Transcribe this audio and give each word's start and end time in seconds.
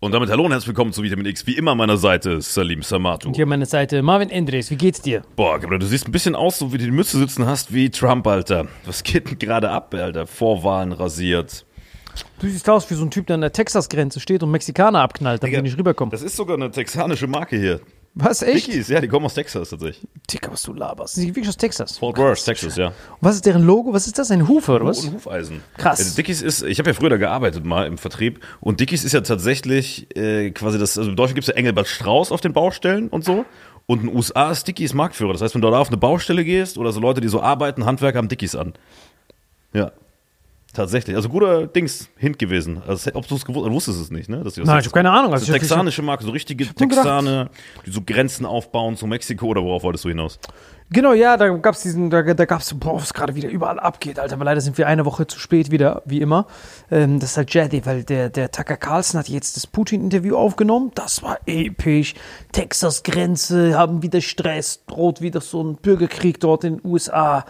Und 0.00 0.12
damit 0.12 0.30
hallo 0.30 0.44
und 0.46 0.52
herzlich 0.52 0.68
willkommen 0.68 0.92
zu 0.94 1.02
Vitamin 1.02 1.26
X. 1.26 1.46
Wie 1.46 1.54
immer 1.58 1.72
an 1.72 1.76
meiner 1.76 1.98
Seite 1.98 2.40
Salim 2.40 2.82
Samatu. 2.82 3.28
Und 3.28 3.34
hier 3.34 3.42
an 3.42 3.50
meiner 3.50 3.66
Seite 3.66 4.00
Marvin 4.02 4.30
Endres. 4.30 4.70
Wie 4.70 4.76
geht's 4.76 5.02
dir? 5.02 5.20
Boah, 5.36 5.58
du 5.58 5.86
siehst 5.86 6.08
ein 6.08 6.12
bisschen 6.12 6.34
aus, 6.34 6.58
so 6.58 6.72
wie 6.72 6.78
du 6.78 6.84
die 6.84 6.90
Mütze 6.90 7.18
sitzen 7.18 7.44
hast, 7.44 7.74
wie 7.74 7.90
Trump, 7.90 8.26
Alter. 8.26 8.68
Was 8.86 9.02
geht 9.02 9.28
denn 9.28 9.38
gerade 9.38 9.68
ab, 9.68 9.92
Alter? 9.92 10.26
Vorwahlen 10.26 10.92
rasiert. 10.92 11.66
Du 12.40 12.48
siehst 12.48 12.70
aus 12.70 12.90
wie 12.90 12.94
so 12.94 13.04
ein 13.04 13.10
Typ, 13.10 13.26
der 13.26 13.34
an 13.34 13.42
der 13.42 13.52
Texas-Grenze 13.52 14.18
steht 14.20 14.42
und 14.42 14.50
Mexikaner 14.50 15.02
abknallt, 15.02 15.42
damit 15.42 15.56
er 15.56 15.62
nicht 15.62 15.76
rüberkommt. 15.76 16.14
Das 16.14 16.22
ist 16.22 16.36
sogar 16.36 16.56
eine 16.56 16.70
texanische 16.70 17.26
Marke 17.26 17.58
hier. 17.58 17.80
Was, 18.20 18.42
echt? 18.42 18.66
Dickies, 18.66 18.88
ja, 18.88 19.00
die 19.00 19.06
kommen 19.06 19.26
aus 19.26 19.34
Texas 19.34 19.70
tatsächlich. 19.70 20.04
Dicker, 20.28 20.50
was 20.50 20.62
du 20.62 20.72
laberst. 20.72 21.14
Sind 21.14 21.24
die 21.24 21.28
wirklich 21.28 21.48
aus 21.48 21.56
Texas? 21.56 21.98
Fort 21.98 22.18
Worth, 22.18 22.44
Texas, 22.44 22.76
ja. 22.76 22.88
Und 22.88 22.94
was 23.20 23.36
ist 23.36 23.46
deren 23.46 23.62
Logo? 23.62 23.92
Was 23.92 24.08
ist 24.08 24.18
das? 24.18 24.32
Ein 24.32 24.48
Hufe 24.48 24.72
oder 24.72 24.86
was? 24.86 25.04
Und 25.04 25.14
Hufeisen. 25.14 25.62
Krass. 25.76 26.00
Also 26.00 26.16
Dickies 26.16 26.42
ist, 26.42 26.62
ich 26.62 26.80
habe 26.80 26.90
ja 26.90 26.94
früher 26.94 27.10
da 27.10 27.16
gearbeitet 27.16 27.64
mal 27.64 27.86
im 27.86 27.96
Vertrieb 27.96 28.44
und 28.60 28.80
Dickies 28.80 29.04
ist 29.04 29.12
ja 29.12 29.20
tatsächlich 29.20 30.14
äh, 30.16 30.50
quasi 30.50 30.80
das, 30.80 30.98
also 30.98 31.10
in 31.10 31.16
Deutschland 31.16 31.36
gibt 31.36 31.48
es 31.48 31.54
ja 31.54 31.54
Engelbert 31.54 31.86
Strauß 31.86 32.32
auf 32.32 32.40
den 32.40 32.52
Baustellen 32.52 33.08
und 33.08 33.24
so. 33.24 33.44
Und 33.86 34.00
in 34.00 34.08
den 34.08 34.16
USA 34.16 34.50
ist 34.50 34.66
Dickies 34.66 34.94
Marktführer. 34.94 35.32
Das 35.32 35.40
heißt, 35.40 35.54
wenn 35.54 35.62
du 35.62 35.70
da 35.70 35.78
auf 35.78 35.88
eine 35.88 35.96
Baustelle 35.96 36.44
gehst 36.44 36.76
oder 36.76 36.90
so 36.90 36.98
Leute, 36.98 37.20
die 37.20 37.28
so 37.28 37.40
arbeiten, 37.40 37.86
Handwerker 37.86 38.18
haben 38.18 38.28
Dickies 38.28 38.56
an. 38.56 38.74
Ja. 39.72 39.92
Tatsächlich. 40.74 41.16
Also 41.16 41.28
guter 41.30 41.66
Dings 41.66 42.08
Hint 42.18 42.38
gewesen. 42.38 42.82
Also, 42.86 43.10
ob 43.14 43.26
du 43.26 43.34
es 43.36 43.44
gewusst 43.44 43.70
wusstest 43.70 44.00
es 44.02 44.10
nicht, 44.10 44.28
ne? 44.28 44.42
Dass 44.44 44.56
Nein, 44.58 44.80
ich 44.80 44.86
hab 44.86 44.92
keine 44.92 45.10
Ahnung. 45.10 45.32
Das 45.32 45.40
Also 45.40 45.52
ist 45.52 45.56
ich- 45.56 45.62
texanische 45.62 46.02
Marke, 46.02 46.24
so 46.24 46.30
richtige 46.30 46.66
Texaner, 46.66 47.50
die 47.86 47.90
so 47.90 48.02
Grenzen 48.04 48.44
aufbauen 48.44 48.96
zu 48.96 49.06
Mexiko 49.06 49.46
oder 49.46 49.62
worauf 49.62 49.82
wolltest 49.82 50.04
du 50.04 50.10
hinaus? 50.10 50.38
Genau, 50.90 51.12
ja, 51.12 51.36
da 51.36 51.48
gab's 51.50 51.82
diesen, 51.82 52.08
da, 52.08 52.22
da 52.22 52.44
gab's, 52.46 52.72
boah, 52.72 52.94
was 52.94 53.12
gerade 53.12 53.34
wieder 53.34 53.50
überall 53.50 53.78
abgeht, 53.78 54.18
Alter. 54.18 54.36
Aber 54.36 54.46
leider 54.46 54.62
sind 54.62 54.78
wir 54.78 54.86
eine 54.86 55.04
Woche 55.04 55.26
zu 55.26 55.38
spät 55.38 55.70
wieder, 55.70 56.02
wie 56.06 56.22
immer. 56.22 56.46
Ähm, 56.90 57.20
das 57.20 57.32
ist 57.32 57.36
halt 57.36 57.52
Jedi, 57.52 57.84
weil 57.84 58.04
der, 58.04 58.30
der 58.30 58.50
Tucker 58.50 58.78
Carlson 58.78 59.20
hat 59.20 59.28
jetzt 59.28 59.56
das 59.56 59.66
Putin-Interview 59.66 60.34
aufgenommen. 60.34 60.90
Das 60.94 61.22
war 61.22 61.38
episch. 61.44 62.14
Texas-Grenze, 62.52 63.76
haben 63.76 64.02
wieder 64.02 64.22
Stress, 64.22 64.84
droht 64.86 65.20
wieder 65.20 65.42
so 65.42 65.62
ein 65.62 65.76
Bürgerkrieg 65.76 66.40
dort 66.40 66.64
in 66.64 66.78
den 66.78 66.90
USA. 66.90 67.44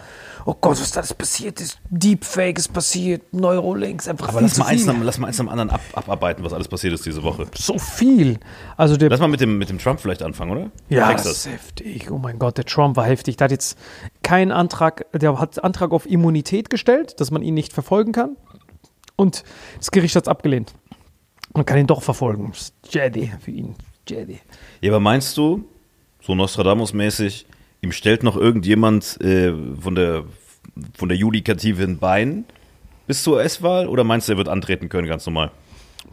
Oh 0.44 0.54
Gott, 0.60 0.80
was 0.80 0.90
da 0.90 1.00
alles 1.00 1.14
passiert 1.14 1.60
ist. 1.60 1.78
Deepfake 1.90 2.58
ist 2.58 2.72
passiert, 2.72 3.32
Neurolinks, 3.32 4.08
einfach 4.08 4.28
Aber 4.28 4.40
lass 4.40 4.58
mal, 4.58 4.66
eins, 4.66 4.84
lass 4.84 5.18
mal 5.18 5.28
eins 5.28 5.38
am 5.38 5.48
anderen 5.48 5.70
ab, 5.70 5.80
abarbeiten, 5.92 6.42
was 6.42 6.52
alles 6.52 6.66
passiert 6.66 6.94
ist 6.94 7.06
diese 7.06 7.22
Woche. 7.22 7.46
So 7.54 7.78
viel. 7.78 8.40
Also 8.76 8.96
der 8.96 9.10
Lass 9.10 9.20
mal 9.20 9.28
mit 9.28 9.40
dem, 9.40 9.58
mit 9.58 9.68
dem 9.68 9.78
Trump 9.78 10.00
vielleicht 10.00 10.22
anfangen, 10.22 10.50
oder? 10.50 10.70
Ja, 10.88 11.12
das 11.12 11.22
Texas. 11.22 11.46
ist 11.46 11.52
heftig. 11.52 12.10
Oh 12.10 12.18
mein 12.18 12.40
Gott, 12.40 12.56
der 12.56 12.64
Trump 12.64 12.96
war 12.96 13.04
heftig. 13.04 13.27
Der 13.36 13.46
hat 13.46 13.50
jetzt 13.50 13.78
keinen 14.22 14.52
Antrag, 14.52 15.06
der 15.12 15.38
hat 15.38 15.62
Antrag 15.62 15.92
auf 15.92 16.06
Immunität 16.06 16.70
gestellt, 16.70 17.20
dass 17.20 17.30
man 17.30 17.42
ihn 17.42 17.54
nicht 17.54 17.72
verfolgen 17.72 18.12
kann. 18.12 18.36
Und 19.16 19.44
das 19.78 19.90
Gericht 19.90 20.16
hat 20.16 20.24
es 20.24 20.28
abgelehnt. 20.28 20.74
Man 21.54 21.66
kann 21.66 21.78
ihn 21.78 21.86
doch 21.86 22.02
verfolgen. 22.02 22.48
Das 22.50 22.62
ist 22.62 22.74
Jedi 22.94 23.32
für 23.40 23.50
ihn. 23.50 23.74
Jedi. 24.08 24.38
Ja, 24.80 24.90
aber 24.90 25.00
meinst 25.00 25.36
du, 25.36 25.64
so 26.22 26.34
Nostradamus-mäßig, 26.34 27.46
ihm 27.80 27.92
stellt 27.92 28.22
noch 28.22 28.36
irgendjemand 28.36 29.20
äh, 29.20 29.52
von 29.80 29.94
der, 29.94 30.24
von 30.94 31.08
der 31.08 31.18
Judikative 31.18 31.82
ein 31.84 31.98
Bein 31.98 32.44
bis 33.06 33.22
zur 33.22 33.42
S-Wahl 33.42 33.88
oder 33.88 34.04
meinst 34.04 34.28
du, 34.28 34.32
er 34.32 34.38
wird 34.38 34.48
antreten 34.48 34.88
können, 34.88 35.08
ganz 35.08 35.26
normal? 35.26 35.50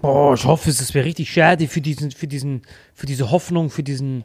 Boah, 0.01 0.33
ich 0.33 0.45
hoffe, 0.45 0.69
es 0.69 0.93
wäre 0.93 1.05
richtig 1.05 1.35
Jedi 1.35 1.67
für 1.67 1.81
diesen, 1.81 2.11
für 2.11 2.27
diesen, 2.27 2.63
für 2.93 3.05
diese 3.05 3.31
Hoffnung, 3.31 3.69
für 3.69 3.83
diesen, 3.83 4.23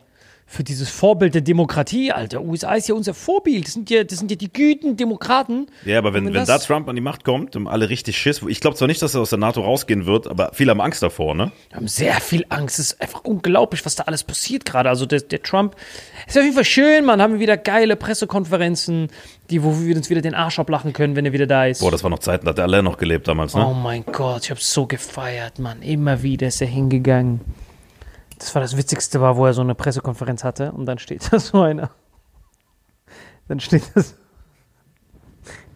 für 0.53 0.65
dieses 0.65 0.91
Vorbild 0.91 1.37
der 1.37 1.43
Demokratie, 1.43 2.11
Alter. 2.11 2.43
USA 2.43 2.75
ist 2.75 2.89
ja 2.89 2.97
unser 2.97 3.15
Vorbild. 3.15 3.69
Das 3.69 3.75
sind 3.75 3.89
ja, 3.89 4.03
das 4.03 4.19
sind 4.19 4.33
ja 4.33 4.37
die 4.37 4.53
Güten 4.53 4.97
Demokraten. 4.97 5.69
Ja, 5.85 5.99
aber 5.99 6.13
wenn, 6.13 6.27
Und 6.27 6.35
wenn 6.35 6.45
da 6.45 6.59
Trump 6.59 6.89
an 6.89 6.97
die 6.97 7.01
Macht 7.01 7.23
kommt, 7.23 7.55
haben 7.55 7.69
alle 7.69 7.89
richtig 7.89 8.19
Schiss. 8.19 8.43
Ich 8.49 8.61
glaube 8.61 8.77
zwar 8.77 8.89
nicht, 8.89 9.01
dass 9.01 9.15
er 9.15 9.21
aus 9.21 9.31
der 9.31 9.39
NATO 9.39 9.61
rausgehen 9.61 10.07
wird, 10.07 10.27
aber 10.27 10.51
viele 10.53 10.73
haben 10.73 10.81
Angst 10.81 11.05
davor, 11.05 11.37
ne? 11.37 11.53
Wir 11.69 11.77
haben 11.77 11.87
sehr 11.87 12.21
viel 12.21 12.47
Angst. 12.49 12.81
Es 12.81 12.87
ist 12.87 13.01
einfach 13.01 13.23
unglaublich, 13.23 13.87
was 13.87 13.95
da 13.95 14.03
alles 14.05 14.25
passiert 14.25 14.65
gerade. 14.65 14.89
Also 14.89 15.07
der, 15.07 15.21
der 15.21 15.41
Trump 15.41 15.77
ist 16.27 16.37
auf 16.37 16.43
jeden 16.43 16.57
Fall 16.57 16.65
schön, 16.65 17.05
man. 17.05 17.23
Haben 17.23 17.35
wir 17.35 17.41
wieder 17.41 17.57
geile 17.57 17.95
Pressekonferenzen, 17.95 19.07
die, 19.51 19.63
wo 19.63 19.81
wir 19.81 19.95
uns 19.95 20.11
wieder 20.11 20.21
den 20.21 20.35
Arsch 20.35 20.59
ablachen 20.59 20.93
können, 20.93 21.15
wenn 21.15 21.27
er 21.27 21.33
wieder 21.33 21.47
da 21.47 21.67
ist. 21.67 21.79
Boah, 21.79 21.93
das 21.93 22.03
war 22.03 22.11
noch 22.11 22.19
Zeiten, 22.19 22.47
da 22.47 22.51
hat 22.51 22.59
der 22.59 22.65
alle 22.65 22.83
noch 22.83 22.99
gelebt 22.99 23.29
damals, 23.29 23.55
ne? 23.55 23.65
oh 23.65 23.73
mein 23.73 24.05
Gott, 24.05 24.47
ich 24.47 24.51
habe 24.51 24.61
so 24.61 24.87
gefeiert, 24.87 25.61
Mann. 25.61 25.81
Immer 25.81 26.25
wieder 26.25 26.49
ist 26.49 26.61
er 26.61 26.67
hingegangen. 26.67 27.41
Das 28.41 28.55
war 28.55 28.63
das 28.63 28.75
Witzigste, 28.75 29.21
war, 29.21 29.37
wo 29.37 29.45
er 29.45 29.53
so 29.53 29.61
eine 29.61 29.75
Pressekonferenz 29.75 30.45
hatte 30.45 30.73
und 30.73 30.87
dann 30.87 30.99
steht 30.99 31.31
da 31.31 31.39
so 31.39 31.61
einer. 31.61 31.91
Dann 33.49 33.61
steht 33.61 33.83
das. 33.95 34.17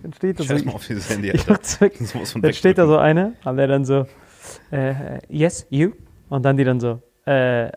Dann 0.03 0.15
steht 0.15 0.41
da 0.41 0.45
so. 0.45 0.55
Mal 0.65 0.73
auf 0.73 0.87
dieses 0.87 1.11
Handy, 1.11 1.31
Alter. 1.49 1.59
Das 1.59 2.15
muss 2.15 2.35
man 2.35 2.43
Dann 2.43 2.55
steht 2.55 2.79
da 2.79 2.87
so 2.87 2.97
eine 2.97 3.35
und 3.45 3.57
der 3.59 3.67
dann 3.67 3.85
so, 3.85 4.07
äh, 4.71 5.19
yes, 5.29 5.67
you. 5.69 5.93
Und 6.31 6.43
dann 6.43 6.57
die 6.57 6.65
dann 6.65 6.81
so, 6.81 7.03
äh, 7.27 7.71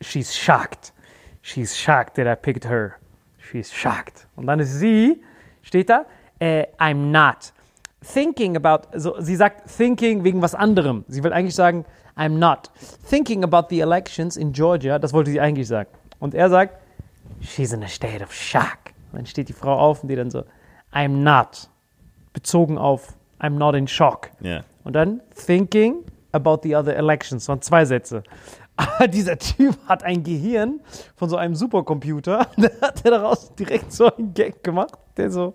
she's 0.00 0.34
shocked. 0.34 0.94
She's 1.42 1.76
shocked 1.76 2.14
that 2.14 2.26
I 2.26 2.40
picked 2.40 2.64
her. 2.64 2.94
She's 3.38 3.70
shocked. 3.70 4.26
Und 4.34 4.46
dann 4.46 4.60
ist 4.60 4.78
sie, 4.78 5.22
steht 5.60 5.90
da, 5.90 6.06
äh, 6.38 6.64
I'm 6.78 7.10
not. 7.10 7.52
Thinking 8.00 8.56
about, 8.56 8.88
so, 8.98 9.20
sie 9.20 9.36
sagt 9.36 9.68
thinking 9.68 10.24
wegen 10.24 10.40
was 10.40 10.54
anderem. 10.54 11.04
Sie 11.06 11.22
will 11.22 11.34
eigentlich 11.34 11.54
sagen, 11.54 11.84
I'm 12.16 12.38
not. 12.38 12.70
Thinking 13.08 13.44
about 13.44 13.68
the 13.70 13.80
elections 13.80 14.36
in 14.36 14.52
Georgia, 14.52 14.98
das 14.98 15.12
wollte 15.12 15.30
sie 15.30 15.40
eigentlich 15.40 15.68
sagen. 15.68 15.90
Und 16.18 16.34
er 16.34 16.48
sagt, 16.48 16.78
she's 17.40 17.72
in 17.72 17.82
a 17.82 17.88
state 17.88 18.22
of 18.22 18.32
shock. 18.32 18.78
Und 19.12 19.18
dann 19.18 19.26
steht 19.26 19.48
die 19.48 19.52
Frau 19.52 19.78
auf 19.78 20.02
und 20.02 20.08
die 20.08 20.16
dann 20.16 20.30
so, 20.30 20.44
I'm 20.92 21.22
not 21.22 21.68
bezogen 22.32 22.78
auf 22.78 23.14
I'm 23.38 23.58
not 23.58 23.74
in 23.74 23.86
shock. 23.86 24.30
Ja. 24.40 24.62
Und 24.84 24.94
dann 24.94 25.20
thinking 25.34 26.04
about 26.32 26.60
the 26.62 26.74
other 26.76 26.96
elections. 26.96 27.44
Das 27.44 27.48
waren 27.48 27.62
zwei 27.62 27.84
Sätze. 27.84 28.22
Aber 28.76 29.08
dieser 29.08 29.38
Typ 29.38 29.76
hat 29.86 30.02
ein 30.04 30.22
Gehirn 30.22 30.80
von 31.16 31.28
so 31.28 31.36
einem 31.36 31.54
Supercomputer. 31.54 32.46
Da 32.56 32.68
hat 32.80 33.04
er 33.04 33.12
daraus 33.12 33.54
direkt 33.54 33.92
so 33.92 34.14
einen 34.14 34.34
Gag 34.34 34.62
gemacht, 34.62 34.98
der 35.16 35.30
so 35.30 35.54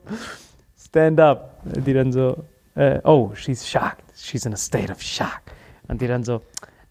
stand 0.77 1.19
up. 1.19 1.59
Die 1.63 1.93
dann 1.93 2.11
so, 2.11 2.43
äh, 2.75 2.99
oh, 3.03 3.31
she's 3.35 3.67
shocked. 3.67 4.03
She's 4.15 4.45
in 4.45 4.53
a 4.53 4.57
state 4.57 4.91
of 4.91 5.01
shock. 5.01 5.41
Und 5.87 6.01
die 6.01 6.07
dann 6.07 6.23
so, 6.23 6.41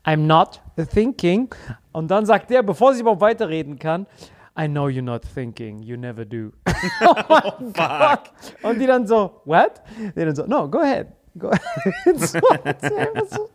I'm 0.05 0.27
not 0.27 0.61
thinking. 0.93 1.49
Und 1.93 2.11
dann 2.11 2.27
sagt 2.27 2.51
der, 2.51 2.63
bevor 2.63 2.95
sie 2.95 3.01
überhaupt 3.01 3.21
weiterreden 3.21 3.79
kann, 3.79 4.07
I 4.59 4.67
know 4.67 4.87
you're 4.87 5.03
not 5.03 5.23
thinking. 5.35 5.81
You 5.83 5.97
never 5.97 6.25
do. 6.25 6.53
oh 7.07 7.15
mein 7.29 7.73
Gott. 7.73 8.33
Und 8.63 8.79
die 8.81 8.87
dann 8.87 9.07
so, 9.07 9.41
what? 9.45 9.81
Die 10.17 10.25
dann 10.25 10.35
so, 10.35 10.47
no, 10.47 10.69
go 10.69 10.81
ahead. 10.81 11.09
Go 11.39 11.49
ahead. 11.49 12.21
so, 12.21 12.39
so. 13.31 13.51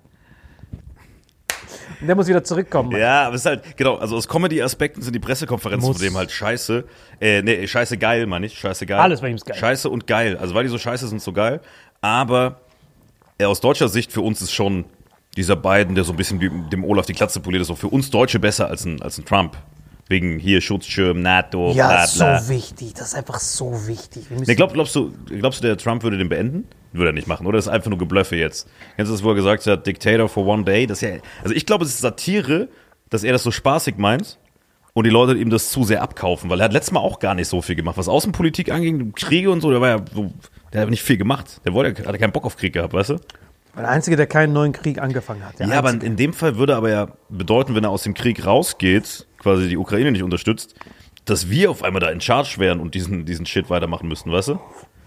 Und 2.02 2.08
der 2.08 2.16
muss 2.16 2.28
wieder 2.28 2.44
zurückkommen. 2.44 2.92
Ja, 2.92 3.24
aber 3.28 3.36
es 3.36 3.42
ist 3.42 3.46
halt, 3.46 3.78
genau, 3.78 3.96
also 3.96 4.16
aus 4.16 4.28
Comedy-Aspekten 4.28 5.02
sind 5.02 5.14
die 5.14 5.20
Pressekonferenzen 5.20 5.88
Muss. 5.88 5.98
von 5.98 6.06
dem 6.06 6.18
halt 6.18 6.32
scheiße. 6.32 6.84
Äh, 7.20 7.42
nee, 7.42 7.66
scheiße 7.68 7.98
geil, 7.98 8.26
meine 8.26 8.46
ich. 8.46 8.58
Scheiße 8.58 8.86
geil. 8.86 9.00
Alles 9.00 9.22
bei 9.22 9.30
ihm 9.30 9.36
ist 9.36 9.46
geil. 9.46 9.58
Scheiße 9.58 9.90
und 9.90 10.08
geil. 10.08 10.38
Also 10.38 10.54
weil 10.56 10.64
die 10.64 10.70
so 10.70 10.78
scheiße 10.78 11.08
sind, 11.08 11.22
so 11.22 11.34
geil. 11.34 11.62
Aber 12.02 12.62
äh, 13.38 13.46
aus 13.46 13.60
deutscher 13.60 13.88
Sicht 13.88 14.12
für 14.12 14.22
uns 14.22 14.42
ist 14.42 14.52
schon 14.52 14.86
dieser 15.38 15.56
Biden, 15.56 15.96
der 15.96 16.04
so 16.04 16.14
ein 16.14 16.18
bisschen 16.18 16.40
wie 16.42 16.50
dem 16.70 16.84
Olaf 16.84 17.06
die 17.06 17.14
Klatze 17.14 17.40
poliert, 17.40 17.62
ist 17.62 17.70
auch 17.72 17.78
für 17.78 17.88
uns 17.90 18.10
Deutsche 18.10 18.40
besser 18.40 18.68
als 18.70 18.86
ein, 18.86 19.02
als 19.02 19.18
ein 19.18 19.26
Trump. 19.26 19.58
Wegen 20.08 20.38
hier 20.38 20.62
Schutzschirm, 20.62 21.24
NATO, 21.24 21.72
Ja, 21.74 21.88
bla 21.88 22.06
bla. 22.06 22.40
so 22.40 22.50
wichtig. 22.54 22.94
Das 22.94 23.08
ist 23.08 23.16
einfach 23.16 23.40
so 23.40 23.88
wichtig. 23.88 24.26
Nee, 24.30 24.54
glaub, 24.54 24.72
glaubst, 24.72 24.96
du, 24.96 25.12
glaubst 25.26 25.64
du, 25.64 25.68
der 25.68 25.78
Trump 25.78 26.04
würde 26.04 26.20
den 26.20 26.30
beenden? 26.30 26.68
Würde 26.92 27.10
er 27.10 27.14
nicht 27.14 27.28
machen, 27.28 27.48
oder? 27.48 27.58
Das 27.58 27.66
ist 27.66 27.72
einfach 27.72 27.90
nur 27.90 27.98
Geblöffe 27.98 28.36
jetzt. 28.36 28.68
Kennst 28.98 29.10
du 29.10 29.16
das, 29.16 29.24
wo 29.24 29.30
er 29.30 29.36
gesagt 29.36 29.66
hat, 29.66 29.88
Dictator 29.88 30.30
for 30.30 30.46
one 30.46 30.64
day? 30.64 30.86
Das 30.86 31.02
ist 31.02 31.10
ja, 31.10 31.18
also 31.42 31.56
ich 31.56 31.66
glaube, 31.66 31.86
es 31.86 31.90
ist 31.90 32.02
Satire, 32.02 32.70
dass 33.10 33.24
er 33.24 33.34
das 33.34 33.42
so 33.42 33.50
spaßig 33.50 33.98
meint 33.98 34.38
und 34.94 35.06
die 35.06 35.10
Leute 35.10 35.36
ihm 35.40 35.50
das 35.50 35.72
zu 35.72 35.84
sehr 35.84 36.04
abkaufen, 36.04 36.52
weil 36.52 36.60
er 36.62 36.66
hat 36.66 36.74
letztes 36.74 36.92
Mal 36.92 37.00
auch 37.00 37.18
gar 37.18 37.34
nicht 37.34 37.48
so 37.48 37.64
viel 37.64 37.76
gemacht. 37.76 37.98
Was 37.98 38.08
Außenpolitik 38.08 38.72
anging, 38.72 39.12
Kriege 39.16 39.50
und 39.50 39.62
so, 39.62 39.72
der 39.72 39.82
war 39.82 39.90
ja 39.90 40.06
so, 40.14 40.32
der 40.72 40.82
hat 40.82 40.90
nicht 40.92 41.02
viel 41.02 41.18
gemacht. 41.18 41.62
Der 41.66 41.74
wollte, 41.74 42.06
hatte 42.06 42.20
keinen 42.20 42.32
Bock 42.32 42.46
auf 42.46 42.58
Krieg 42.58 42.74
gehabt, 42.74 42.94
weißt 42.94 43.10
du? 43.10 43.18
Der 43.82 43.90
Einzige, 43.90 44.16
der 44.16 44.28
keinen 44.28 44.54
neuen 44.54 44.72
Krieg 44.72 45.00
angefangen 45.00 45.46
hat. 45.46 45.60
Ja, 45.60 45.78
aber 45.78 45.90
Einzige. 45.90 46.06
in 46.06 46.16
dem 46.16 46.34
Fall 46.34 46.58
würde 46.58 46.76
aber 46.76 46.90
ja 46.90 47.08
bedeuten, 47.30 47.76
wenn 47.76 47.84
er 47.84 47.90
aus 47.90 48.04
dem 48.04 48.14
Krieg 48.14 48.46
rausgeht, 48.46 49.28
quasi 49.40 49.68
die 49.68 49.78
Ukraine 49.78 50.12
nicht 50.12 50.24
unterstützt, 50.24 50.76
dass 51.26 51.50
wir 51.50 51.72
auf 51.72 51.84
einmal 51.84 52.00
da 52.00 52.10
in 52.10 52.22
Charge 52.22 52.56
wären 52.58 52.80
und 52.80 52.96
diesen, 52.96 53.26
diesen 53.26 53.46
Shit 53.46 53.70
weitermachen 53.70 54.08
müssten, 54.08 54.32
weißt 54.32 54.50
du? 54.50 54.60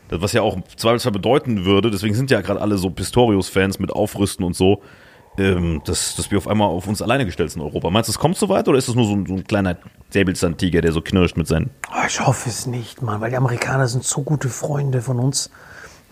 Das, 0.09 0.21
was 0.21 0.33
ja 0.33 0.43
auch 0.43 0.57
im 0.57 0.65
Zweifelsfall 0.77 1.13
bedeuten 1.13 1.65
würde, 1.65 1.91
deswegen 1.91 2.15
sind 2.15 2.31
ja 2.31 2.41
gerade 2.41 2.61
alle 2.61 2.79
so 2.79 2.91
Pistorius-Fans 2.91 3.79
mit 3.79 3.93
Aufrüsten 3.93 4.45
und 4.45 4.57
so, 4.57 4.83
ähm, 5.39 5.83
dass, 5.85 6.17
dass 6.17 6.31
wir 6.31 6.39
auf 6.39 6.49
einmal 6.49 6.69
auf 6.69 6.87
uns 6.87 7.01
alleine 7.01 7.25
gestellt 7.25 7.51
sind 7.51 7.63
in 7.63 7.69
Europa. 7.69 7.91
Meinst 7.91 8.09
du, 8.09 8.13
es 8.13 8.19
kommt 8.19 8.37
so 8.37 8.49
weit 8.49 8.67
oder 8.69 8.79
ist 8.79 8.89
das 8.89 8.97
nur 8.97 9.07
so 9.07 9.15
ein, 9.15 9.27
so 9.27 9.35
ein 9.35 9.45
kleiner 9.45 9.77
Säbelzahntiger, 10.11 10.81
der 10.81 10.93
so 10.93 11.01
knirscht 11.01 11.37
mit 11.37 11.47
seinen. 11.47 11.71
Oh, 11.93 12.07
ich 12.07 12.21
hoffe 12.27 12.49
es 12.49 12.67
nicht, 12.67 13.03
Mann, 13.03 13.21
weil 13.21 13.31
die 13.31 13.37
Amerikaner 13.37 13.87
sind 13.87 14.05
so 14.05 14.23
gute 14.23 14.49
Freunde 14.49 15.03
von 15.03 15.19
uns. 15.19 15.51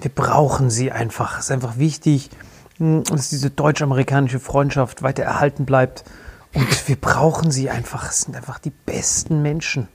Wir 0.00 0.10
brauchen 0.10 0.70
sie 0.70 0.92
einfach. 0.92 1.38
Es 1.38 1.46
ist 1.46 1.50
einfach 1.50 1.78
wichtig, 1.78 2.30
mh, 2.78 3.02
dass 3.10 3.30
diese 3.30 3.50
deutsch-amerikanische 3.50 4.40
Freundschaft 4.40 5.02
weiter 5.02 5.22
erhalten 5.22 5.64
bleibt. 5.64 6.04
Und 6.52 6.66
wir 6.88 6.96
brauchen 6.96 7.50
sie 7.50 7.70
einfach. 7.70 8.10
Es 8.10 8.22
sind 8.22 8.36
einfach 8.36 8.58
die 8.58 8.72
besten 8.84 9.42
Menschen. 9.42 9.88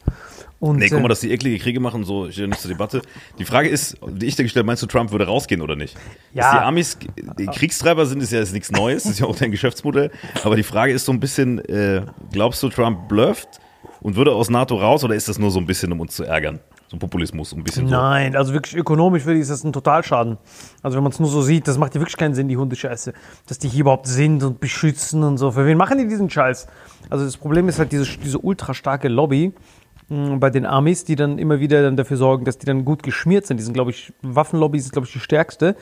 Und, 0.61 0.77
Nee, 0.77 0.89
guck 0.89 0.99
äh, 0.99 1.01
mal, 1.01 1.07
dass 1.07 1.21
die 1.21 1.31
eklige 1.31 1.57
Kriege 1.57 1.79
machen, 1.79 2.03
so 2.03 2.29
steht 2.29 2.47
nicht 2.47 2.61
zur 2.61 2.69
Debatte. 2.69 3.01
Die 3.39 3.45
Frage 3.45 3.67
ist, 3.67 3.97
die 4.07 4.27
ich 4.27 4.35
dir 4.35 4.43
gestellt 4.43 4.61
habe, 4.61 4.67
meinst 4.67 4.83
du, 4.83 4.85
Trump 4.85 5.11
würde 5.11 5.25
rausgehen 5.25 5.59
oder 5.59 5.75
nicht? 5.75 5.97
Ja. 6.33 6.43
Dass 6.43 6.51
die 6.51 6.65
Amis 6.65 6.97
die 7.39 7.47
Kriegstreiber 7.47 8.05
sind, 8.05 8.21
ist 8.21 8.31
ja 8.31 8.37
jetzt 8.37 8.53
nichts 8.53 8.71
Neues, 8.71 9.03
das 9.03 9.13
ist 9.13 9.19
ja 9.21 9.25
auch 9.25 9.35
dein 9.35 9.49
Geschäftsmodell. 9.49 10.11
Aber 10.43 10.55
die 10.55 10.63
Frage 10.63 10.93
ist 10.93 11.05
so 11.05 11.11
ein 11.11 11.19
bisschen, 11.19 11.57
äh, 11.65 12.05
glaubst 12.31 12.61
du, 12.61 12.69
Trump 12.69 13.07
blufft 13.07 13.59
und 14.01 14.15
würde 14.15 14.33
aus 14.33 14.51
NATO 14.51 14.75
raus 14.75 15.03
oder 15.03 15.15
ist 15.15 15.27
das 15.27 15.39
nur 15.39 15.49
so 15.49 15.59
ein 15.59 15.65
bisschen, 15.65 15.91
um 15.91 15.99
uns 15.99 16.15
zu 16.15 16.25
ärgern? 16.25 16.59
So 16.91 16.97
ein 16.97 16.99
Populismus, 16.99 17.53
ein 17.53 17.63
bisschen 17.63 17.87
so. 17.87 17.95
Nein, 17.95 18.35
also 18.35 18.51
wirklich 18.51 18.75
ökonomisch 18.75 19.23
würde 19.23 19.37
ich, 19.37 19.43
ist 19.43 19.49
das 19.49 19.63
ein 19.63 19.71
Totalschaden. 19.71 20.37
Also 20.83 20.97
wenn 20.97 21.03
man 21.05 21.13
es 21.13 21.21
nur 21.21 21.29
so 21.29 21.41
sieht, 21.41 21.65
das 21.69 21.77
macht 21.77 21.95
ja 21.95 22.01
wirklich 22.01 22.17
keinen 22.17 22.33
Sinn, 22.33 22.49
die 22.49 22.57
Hundescheiße. 22.57 23.13
Dass 23.47 23.59
die 23.59 23.69
hier 23.69 23.79
überhaupt 23.79 24.07
sind 24.07 24.43
und 24.43 24.59
beschützen 24.59 25.23
und 25.23 25.37
so. 25.37 25.51
Für 25.51 25.65
wen 25.65 25.77
machen 25.77 25.99
die 25.99 26.07
diesen 26.09 26.29
Scheiß? 26.29 26.67
Also 27.09 27.23
das 27.23 27.37
Problem 27.37 27.69
ist 27.69 27.79
halt 27.79 27.93
diese, 27.93 28.17
diese 28.17 28.39
ultra 28.39 28.73
starke 28.73 29.07
Lobby 29.07 29.53
mh, 30.09 30.35
bei 30.39 30.49
den 30.49 30.65
Amis, 30.65 31.05
die 31.05 31.15
dann 31.15 31.37
immer 31.39 31.61
wieder 31.61 31.81
dann 31.81 31.95
dafür 31.95 32.17
sorgen, 32.17 32.43
dass 32.43 32.57
die 32.57 32.65
dann 32.65 32.83
gut 32.83 33.03
geschmiert 33.03 33.47
sind. 33.47 33.55
Die 33.55 33.63
sind, 33.63 33.71
glaube 33.71 33.91
ich, 33.91 34.11
Waffenlobby 34.21 34.77
ist, 34.77 34.91
glaube 34.91 35.07
ich, 35.07 35.13
die 35.13 35.21
stärkste. 35.21 35.77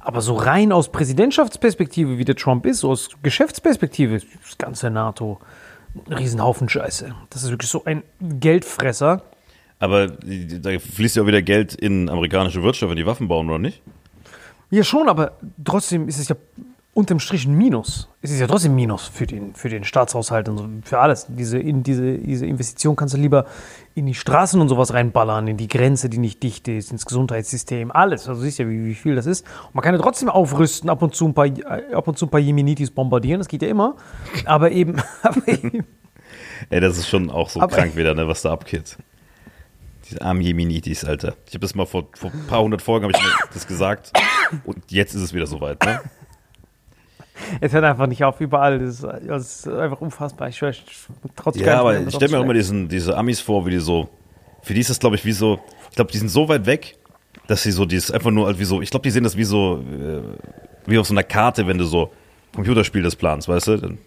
Aber 0.00 0.22
so 0.22 0.32
rein 0.32 0.72
aus 0.72 0.90
Präsidentschaftsperspektive, 0.90 2.16
wie 2.16 2.24
der 2.24 2.36
Trump 2.36 2.64
ist, 2.64 2.78
so 2.78 2.90
aus 2.90 3.10
Geschäftsperspektive, 3.22 4.14
das 4.14 4.56
ganze 4.56 4.88
NATO 4.88 5.40
ein 6.06 6.14
Riesenhaufen 6.14 6.70
Scheiße. 6.70 7.14
Das 7.28 7.42
ist 7.42 7.50
wirklich 7.50 7.70
so 7.70 7.84
ein 7.84 8.02
Geldfresser. 8.22 9.24
Aber 9.84 10.06
da 10.08 10.78
fließt 10.78 11.16
ja 11.16 11.22
auch 11.22 11.26
wieder 11.26 11.42
Geld 11.42 11.74
in 11.74 12.08
amerikanische 12.08 12.62
Wirtschaft, 12.62 12.88
wenn 12.88 12.96
die 12.96 13.04
Waffen 13.04 13.28
bauen, 13.28 13.48
oder 13.50 13.58
nicht? 13.58 13.82
Ja, 14.70 14.82
schon, 14.82 15.10
aber 15.10 15.32
trotzdem 15.62 16.08
ist 16.08 16.18
es 16.18 16.28
ja 16.30 16.36
unterm 16.94 17.18
Strich 17.20 17.44
ein 17.44 17.54
Minus. 17.54 18.08
Es 18.22 18.30
ist 18.30 18.40
ja 18.40 18.46
trotzdem 18.46 18.72
ein 18.72 18.76
Minus 18.76 19.08
für 19.08 19.26
den, 19.26 19.54
für 19.54 19.68
den 19.68 19.84
Staatshaushalt 19.84 20.48
und 20.48 20.56
so, 20.58 20.68
für 20.84 21.00
alles. 21.00 21.26
Diese, 21.28 21.58
in 21.58 21.82
diese, 21.82 22.16
diese 22.16 22.46
Investition 22.46 22.96
kannst 22.96 23.12
du 23.14 23.18
lieber 23.18 23.44
in 23.94 24.06
die 24.06 24.14
Straßen 24.14 24.58
und 24.58 24.70
sowas 24.70 24.94
reinballern, 24.94 25.46
in 25.48 25.58
die 25.58 25.68
Grenze, 25.68 26.08
die 26.08 26.16
nicht 26.18 26.42
dicht 26.42 26.66
ist, 26.68 26.90
ins 26.90 27.04
Gesundheitssystem, 27.04 27.90
alles. 27.90 28.26
Also 28.26 28.40
siehst 28.40 28.58
ja, 28.58 28.66
wie, 28.70 28.86
wie 28.86 28.94
viel 28.94 29.16
das 29.16 29.26
ist. 29.26 29.44
Und 29.66 29.74
man 29.74 29.84
kann 29.84 29.94
ja 29.94 30.00
trotzdem 30.00 30.30
aufrüsten, 30.30 30.88
ab 30.88 31.02
und 31.02 31.14
zu 31.14 31.26
ein 31.26 31.34
paar, 31.34 31.46
äh, 31.46 31.92
ab 31.92 32.08
und 32.08 32.16
zu 32.16 32.24
ein 32.24 32.30
paar 32.30 32.40
Jemenitis 32.40 32.90
bombardieren, 32.90 33.40
das 33.40 33.48
geht 33.48 33.60
ja 33.60 33.68
immer. 33.68 33.96
Aber 34.46 34.70
eben, 34.70 34.96
aber 35.22 35.46
eben 35.46 35.84
Ey, 36.70 36.80
das 36.80 36.96
ist 36.96 37.08
schon 37.08 37.28
auch 37.28 37.50
so 37.50 37.60
Aber- 37.60 37.76
krank 37.76 37.96
wieder, 37.96 38.14
ne, 38.14 38.26
was 38.26 38.40
da 38.42 38.52
abgeht. 38.52 38.96
Diese 40.08 40.20
armen 40.22 40.40
Jemenitis, 40.40 41.04
Alter. 41.04 41.34
Ich 41.46 41.54
habe 41.54 41.60
das 41.60 41.74
mal 41.74 41.86
vor, 41.86 42.08
vor 42.14 42.30
ein 42.30 42.46
paar 42.46 42.62
hundert 42.62 42.82
Folgen 42.82 43.04
habe 43.04 43.12
ich 43.16 43.22
mir 43.22 43.32
das 43.52 43.66
gesagt 43.66 44.12
und 44.64 44.90
jetzt 44.90 45.14
ist 45.14 45.22
es 45.22 45.32
wieder 45.32 45.46
soweit, 45.46 45.82
ne? 45.84 46.00
es 47.60 47.72
hört 47.72 47.84
einfach 47.84 48.06
nicht 48.06 48.24
auf, 48.24 48.40
überall. 48.40 48.78
Das 48.78 49.00
ist, 49.00 49.02
das 49.02 49.42
ist 49.42 49.68
einfach 49.68 50.00
unfassbar. 50.00 50.48
Ich, 50.48 50.56
schwör, 50.56 50.70
ich 50.70 50.82
trotz 51.36 51.56
Ja, 51.56 51.80
aber 51.80 52.00
ich 52.00 52.14
stelle 52.14 52.32
mir 52.32 52.38
auch 52.38 52.44
immer 52.44 52.54
diesen, 52.54 52.88
diese 52.88 53.16
Amis 53.16 53.40
vor, 53.40 53.66
wie 53.66 53.70
die 53.70 53.78
so, 53.78 54.08
für 54.62 54.74
die 54.74 54.80
ist 54.80 54.90
das, 54.90 54.98
glaube 54.98 55.16
ich, 55.16 55.24
wie 55.24 55.32
so, 55.32 55.60
ich 55.90 55.96
glaube, 55.96 56.12
die 56.12 56.18
sind 56.18 56.28
so 56.28 56.48
weit 56.48 56.66
weg, 56.66 56.96
dass 57.46 57.62
sie 57.62 57.72
so, 57.72 57.84
die 57.84 57.96
ist 57.96 58.10
einfach 58.12 58.30
nur, 58.30 58.46
halt 58.46 58.58
wie 58.58 58.64
so, 58.64 58.80
ich 58.80 58.90
glaube, 58.90 59.02
die 59.02 59.10
sehen 59.10 59.24
das 59.24 59.36
wie 59.36 59.44
so, 59.44 59.78
äh, 59.78 60.22
wie 60.86 60.98
auf 60.98 61.06
so 61.06 61.14
einer 61.14 61.22
Karte, 61.22 61.66
wenn 61.66 61.78
du 61.78 61.84
so 61.84 62.12
Computerspiel 62.54 63.02
das 63.02 63.16
planst, 63.16 63.48
weißt 63.48 63.68
du? 63.68 63.76
Dann 63.78 63.98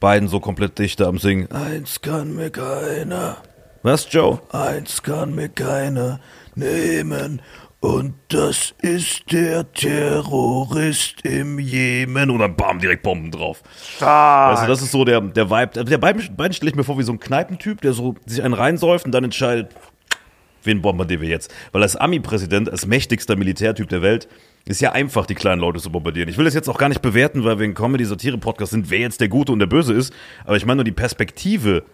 beiden 0.00 0.28
so 0.28 0.40
komplett 0.40 0.78
dichter 0.78 1.06
am 1.06 1.18
Singen. 1.18 1.50
Eins 1.50 2.00
kann 2.00 2.34
mir 2.34 2.50
keiner. 2.50 3.36
Was, 3.84 4.10
Joe? 4.10 4.40
Eins 4.50 5.02
kann 5.02 5.34
mir 5.34 5.50
keiner 5.50 6.18
nehmen. 6.54 7.42
Und 7.80 8.14
das 8.28 8.72
ist 8.80 9.30
der 9.30 9.70
Terrorist 9.74 11.22
im 11.22 11.58
Jemen. 11.58 12.30
Und 12.30 12.38
dann 12.38 12.56
bam, 12.56 12.78
direkt 12.78 13.02
Bomben 13.02 13.30
drauf. 13.30 13.62
Weißt 14.00 14.62
du, 14.62 14.68
das 14.68 14.80
ist 14.80 14.90
so 14.90 15.04
der, 15.04 15.20
der 15.20 15.50
Vibe. 15.50 15.84
Der 15.84 15.98
beiden, 15.98 16.34
beiden 16.34 16.54
stelle 16.54 16.70
ich 16.70 16.76
mir 16.76 16.82
vor 16.82 16.98
wie 16.98 17.02
so 17.02 17.12
ein 17.12 17.20
Kneipentyp, 17.20 17.82
der 17.82 17.92
so 17.92 18.14
sich 18.24 18.42
einen 18.42 18.54
reinsäuft 18.54 19.04
und 19.04 19.12
dann 19.12 19.24
entscheidet, 19.24 19.74
wen 20.62 20.80
bombardieren 20.80 21.20
wir 21.20 21.28
jetzt? 21.28 21.52
Weil 21.72 21.82
als 21.82 21.94
Ami-Präsident, 21.94 22.70
als 22.70 22.86
mächtigster 22.86 23.36
Militärtyp 23.36 23.90
der 23.90 24.00
Welt, 24.00 24.28
ist 24.64 24.80
ja 24.80 24.92
einfach, 24.92 25.26
die 25.26 25.34
kleinen 25.34 25.60
Leute 25.60 25.78
zu 25.78 25.92
bombardieren. 25.92 26.30
Ich 26.30 26.38
will 26.38 26.46
das 26.46 26.54
jetzt 26.54 26.70
auch 26.70 26.78
gar 26.78 26.88
nicht 26.88 27.02
bewerten, 27.02 27.44
weil 27.44 27.58
wir 27.58 27.66
ein 27.66 27.74
Comedy-Satire-Podcast 27.74 28.72
sind, 28.72 28.88
wer 28.88 29.00
jetzt 29.00 29.20
der 29.20 29.28
Gute 29.28 29.52
und 29.52 29.58
der 29.58 29.66
Böse 29.66 29.92
ist. 29.92 30.10
Aber 30.46 30.56
ich 30.56 30.64
meine 30.64 30.76
nur 30.76 30.84
die 30.84 30.92
Perspektive. 30.92 31.84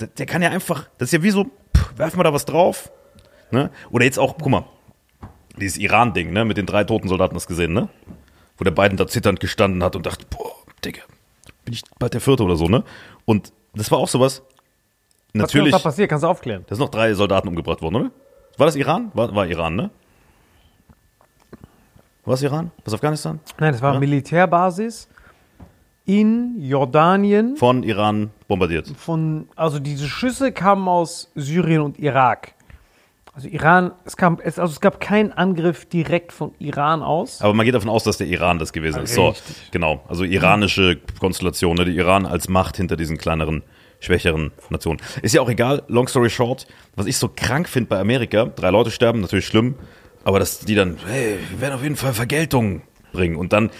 Der, 0.00 0.08
der 0.08 0.26
kann 0.26 0.42
ja 0.42 0.50
einfach, 0.50 0.88
das 0.98 1.08
ist 1.08 1.12
ja 1.12 1.22
wie 1.22 1.30
so, 1.30 1.44
pff, 1.76 1.98
werfen 1.98 2.18
wir 2.18 2.24
da 2.24 2.32
was 2.32 2.44
drauf? 2.44 2.90
Ne? 3.50 3.70
Oder 3.90 4.04
jetzt 4.04 4.18
auch, 4.18 4.36
guck 4.38 4.48
mal, 4.48 4.64
dieses 5.56 5.78
Iran-Ding, 5.78 6.32
ne, 6.32 6.44
mit 6.44 6.56
den 6.56 6.66
drei 6.66 6.84
toten 6.84 7.08
Soldaten, 7.08 7.34
hast 7.34 7.44
du 7.46 7.48
gesehen, 7.48 7.72
ne? 7.72 7.88
Wo 8.58 8.64
der 8.64 8.72
Biden 8.72 8.96
da 8.96 9.06
zitternd 9.06 9.40
gestanden 9.40 9.82
hat 9.82 9.96
und 9.96 10.04
dachte, 10.04 10.26
boah, 10.28 10.52
Digga, 10.84 11.02
bin 11.64 11.74
ich 11.74 11.82
bald 11.98 12.14
der 12.14 12.20
Vierte 12.20 12.42
oder 12.42 12.56
so, 12.56 12.68
ne? 12.68 12.84
Und 13.24 13.52
das 13.74 13.90
war 13.90 13.98
auch 13.98 14.08
sowas. 14.08 14.42
Natürlich. 15.32 15.72
Was 15.72 15.82
da 15.82 15.88
passiert, 15.90 16.08
kannst 16.10 16.24
du 16.24 16.28
aufklären. 16.28 16.64
Da 16.66 16.74
sind 16.74 16.82
noch 16.84 16.90
drei 16.90 17.12
Soldaten 17.14 17.48
umgebracht 17.48 17.82
worden, 17.82 17.96
oder? 17.96 18.10
War 18.56 18.66
das 18.66 18.76
Iran? 18.76 19.10
War, 19.14 19.34
war 19.34 19.46
Iran, 19.46 19.76
ne? 19.76 19.90
War 22.24 22.34
es 22.34 22.42
Iran? 22.42 22.70
Was 22.84 22.94
Afghanistan? 22.94 23.38
Nein, 23.58 23.72
das 23.72 23.82
war 23.82 23.94
Ja. 23.94 24.00
Militärbasis 24.00 25.08
in 26.06 26.54
Jordanien. 26.60 27.56
Von 27.56 27.82
Iran 27.82 28.30
bombardiert. 28.48 28.92
Von, 28.96 29.48
also 29.56 29.78
diese 29.78 30.08
Schüsse 30.08 30.52
kamen 30.52 30.88
aus 30.88 31.30
Syrien 31.34 31.82
und 31.82 31.98
Irak. 31.98 32.54
Also 33.34 33.48
Iran, 33.48 33.92
es, 34.06 34.16
kam, 34.16 34.38
es, 34.42 34.58
also 34.58 34.72
es 34.72 34.80
gab 34.80 34.98
keinen 34.98 35.30
Angriff 35.30 35.84
direkt 35.84 36.32
von 36.32 36.54
Iran 36.58 37.02
aus. 37.02 37.42
Aber 37.42 37.52
man 37.52 37.66
geht 37.66 37.74
davon 37.74 37.90
aus, 37.90 38.02
dass 38.02 38.16
der 38.16 38.28
Iran 38.28 38.58
das 38.58 38.72
gewesen 38.72 39.02
ist. 39.02 39.12
So, 39.12 39.28
Richtig. 39.28 39.70
genau. 39.72 40.02
Also 40.08 40.24
iranische 40.24 40.96
Konstellation, 41.20 41.76
ne? 41.76 41.84
Der 41.84 41.92
Iran 41.92 42.24
als 42.24 42.48
Macht 42.48 42.78
hinter 42.78 42.96
diesen 42.96 43.18
kleineren, 43.18 43.62
schwächeren 44.00 44.52
Nationen. 44.70 45.02
Ist 45.20 45.34
ja 45.34 45.42
auch 45.42 45.50
egal, 45.50 45.82
long 45.88 46.08
story 46.08 46.30
short, 46.30 46.66
was 46.94 47.04
ich 47.04 47.18
so 47.18 47.28
krank 47.28 47.68
finde 47.68 47.90
bei 47.90 48.00
Amerika, 48.00 48.46
drei 48.46 48.70
Leute 48.70 48.90
sterben, 48.90 49.20
natürlich 49.20 49.46
schlimm, 49.46 49.74
aber 50.24 50.38
dass 50.38 50.60
die 50.60 50.74
dann, 50.74 50.96
hey, 51.06 51.36
wir 51.50 51.60
werden 51.60 51.74
auf 51.74 51.82
jeden 51.82 51.96
Fall 51.96 52.14
Vergeltung 52.14 52.80
bringen. 53.12 53.36
Und 53.36 53.52
dann, 53.52 53.70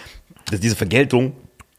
dass 0.51 0.61
diese 0.61 0.77
Vergeltung 0.77 1.33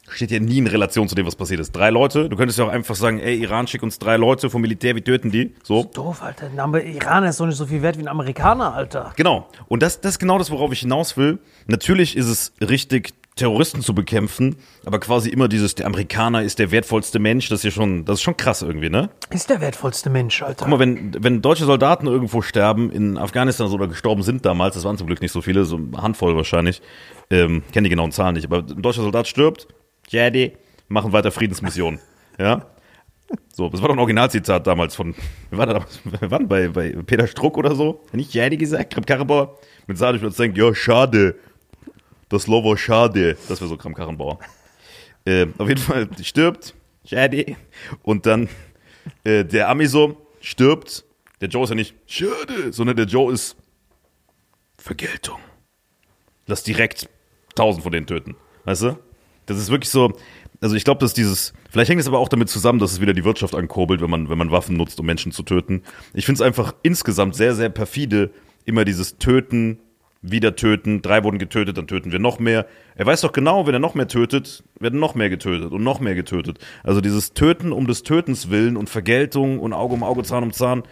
steht 0.09 0.31
ja 0.31 0.39
nie 0.39 0.57
in 0.57 0.67
Relation 0.67 1.07
zu 1.07 1.15
dem, 1.15 1.25
was 1.25 1.35
passiert 1.35 1.59
ist. 1.59 1.71
Drei 1.75 1.89
Leute, 1.89 2.29
du 2.29 2.35
könntest 2.35 2.59
ja 2.59 2.65
auch 2.65 2.71
einfach 2.71 2.95
sagen, 2.95 3.19
ey, 3.19 3.35
Iran, 3.41 3.67
schick 3.67 3.83
uns 3.83 3.99
drei 3.99 4.17
Leute 4.17 4.49
vom 4.49 4.61
Militär, 4.61 4.95
wir 4.95 5.03
töten 5.03 5.31
die. 5.31 5.53
So. 5.63 5.83
Doof, 5.83 6.21
Alter. 6.21 6.49
Aber 6.57 6.83
Iraner 6.83 7.29
ist 7.29 7.39
doch 7.39 7.45
nicht 7.45 7.57
so 7.57 7.65
viel 7.65 7.81
wert 7.81 7.97
wie 7.97 8.01
ein 8.01 8.07
Amerikaner, 8.07 8.73
Alter. 8.73 9.13
Genau. 9.15 9.49
Und 9.67 9.83
das, 9.83 10.01
das 10.01 10.13
ist 10.13 10.19
genau 10.19 10.37
das, 10.37 10.51
worauf 10.51 10.71
ich 10.71 10.79
hinaus 10.79 11.17
will. 11.17 11.39
Natürlich 11.67 12.15
ist 12.15 12.27
es 12.27 12.53
richtig, 12.61 13.13
Terroristen 13.37 13.81
zu 13.81 13.95
bekämpfen, 13.95 14.57
aber 14.85 14.99
quasi 14.99 15.29
immer 15.29 15.47
dieses, 15.47 15.75
der 15.75 15.85
Amerikaner 15.85 16.43
ist 16.43 16.59
der 16.59 16.71
wertvollste 16.71 17.19
Mensch, 17.19 17.47
das 17.49 17.59
ist 17.59 17.63
ja 17.63 17.71
schon, 17.71 18.03
das 18.03 18.15
ist 18.15 18.23
schon 18.23 18.35
krass 18.35 18.61
irgendwie, 18.61 18.89
ne? 18.89 19.09
Ist 19.29 19.49
der 19.49 19.61
wertvollste 19.61 20.09
Mensch, 20.09 20.41
Alter. 20.41 20.65
Guck 20.65 20.69
mal, 20.69 20.79
wenn, 20.79 21.15
wenn 21.23 21.41
deutsche 21.41 21.65
Soldaten 21.65 22.07
irgendwo 22.07 22.41
sterben, 22.41 22.91
in 22.91 23.17
Afghanistan 23.17 23.71
oder 23.71 23.87
gestorben 23.87 24.23
sind 24.23 24.45
damals, 24.45 24.75
das 24.75 24.83
waren 24.83 24.97
zum 24.97 25.07
Glück 25.07 25.21
nicht 25.21 25.31
so 25.31 25.41
viele, 25.41 25.65
so 25.65 25.77
eine 25.77 26.01
Handvoll 26.01 26.35
wahrscheinlich, 26.35 26.81
ähm, 27.29 27.63
kenne 27.71 27.85
die 27.85 27.89
genauen 27.89 28.11
Zahlen 28.11 28.35
nicht, 28.35 28.45
aber 28.45 28.59
ein 28.59 28.81
deutscher 28.81 29.03
Soldat 29.03 29.27
stirbt, 29.27 29.67
Jadi, 30.07 30.53
machen 30.87 31.11
weiter 31.11 31.31
Friedensmission, 31.31 31.99
ja? 32.39 32.65
So, 33.53 33.67
das 33.69 33.81
war 33.81 33.89
doch 33.89 33.95
ein 33.95 33.99
Originalzitat 33.99 34.65
damals 34.65 34.95
von, 34.95 35.13
wir 35.49 35.57
waren, 35.57 35.69
da, 35.69 35.85
wir 36.21 36.31
waren 36.31 36.47
bei, 36.47 36.69
bei 36.69 36.91
Peter 37.05 37.27
Struck 37.27 37.57
oder 37.57 37.75
so, 37.75 38.01
hat 38.07 38.13
nicht 38.13 38.33
Jadi 38.33 38.57
gesagt, 38.57 38.93
Kram 38.93 39.05
Karrenbauer, 39.05 39.57
mit 39.85 39.97
Sadisch 39.97 40.21
wird 40.21 40.37
denkt, 40.39 40.57
ja, 40.57 40.73
schade, 40.73 41.35
das 42.29 42.47
Lovo 42.47 42.75
schade, 42.75 43.37
das 43.49 43.59
wäre 43.59 43.69
so 43.69 43.77
Kram 43.77 43.93
Karrenbauer. 43.93 44.39
Äh, 45.25 45.47
auf 45.57 45.67
jeden 45.67 45.81
Fall 45.81 46.07
stirbt, 46.23 46.73
Jadi, 47.03 47.57
und 48.03 48.25
dann 48.25 48.47
äh, 49.23 49.43
der 49.43 49.69
Ami 49.69 49.87
so 49.87 50.27
stirbt, 50.39 51.03
der 51.41 51.49
Joe 51.49 51.63
ist 51.63 51.69
ja 51.69 51.75
nicht 51.75 51.95
schade, 52.05 52.71
sondern 52.71 52.95
der 52.95 53.05
Joe 53.05 53.33
ist 53.33 53.55
Vergeltung. 54.77 55.39
Lass 56.45 56.63
direkt 56.63 57.09
tausend 57.55 57.83
von 57.83 57.91
denen 57.91 58.07
töten. 58.07 58.35
Weißt 58.63 58.83
du? 58.83 58.97
Das 59.47 59.57
ist 59.57 59.71
wirklich 59.71 59.89
so. 59.89 60.13
Also 60.61 60.75
ich 60.75 60.83
glaube, 60.83 60.99
dass 60.99 61.13
dieses, 61.13 61.53
vielleicht 61.69 61.89
hängt 61.89 62.01
es 62.01 62.07
aber 62.07 62.19
auch 62.19 62.29
damit 62.29 62.49
zusammen, 62.49 62.79
dass 62.79 62.91
es 62.91 63.01
wieder 63.01 63.13
die 63.13 63.25
Wirtschaft 63.25 63.55
ankurbelt, 63.55 64.01
wenn 64.01 64.09
man, 64.09 64.29
wenn 64.29 64.37
man 64.37 64.51
Waffen 64.51 64.77
nutzt, 64.77 64.99
um 64.99 65.05
Menschen 65.05 65.31
zu 65.31 65.43
töten. 65.43 65.83
Ich 66.13 66.25
finde 66.25 66.41
es 66.41 66.41
einfach 66.41 66.73
insgesamt 66.83 67.35
sehr, 67.35 67.55
sehr 67.55 67.69
perfide, 67.69 68.31
immer 68.65 68.83
dieses 68.85 69.17
Töten, 69.17 69.79
wieder 70.21 70.55
töten, 70.55 71.01
drei 71.01 71.23
wurden 71.23 71.37
getötet, 71.37 71.77
dann 71.77 71.87
töten 71.87 72.11
wir 72.11 72.19
noch 72.19 72.39
mehr. 72.39 72.65
Er 72.95 73.05
weiß 73.05 73.21
doch 73.21 73.31
genau, 73.31 73.67
wenn 73.67 73.73
er 73.73 73.79
noch 73.79 73.93
mehr 73.93 74.07
tötet, 74.07 74.63
werden 74.79 74.99
noch 74.99 75.15
mehr 75.15 75.29
getötet 75.29 75.71
und 75.71 75.83
noch 75.83 75.99
mehr 75.99 76.15
getötet. 76.15 76.57
Also 76.83 77.01
dieses 77.01 77.33
Töten 77.33 77.71
um 77.71 77.87
des 77.87 78.03
Tötens 78.03 78.49
willen 78.49 78.77
und 78.77 78.89
Vergeltung 78.89 79.59
und 79.59 79.73
Auge 79.73 79.93
um 79.93 80.03
Auge, 80.03 80.23
Zahn 80.23 80.43
um 80.43 80.51
Zahn. 80.51 80.83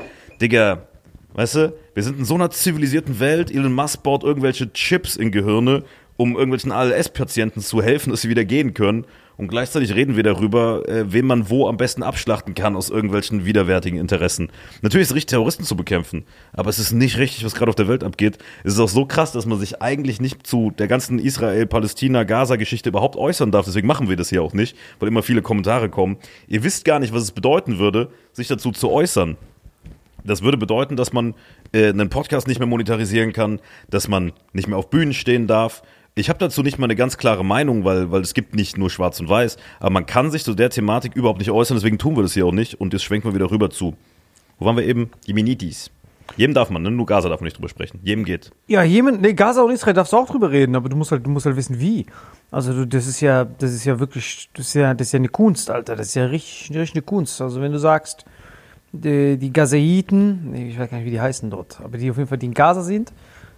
Digga, 0.42 0.88
weißt 1.34 1.56
du, 1.56 1.74
wir 1.94 2.04
sind 2.04 2.20
in 2.20 2.26
so 2.26 2.36
einer 2.36 2.52
zivilisierten 2.52 3.20
Welt, 3.20 3.52
Elon 3.52 3.74
Musk 3.74 4.04
baut 4.04 4.24
irgendwelche 4.24 4.72
Chips 4.74 5.16
in 5.16 5.32
Gehirne, 5.32 5.84
um 6.18 6.36
irgendwelchen 6.36 6.72
ALS-Patienten 6.72 7.62
zu 7.62 7.82
helfen, 7.82 8.12
dass 8.12 8.22
sie 8.22 8.30
wieder 8.30 8.46
gehen 8.46 8.74
können. 8.74 9.06
Und 9.38 9.50
gleichzeitig 9.50 9.94
reden 9.94 10.16
wir 10.16 10.24
darüber, 10.24 10.88
äh, 10.88 11.12
wen 11.12 11.26
man 11.26 11.50
wo 11.50 11.68
am 11.68 11.76
besten 11.76 12.04
abschlachten 12.04 12.56
kann 12.56 12.78
aus 12.78 12.90
irgendwelchen 12.90 13.46
widerwärtigen 13.46 13.98
Interessen. 13.98 14.50
Natürlich 14.82 15.04
ist 15.04 15.10
es 15.12 15.16
richtig, 15.16 15.32
Terroristen 15.32 15.66
zu 15.66 15.76
bekämpfen, 15.76 16.24
aber 16.54 16.70
es 16.70 16.80
ist 16.80 16.94
nicht 16.94 17.18
richtig, 17.18 17.44
was 17.44 17.54
gerade 17.54 17.68
auf 17.68 17.76
der 17.76 17.90
Welt 17.90 18.06
abgeht. 18.06 18.38
Es 18.64 18.74
ist 18.74 18.80
auch 18.80 18.88
so 18.88 19.06
krass, 19.06 19.34
dass 19.34 19.46
man 19.46 19.60
sich 19.60 19.82
eigentlich 19.82 20.22
nicht 20.22 20.48
zu 20.48 20.72
der 20.72 20.88
ganzen 20.88 21.20
Israel, 21.20 21.66
Palästina, 21.66 22.24
Gaza-Geschichte 22.24 22.90
überhaupt 22.90 23.18
äußern 23.18 23.52
darf. 23.52 23.66
Deswegen 23.66 23.88
machen 23.88 24.08
wir 24.08 24.16
das 24.16 24.30
hier 24.30 24.42
auch 24.42 24.54
nicht, 24.54 24.78
weil 25.00 25.10
immer 25.10 25.22
viele 25.24 25.42
Kommentare 25.42 25.90
kommen. 25.90 26.16
Ihr 26.48 26.64
wisst 26.64 26.86
gar 26.86 27.00
nicht, 27.00 27.14
was 27.14 27.24
es 27.24 27.32
bedeuten 27.32 27.78
würde, 27.78 28.10
sich 28.32 28.48
dazu 28.48 28.72
zu 28.72 28.90
äußern. 28.90 29.36
Das 30.26 30.42
würde 30.42 30.58
bedeuten, 30.58 30.96
dass 30.96 31.14
man 31.14 31.36
äh, 31.72 31.90
einen 31.90 32.10
Podcast 32.10 32.48
nicht 32.48 32.60
mehr 32.60 32.68
monetarisieren 32.68 33.32
kann, 33.32 33.60
dass 33.90 34.08
man 34.08 34.34
nicht 34.54 34.68
mehr 34.68 34.78
auf 34.78 34.90
Bühnen 34.90 35.14
stehen 35.14 35.46
darf. 35.46 35.84
Ich 36.18 36.30
habe 36.30 36.40
dazu 36.40 36.64
nicht 36.64 36.80
mal 36.80 36.86
eine 36.86 36.96
ganz 36.96 37.18
klare 37.18 37.44
Meinung, 37.44 37.84
weil, 37.84 38.10
weil 38.10 38.22
es 38.22 38.34
gibt 38.34 38.56
nicht 38.56 38.78
nur 38.78 38.90
Schwarz 38.90 39.20
und 39.20 39.28
Weiß, 39.28 39.58
aber 39.82 39.90
man 39.90 40.06
kann 40.06 40.32
sich 40.32 40.46
zu 40.46 40.54
der 40.54 40.70
Thematik 40.70 41.14
überhaupt 41.14 41.40
nicht 41.40 41.52
äußern, 41.52 41.76
deswegen 41.76 41.98
tun 41.98 42.16
wir 42.16 42.24
das 42.24 42.34
hier 42.34 42.46
auch 42.46 42.54
nicht 42.54 42.80
und 42.80 42.94
jetzt 42.94 43.04
schwenken 43.04 43.28
wir 43.28 43.36
wieder 43.36 43.52
rüber 43.52 43.70
zu. 43.70 43.98
Wo 44.58 44.66
waren 44.66 44.78
wir 44.78 44.86
eben? 44.86 45.12
Jemenitis. 45.26 45.92
Jedem 46.38 46.54
darf 46.54 46.70
man, 46.70 46.84
ne? 46.84 46.90
nur 46.90 47.06
Gaza 47.06 47.28
darf 47.28 47.42
man 47.42 47.46
nicht 47.46 47.58
drüber 47.58 47.68
sprechen. 47.68 48.00
Jedem 48.02 48.24
geht. 48.24 48.52
Ja, 48.68 48.82
Jemen, 48.82 49.20
nee, 49.20 49.34
Gaza 49.34 49.62
und 49.62 49.72
Israel 49.72 49.94
darfst 49.94 50.14
du 50.14 50.18
auch 50.18 50.30
drüber 50.30 50.52
reden, 50.52 50.78
aber 50.78 50.88
du 50.88 50.96
musst 50.96 51.12
halt, 51.12 51.26
du 51.26 51.30
musst 51.30 51.46
halt 51.48 51.58
wissen, 51.58 51.82
wie. 51.82 52.06
Also 52.50 52.72
du, 52.72 52.88
das 52.88 53.08
ist 53.08 53.20
ja, 53.20 53.44
das 53.44 53.74
ist 53.74 53.84
ja 53.84 54.00
wirklich, 54.00 54.50
das 54.54 54.68
ist 54.68 54.74
ja, 54.74 54.94
das 54.94 55.08
ist 55.08 55.12
ja 55.12 55.20
eine 55.20 55.28
Kunst, 55.28 55.70
Alter. 55.70 55.98
Das 55.98 56.08
ist 56.08 56.16
ja 56.16 56.28
richtig, 56.28 56.70
richtig 56.78 56.96
eine 56.96 57.02
Kunst. 57.02 57.42
Also 57.42 57.60
wenn 57.60 57.74
du 57.74 57.78
sagst, 57.78 58.24
die, 58.94 59.38
die 59.38 59.52
Gazaiten, 59.52 60.56
ich 60.56 60.80
weiß 60.80 60.90
gar 60.90 60.98
nicht, 60.98 61.08
wie 61.08 61.12
die 61.12 61.20
heißen 61.20 61.50
dort, 61.50 61.82
aber 61.84 61.98
die 61.98 62.10
auf 62.10 62.16
jeden 62.16 62.30
Fall, 62.30 62.38
die 62.38 62.46
in 62.46 62.54
Gaza 62.54 62.84
sind, 62.84 63.12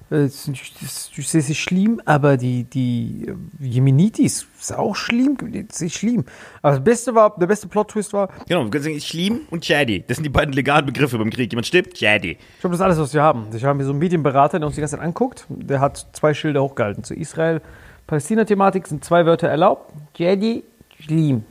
das 0.09 0.47
ist 0.47 1.11
das 1.17 1.49
ist 1.49 1.57
schlimm, 1.57 2.01
aber 2.05 2.37
die, 2.37 2.63
die 2.63 3.27
äh, 3.27 3.65
Jemenitis 3.65 4.47
ist 4.59 4.73
auch 4.73 4.95
schlimm, 4.95 5.37
das 5.67 5.81
ist 5.81 5.95
schlimm. 5.95 6.23
Aber 6.61 6.75
das 6.75 6.83
Beste 6.83 7.13
war, 7.13 7.35
der 7.37 7.47
beste 7.47 7.67
Plot-Twist 7.67 8.13
war, 8.13 8.29
Genau, 8.47 8.63
du 8.63 8.69
kannst 8.69 8.85
sagen, 8.85 8.99
Schlim 9.01 9.41
und 9.49 9.65
Chadi. 9.65 10.03
Das 10.07 10.17
sind 10.17 10.23
die 10.23 10.29
beiden 10.29 10.53
legalen 10.53 10.85
Begriffe 10.85 11.17
beim 11.17 11.29
Krieg. 11.29 11.51
Jemand 11.51 11.67
stirbt, 11.67 11.97
Chadi. 11.99 12.31
Ich 12.31 12.59
glaube, 12.61 12.73
das 12.73 12.79
ist 12.79 12.85
alles, 12.85 12.99
was 12.99 13.13
wir 13.13 13.21
haben. 13.21 13.47
Ich 13.53 13.63
habe 13.65 13.77
mir 13.77 13.83
so 13.83 13.91
einen 13.91 13.99
Medienberater, 13.99 14.59
der 14.59 14.67
uns 14.67 14.75
die 14.75 14.81
ganze 14.81 14.95
Zeit 14.95 15.05
anguckt. 15.05 15.45
Der 15.49 15.81
hat 15.81 16.07
zwei 16.13 16.33
Schilder 16.33 16.63
hochgehalten. 16.63 17.03
Zu 17.03 17.13
Israel-Palästina-Thematik 17.13 18.87
sind 18.87 19.03
zwei 19.03 19.25
Wörter 19.25 19.49
erlaubt. 19.49 19.93
Jadi, 20.13 20.63
Schlim. 20.99 21.43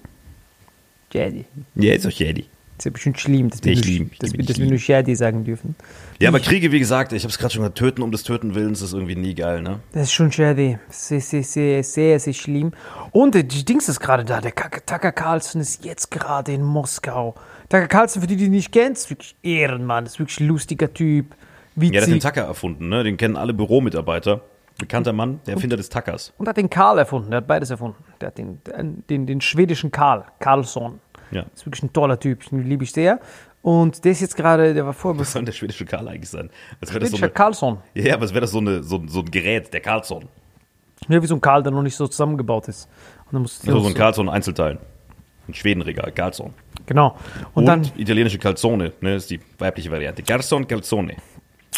Jadi. 1.12 1.44
Ja, 1.74 1.94
ist 1.94 2.06
doch 2.06 2.10
Chadi. 2.10 2.46
Das 2.76 2.82
ist 2.82 2.84
ja 2.86 2.90
bestimmt 2.92 3.18
schlimm, 3.20 3.48
dass 3.50 3.64
wir, 3.64 3.70
Nee, 3.70 3.76
nur, 3.76 3.84
schlimm. 3.84 4.10
dass, 4.18 4.32
wir, 4.32 4.44
dass 4.44 4.58
wir 4.58 4.66
nur 4.66 4.76
Jadi 4.78 5.14
sagen 5.14 5.44
dürfen. 5.44 5.74
Ja, 6.20 6.28
aber 6.28 6.40
Kriege, 6.40 6.72
wie 6.72 6.78
gesagt, 6.78 7.12
ich 7.14 7.22
habe 7.22 7.30
es 7.30 7.38
gerade 7.38 7.54
schon 7.54 7.62
gesagt, 7.62 7.78
töten 7.78 8.02
um 8.02 8.12
des 8.12 8.22
Töten 8.22 8.54
Willens 8.54 8.82
ist 8.82 8.92
irgendwie 8.92 9.16
nie 9.16 9.34
geil, 9.34 9.62
ne? 9.62 9.80
Das 9.92 10.04
ist 10.04 10.12
schon 10.12 10.30
Jadi. 10.30 10.78
Sehr, 10.90 11.20
sehr, 11.20 11.42
sehr, 11.42 11.82
sehr, 11.82 12.20
sehr 12.20 12.32
schlimm. 12.34 12.72
Und 13.12 13.34
der 13.34 13.44
die 13.44 13.64
Dings 13.64 13.88
ist 13.88 14.00
gerade 14.00 14.24
da. 14.24 14.40
Der 14.40 14.54
Tucker 14.54 15.12
Carlson 15.12 15.60
ist 15.60 15.84
jetzt 15.84 16.10
gerade 16.10 16.52
in 16.52 16.62
Moskau. 16.62 17.34
Tucker 17.70 17.88
Carlson, 17.88 18.20
für 18.20 18.28
die, 18.28 18.36
die 18.36 18.44
ihn 18.44 18.50
nicht 18.50 18.72
kennst, 18.72 19.04
ist 19.04 19.10
wirklich 19.10 19.36
Ehrenmann. 19.42 20.04
Ist 20.04 20.18
wirklich 20.18 20.40
ein 20.40 20.48
lustiger 20.48 20.92
Typ. 20.92 21.34
Ja, 21.76 21.90
der 21.90 22.00
hat 22.02 22.08
den 22.08 22.14
Witzig. 22.16 22.22
Tacker 22.22 22.42
erfunden, 22.42 22.88
ne? 22.88 23.04
Den 23.04 23.16
kennen 23.16 23.36
alle 23.36 23.54
Büromitarbeiter. 23.54 24.42
Bekannter 24.78 25.14
Mann, 25.14 25.40
der 25.46 25.54
Erfinder 25.54 25.78
des 25.78 25.88
Tackers. 25.88 26.34
Und 26.36 26.46
hat 26.48 26.58
den 26.58 26.68
Karl 26.68 26.98
erfunden. 26.98 27.30
Der 27.30 27.38
hat 27.38 27.46
beides 27.46 27.70
erfunden. 27.70 27.96
Der 28.20 28.26
hat 28.26 28.36
den, 28.36 28.60
den, 29.08 29.26
den 29.26 29.40
schwedischen 29.40 29.90
Karl. 29.90 30.26
Karlsson. 30.38 31.00
Ja. 31.30 31.44
Ist 31.54 31.66
wirklich 31.66 31.82
ein 31.82 31.92
toller 31.92 32.18
Typ. 32.18 32.48
Den 32.50 32.68
liebe 32.68 32.84
ich 32.84 32.92
sehr. 32.92 33.20
Und 33.62 34.04
der 34.04 34.12
ist 34.12 34.20
jetzt 34.20 34.36
gerade, 34.36 34.74
der 34.74 34.86
war 34.86 34.92
vorher 34.92 35.20
Was 35.20 35.32
soll 35.32 35.40
denn 35.40 35.46
der 35.46 35.52
schwedische 35.52 35.84
Karl 35.84 36.06
eigentlich 36.08 36.30
sein? 36.30 36.50
Als 36.80 36.90
wäre 36.92 37.00
das 37.00 37.10
so 37.10 37.16
schwedischer 37.16 37.24
eine, 37.24 37.32
Karlsson. 37.32 37.78
ja, 37.94 38.14
aber 38.14 38.22
als 38.22 38.32
wäre 38.32 38.42
das 38.42 38.52
so, 38.52 38.58
eine, 38.58 38.82
so, 38.82 39.02
so 39.06 39.20
ein 39.20 39.30
Gerät, 39.30 39.72
der 39.74 39.80
Karlsson. 39.80 40.26
Ja, 41.08 41.20
wie 41.20 41.26
so 41.26 41.34
ein 41.34 41.40
Karl, 41.40 41.62
der 41.62 41.72
noch 41.72 41.82
nicht 41.82 41.96
so 41.96 42.06
zusammengebaut 42.06 42.68
ist. 42.68 42.88
Und 43.26 43.34
dann 43.34 43.42
musst 43.42 43.66
du 43.66 43.68
Also 43.68 43.80
so 43.80 43.88
ein 43.88 43.94
Karlsson 43.94 44.28
Einzelteil. 44.28 44.78
Ein 45.48 45.54
Schwedenregal, 45.54 46.12
Karlsson. 46.12 46.54
Genau. 46.86 47.16
Und, 47.54 47.62
Und, 47.62 47.66
dann, 47.66 47.90
italienische 47.96 48.38
Calzone, 48.38 48.92
ne, 49.00 49.16
ist 49.16 49.30
die 49.30 49.40
weibliche 49.58 49.90
Variante. 49.90 50.22
Garçon 50.22 50.64
Calzone. 50.66 51.16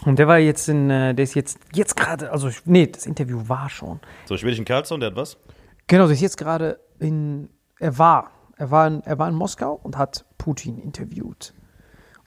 und 0.04 0.18
der 0.18 0.28
war 0.28 0.38
jetzt 0.38 0.68
in, 0.68 0.90
äh, 0.90 1.14
der 1.14 1.22
ist 1.22 1.34
jetzt, 1.34 1.58
jetzt 1.72 1.96
gerade, 1.96 2.30
also, 2.30 2.50
nee, 2.66 2.86
das 2.86 3.06
Interview 3.06 3.42
war 3.48 3.68
schon. 3.70 4.00
So, 4.26 4.36
schwedischen 4.36 4.64
Karlsson, 4.64 5.00
der 5.00 5.10
hat 5.10 5.16
was? 5.16 5.38
Genau, 5.86 6.04
der 6.04 6.12
ist 6.14 6.20
jetzt 6.20 6.36
gerade 6.36 6.78
in, 6.98 7.48
er 7.78 7.96
war, 7.98 8.30
er 8.58 8.70
war 8.70 8.86
in, 8.86 9.00
er 9.04 9.18
war 9.18 9.28
in 9.28 9.34
Moskau 9.34 9.78
und 9.82 9.96
hat 9.96 10.24
Putin 10.36 10.78
interviewt. 10.78 11.54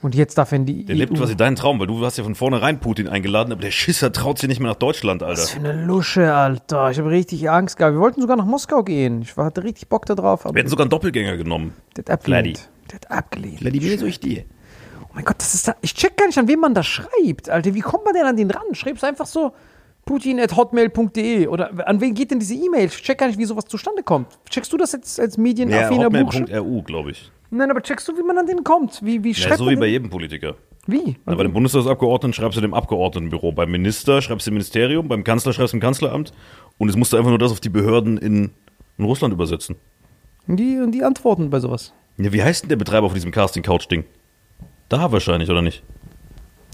Und 0.01 0.15
jetzt 0.15 0.35
darf 0.39 0.51
er 0.51 0.55
in 0.55 0.65
die 0.65 0.83
Der 0.83 0.95
lebt 0.95 1.13
quasi 1.15 1.37
deinen 1.37 1.55
Traum, 1.55 1.79
weil 1.79 1.85
du 1.85 2.03
hast 2.03 2.17
ja 2.17 2.23
von 2.23 2.33
vornherein 2.33 2.79
Putin 2.79 3.07
eingeladen, 3.07 3.51
aber 3.53 3.61
der 3.61 3.69
Schisser 3.69 4.11
traut 4.11 4.39
sich 4.39 4.49
nicht 4.49 4.59
mehr 4.59 4.69
nach 4.71 4.75
Deutschland, 4.79 5.21
Alter. 5.21 5.41
Was 5.43 5.51
für 5.51 5.59
eine 5.59 5.85
Lusche, 5.85 6.33
Alter. 6.33 6.89
Ich 6.89 6.97
habe 6.97 7.11
richtig 7.11 7.47
Angst 7.51 7.77
gehabt. 7.77 7.93
Wir 7.93 7.99
wollten 8.01 8.19
sogar 8.19 8.35
nach 8.35 8.45
Moskau 8.45 8.81
gehen. 8.83 9.21
Ich 9.21 9.37
war- 9.37 9.45
hatte 9.45 9.63
richtig 9.63 9.89
Bock 9.89 10.07
da 10.07 10.15
drauf, 10.15 10.43
aber 10.45 10.55
Wir 10.55 10.61
hätten 10.61 10.69
sogar 10.71 10.85
einen 10.85 10.89
Doppelgänger 10.89 11.37
genommen. 11.37 11.75
der 11.95 12.05
hat 12.05 12.09
abgelehnt. 12.09 12.57
Vladi. 12.57 12.69
Der 12.89 12.95
hat 12.95 13.11
abgelehnt. 13.11 13.59
Vladimir 13.59 13.97
durch 13.97 14.19
die. 14.19 14.43
Oh 15.03 15.11
mein 15.13 15.23
Gott, 15.25 15.35
das 15.37 15.53
ist 15.53 15.67
da, 15.67 15.75
ich 15.81 15.93
check 15.93 16.17
gar 16.17 16.25
nicht, 16.25 16.37
an 16.39 16.47
wen 16.47 16.59
man 16.59 16.73
das 16.73 16.87
schreibt, 16.87 17.49
Alter. 17.49 17.75
Wie 17.75 17.81
kommt 17.81 18.03
man 18.05 18.13
denn 18.15 18.25
an 18.25 18.37
den 18.37 18.49
ran? 18.49 18.73
Schreibst 18.73 19.03
du 19.03 19.07
einfach 19.07 19.27
so 19.27 19.53
putin.hotmail.de 20.11 21.47
oder 21.47 21.87
an 21.87 22.01
wen 22.01 22.13
geht 22.13 22.31
denn 22.31 22.39
diese 22.39 22.53
E-Mail? 22.55 22.85
Ich 22.87 23.01
check 23.01 23.17
gar 23.17 23.27
nicht, 23.27 23.39
wie 23.39 23.45
sowas 23.45 23.65
zustande 23.65 24.03
kommt. 24.03 24.27
Checkst 24.49 24.71
du 24.73 24.77
das 24.77 24.91
jetzt 24.91 25.19
als 25.19 25.37
Ja, 25.37 25.41
medienaffiner 25.41 26.09
Bursche? 26.09 26.41
hotmail.ru, 26.41 26.81
glaube 26.83 27.11
ich. 27.11 27.31
Nein, 27.49 27.71
aber 27.71 27.81
checkst 27.81 28.07
du, 28.07 28.17
wie 28.17 28.23
man 28.23 28.37
an 28.37 28.45
den 28.47 28.63
kommt? 28.63 28.99
Wie, 29.03 29.23
wie 29.23 29.29
Ja, 29.31 29.35
schreibt 29.35 29.57
so 29.57 29.65
man 29.65 29.75
wie 29.75 29.79
bei 29.79 29.87
jedem 29.87 30.09
Politiker. 30.09 30.55
Wie? 30.87 31.15
Na, 31.25 31.35
bei 31.35 31.43
dem 31.43 31.53
Bundestagsabgeordneten 31.53 32.33
schreibst 32.33 32.57
du 32.57 32.61
dem 32.61 32.73
Abgeordnetenbüro. 32.73 33.51
Beim 33.51 33.71
Minister 33.71 34.21
schreibst 34.21 34.47
du 34.47 34.51
im 34.51 34.55
Ministerium, 34.55 35.07
beim 35.07 35.23
Kanzler 35.23 35.53
schreibst 35.53 35.73
du 35.73 35.77
im 35.77 35.81
Kanzleramt. 35.81 36.33
Und 36.77 36.89
es 36.89 36.95
musst 36.97 37.13
du 37.13 37.17
einfach 37.17 37.29
nur 37.29 37.39
das 37.39 37.51
auf 37.51 37.59
die 37.59 37.69
Behörden 37.69 38.17
in, 38.17 38.51
in 38.97 39.05
Russland 39.05 39.33
übersetzen. 39.33 39.75
Und 40.47 40.57
die, 40.57 40.77
und 40.79 40.91
die 40.91 41.03
antworten 41.03 41.49
bei 41.49 41.59
sowas. 41.59 41.93
Ja, 42.17 42.33
wie 42.33 42.43
heißt 42.43 42.63
denn 42.63 42.69
der 42.69 42.75
Betreiber 42.77 43.07
von 43.09 43.15
diesem 43.15 43.31
Casting-Couch-Ding? 43.31 44.03
Da 44.89 45.11
wahrscheinlich, 45.11 45.49
oder 45.49 45.61
nicht? 45.61 45.83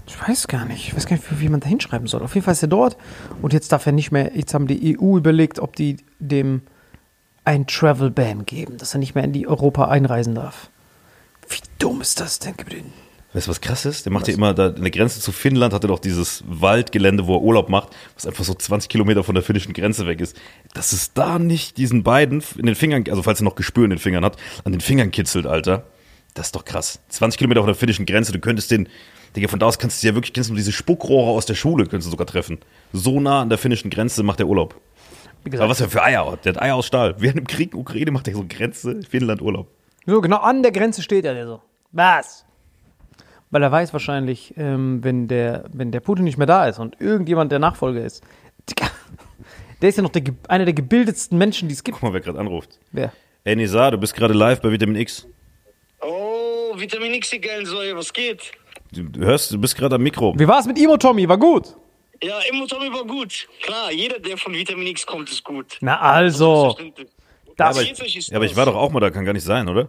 Ich 0.08 0.28
weiß 0.28 0.48
gar 0.48 0.64
nicht. 0.64 0.88
Ich 0.88 0.96
weiß 0.96 1.06
gar 1.06 1.16
nicht, 1.16 1.40
wie 1.40 1.48
man 1.48 1.60
da 1.60 1.68
hinschreiben 1.68 2.06
soll. 2.08 2.22
Auf 2.22 2.34
jeden 2.34 2.44
Fall 2.44 2.52
ist 2.52 2.62
er 2.62 2.68
dort. 2.68 2.96
Und 3.42 3.52
jetzt 3.52 3.70
darf 3.72 3.86
er 3.86 3.92
nicht 3.92 4.10
mehr. 4.10 4.32
Jetzt 4.34 4.54
haben 4.54 4.66
die 4.66 4.98
EU 4.98 5.16
überlegt, 5.18 5.58
ob 5.58 5.76
die 5.76 5.98
dem 6.18 6.62
ein 7.44 7.66
Travel 7.66 8.10
Ban 8.10 8.44
geben, 8.46 8.76
dass 8.78 8.94
er 8.94 8.98
nicht 9.00 9.14
mehr 9.14 9.24
in 9.24 9.32
die 9.32 9.46
Europa 9.46 9.86
einreisen 9.88 10.34
darf. 10.34 10.70
Wie 11.48 11.60
dumm 11.78 12.00
ist 12.00 12.20
das 12.20 12.38
denn? 12.38 12.54
Den- 12.70 12.92
Weißt 13.34 13.46
du, 13.46 13.50
was 13.50 13.60
krass 13.60 13.84
ist? 13.84 14.06
Der 14.06 14.12
macht 14.12 14.26
ja 14.26 14.32
immer, 14.34 14.54
da, 14.54 14.68
an 14.68 14.80
der 14.80 14.90
Grenze 14.90 15.20
zu 15.20 15.32
Finnland 15.32 15.74
hat 15.74 15.84
er 15.84 15.88
doch 15.88 15.98
dieses 15.98 16.42
Waldgelände, 16.46 17.26
wo 17.26 17.34
er 17.36 17.42
Urlaub 17.42 17.68
macht, 17.68 17.90
was 18.14 18.26
einfach 18.26 18.42
so 18.42 18.54
20 18.54 18.88
Kilometer 18.88 19.22
von 19.22 19.34
der 19.34 19.44
finnischen 19.44 19.74
Grenze 19.74 20.06
weg 20.06 20.22
ist. 20.22 20.34
Dass 20.72 20.92
es 20.92 21.12
da 21.12 21.38
nicht 21.38 21.76
diesen 21.76 22.02
beiden 22.02 22.42
in 22.56 22.64
den 22.64 22.74
Fingern, 22.74 23.04
also 23.10 23.22
falls 23.22 23.40
er 23.40 23.44
noch 23.44 23.54
Gespür 23.54 23.84
in 23.84 23.90
den 23.90 23.98
Fingern 23.98 24.24
hat, 24.24 24.38
an 24.64 24.72
den 24.72 24.80
Fingern 24.80 25.10
kitzelt, 25.10 25.46
Alter. 25.46 25.84
Das 26.32 26.46
ist 26.46 26.56
doch 26.56 26.64
krass. 26.64 27.00
20 27.10 27.36
Kilometer 27.38 27.60
von 27.60 27.66
der 27.66 27.74
finnischen 27.76 28.06
Grenze, 28.06 28.32
du 28.32 28.38
könntest 28.40 28.70
den, 28.70 28.88
Digga, 29.38 29.48
von 29.48 29.60
da 29.60 29.66
aus 29.66 29.78
kannst 29.78 30.02
du 30.02 30.08
ja 30.08 30.14
wirklich, 30.14 30.32
kennst 30.32 30.50
du 30.50 30.54
diese 30.56 30.72
Spuckrohre 30.72 31.30
aus 31.30 31.46
der 31.46 31.54
Schule, 31.54 31.84
könntest 31.86 32.08
du 32.08 32.10
sogar 32.10 32.26
treffen. 32.26 32.58
So 32.92 33.20
nah 33.20 33.40
an 33.42 33.48
der 33.48 33.56
finnischen 33.58 33.88
Grenze 33.88 34.24
macht 34.24 34.40
er 34.40 34.48
Urlaub. 34.48 34.74
Wie 35.44 35.48
Aber 35.48 35.50
gesagt, 35.50 35.70
was 35.70 35.80
er 35.80 35.88
für 35.88 36.02
Eier 36.02 36.32
hat. 36.32 36.44
Der 36.44 36.54
hat 36.54 36.60
Eier 36.62 36.74
aus 36.74 36.86
Stahl. 36.86 37.14
Während 37.18 37.38
im 37.38 37.46
Krieg 37.46 37.72
in 37.72 37.78
Ukraine 37.78 38.10
macht 38.10 38.26
er 38.26 38.34
so 38.34 38.44
Grenze, 38.48 39.00
Finnland 39.08 39.40
Urlaub. 39.40 39.68
so 40.06 40.20
genau 40.20 40.38
an 40.38 40.64
der 40.64 40.72
Grenze 40.72 41.02
steht 41.02 41.24
er, 41.24 41.34
der 41.34 41.46
so. 41.46 41.62
Was? 41.92 42.44
Weil 43.50 43.62
er 43.62 43.70
weiß 43.70 43.92
wahrscheinlich, 43.92 44.54
ähm, 44.56 45.04
wenn, 45.04 45.28
der, 45.28 45.66
wenn 45.72 45.92
der 45.92 46.00
Putin 46.00 46.24
nicht 46.24 46.36
mehr 46.36 46.48
da 46.48 46.66
ist 46.66 46.80
und 46.80 47.00
irgendjemand 47.00 47.52
der 47.52 47.60
Nachfolger 47.60 48.04
ist. 48.04 48.24
Digga, 48.68 48.90
Der 49.80 49.88
ist 49.88 49.96
ja 49.96 50.02
noch 50.02 50.10
der, 50.10 50.24
einer 50.48 50.64
der 50.64 50.74
gebildetsten 50.74 51.38
Menschen, 51.38 51.68
die 51.68 51.74
es 51.74 51.84
gibt. 51.84 51.94
Guck 51.98 52.02
mal, 52.08 52.12
wer 52.12 52.20
gerade 52.20 52.40
anruft. 52.40 52.80
Wer? 52.90 53.12
Ey, 53.44 53.54
Nisa, 53.54 53.92
du 53.92 53.98
bist 53.98 54.14
gerade 54.16 54.34
live 54.34 54.60
bei 54.60 54.72
Vitamin 54.72 54.96
X. 54.96 55.28
Oh, 56.02 56.74
Vitamin 56.76 57.14
X, 57.14 57.30
die 57.30 57.40
geilen 57.40 57.64
Säue, 57.66 57.96
was 57.96 58.12
geht? 58.12 58.50
Du 58.92 59.20
hörst, 59.20 59.50
du 59.50 59.58
bist 59.58 59.76
gerade 59.76 59.96
am 59.96 60.02
Mikro. 60.02 60.34
Wie 60.38 60.48
war 60.48 60.60
es 60.60 60.66
mit 60.66 60.78
Imo 60.78 60.96
Tommy? 60.96 61.28
War 61.28 61.38
gut. 61.38 61.74
Ja, 62.22 62.40
Immo 62.50 62.66
Tommy 62.66 62.92
war 62.92 63.04
gut. 63.04 63.48
Klar, 63.62 63.92
jeder, 63.92 64.18
der 64.18 64.36
von 64.36 64.52
Vitamin 64.52 64.88
X 64.88 65.06
kommt, 65.06 65.30
ist 65.30 65.44
gut. 65.44 65.76
Na 65.80 66.00
also. 66.00 66.76
Das, 67.56 67.76
aber, 67.76 67.86
Jetzt 67.86 68.02
ist 68.02 68.30
ja, 68.30 68.36
aber 68.36 68.46
ich 68.46 68.56
war 68.56 68.66
doch 68.66 68.74
auch 68.74 68.90
mal 68.90 69.00
da, 69.00 69.10
kann 69.10 69.24
gar 69.24 69.32
nicht 69.32 69.44
sein, 69.44 69.68
oder? 69.68 69.88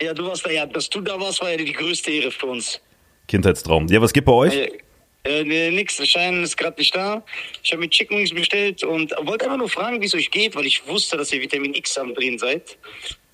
Ja, 0.00 0.14
du 0.14 0.26
warst 0.26 0.46
da, 0.46 0.50
ja, 0.50 0.66
dass 0.66 0.88
du 0.88 1.00
da 1.00 1.20
warst, 1.20 1.40
war 1.40 1.50
ja 1.50 1.56
die 1.56 1.72
größte 1.72 2.10
Ehre 2.10 2.30
für 2.30 2.46
uns. 2.46 2.80
Kindheitstraum. 3.26 3.86
Ja, 3.88 4.00
was 4.00 4.12
gibt 4.12 4.26
bei 4.26 4.32
euch? 4.32 4.54
Äh, 4.54 4.78
äh, 5.24 5.44
nee, 5.44 5.70
nix, 5.70 5.96
Schein 6.08 6.42
ist 6.42 6.56
gerade 6.56 6.78
nicht 6.78 6.94
da. 6.94 7.22
Ich 7.62 7.72
habe 7.72 7.80
mir 7.80 7.90
Chicken 7.90 8.18
Wings 8.18 8.32
bestellt 8.32 8.82
und 8.84 9.12
wollte 9.24 9.44
einfach 9.44 9.58
nur 9.58 9.68
fragen, 9.68 10.00
wie 10.00 10.06
es 10.06 10.14
euch 10.14 10.30
geht, 10.30 10.54
weil 10.56 10.66
ich 10.66 10.86
wusste, 10.86 11.16
dass 11.16 11.32
ihr 11.32 11.40
Vitamin 11.40 11.74
X 11.74 11.98
am 11.98 12.14
Drehen 12.14 12.38
seid. 12.38 12.78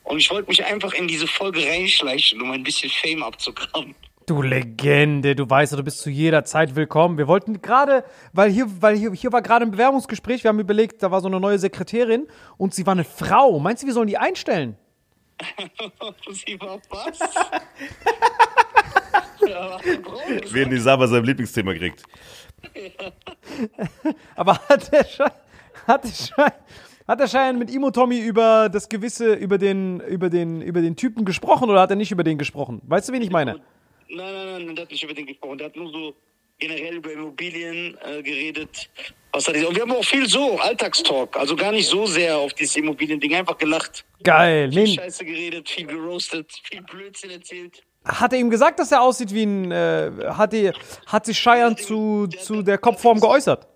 Und 0.04 0.18
ich 0.18 0.30
wollte 0.30 0.48
mich 0.48 0.64
einfach 0.64 0.92
in 0.94 1.06
diese 1.06 1.26
Folge 1.26 1.66
reinschleichen, 1.66 2.40
um 2.40 2.50
ein 2.50 2.62
bisschen 2.62 2.90
Fame 2.90 3.22
abzugraben. 3.22 3.94
Du 4.26 4.42
Legende, 4.42 5.34
du 5.34 5.48
weißt, 5.48 5.72
ja, 5.72 5.76
du 5.76 5.84
bist 5.84 6.00
zu 6.00 6.10
jeder 6.10 6.44
Zeit 6.44 6.74
willkommen. 6.76 7.18
Wir 7.18 7.28
wollten 7.28 7.60
gerade, 7.62 8.04
weil 8.32 8.50
hier, 8.50 8.66
weil 8.80 8.96
hier, 8.96 9.12
hier 9.12 9.32
war 9.32 9.42
gerade 9.42 9.64
ein 9.64 9.70
Bewerbungsgespräch, 9.70 10.44
wir 10.44 10.48
haben 10.48 10.60
überlegt, 10.60 11.02
da 11.02 11.10
war 11.10 11.20
so 11.20 11.28
eine 11.28 11.40
neue 11.40 11.58
Sekretärin 11.58 12.26
und 12.56 12.74
sie 12.74 12.86
war 12.86 12.92
eine 12.92 13.04
Frau. 13.04 13.58
Meinst 13.58 13.82
du, 13.82 13.86
wir 13.86 13.94
sollen 13.94 14.08
die 14.08 14.18
einstellen? 14.18 14.76
Sie 16.30 16.60
war 16.60 16.78
was? 16.90 17.18
Wen 20.52 20.68
Nisa 20.68 20.94
bei 20.94 21.08
seinem 21.08 21.24
Lieblingsthema 21.24 21.74
kriegt. 21.74 22.04
Aber 24.36 24.54
hat 24.68 24.92
der 24.92 25.04
Schein, 25.04 25.30
hat 25.88 26.04
der 26.04 26.12
Schein, 26.12 26.52
hat 27.08 27.18
der 27.20 27.26
Schein 27.26 27.58
mit 27.58 27.74
Imo 27.74 27.90
Tommy 27.90 28.20
über 28.20 28.68
das 28.68 28.88
gewisse, 28.88 29.34
über 29.34 29.58
den, 29.58 29.98
über 30.00 30.30
den, 30.30 30.62
über 30.62 30.80
den 30.80 30.94
Typen 30.94 31.24
gesprochen 31.24 31.68
oder 31.68 31.80
hat 31.80 31.90
er 31.90 31.96
nicht 31.96 32.12
über 32.12 32.22
den 32.22 32.38
gesprochen? 32.38 32.80
Weißt 32.84 33.08
du, 33.08 33.12
wen 33.12 33.22
ich 33.22 33.30
meine? 33.30 33.60
Nein, 34.08 34.32
nein, 34.34 34.66
nein, 34.66 34.76
der 34.76 34.84
hat 34.84 34.90
nicht 34.90 35.02
über 35.02 35.14
den 35.14 35.26
gesprochen. 35.26 35.58
Der 35.58 35.66
hat 35.68 35.76
nur 35.76 35.90
so 35.90 36.14
generell 36.58 36.94
über 36.96 37.12
Immobilien 37.12 37.96
äh, 38.04 38.22
geredet. 38.22 38.88
Was 39.32 39.48
hat 39.48 39.56
und 39.56 39.74
wir 39.74 39.82
haben 39.82 39.92
auch 39.92 40.04
viel 40.04 40.28
so 40.28 40.58
Alltagstalk, 40.58 41.36
also 41.36 41.56
gar 41.56 41.72
nicht 41.72 41.88
so 41.88 42.06
sehr 42.06 42.38
auf 42.38 42.52
dieses 42.54 42.76
Immobilien-Ding, 42.76 43.34
einfach 43.34 43.58
gelacht. 43.58 44.04
Geil. 44.22 44.70
Viel 44.72 44.86
Scheiße 44.86 45.24
geredet, 45.24 45.68
viel 45.68 45.86
geroastet, 45.86 46.52
viel 46.70 46.82
Blödsinn 46.82 47.30
erzählt. 47.30 47.82
hat 48.04 48.32
er 48.32 48.38
ihm 48.38 48.50
gesagt, 48.50 48.78
dass 48.78 48.92
er 48.92 49.02
aussieht 49.02 49.34
wie 49.34 49.42
ein, 49.44 49.72
äh, 49.72 50.10
hat, 50.28 50.52
die, 50.52 50.70
hat 51.06 51.26
sich 51.26 51.36
Scheiern 51.38 51.76
zu, 51.76 52.28
zu 52.28 52.62
der 52.62 52.78
Kopfform 52.78 53.18
geäußert? 53.20 53.66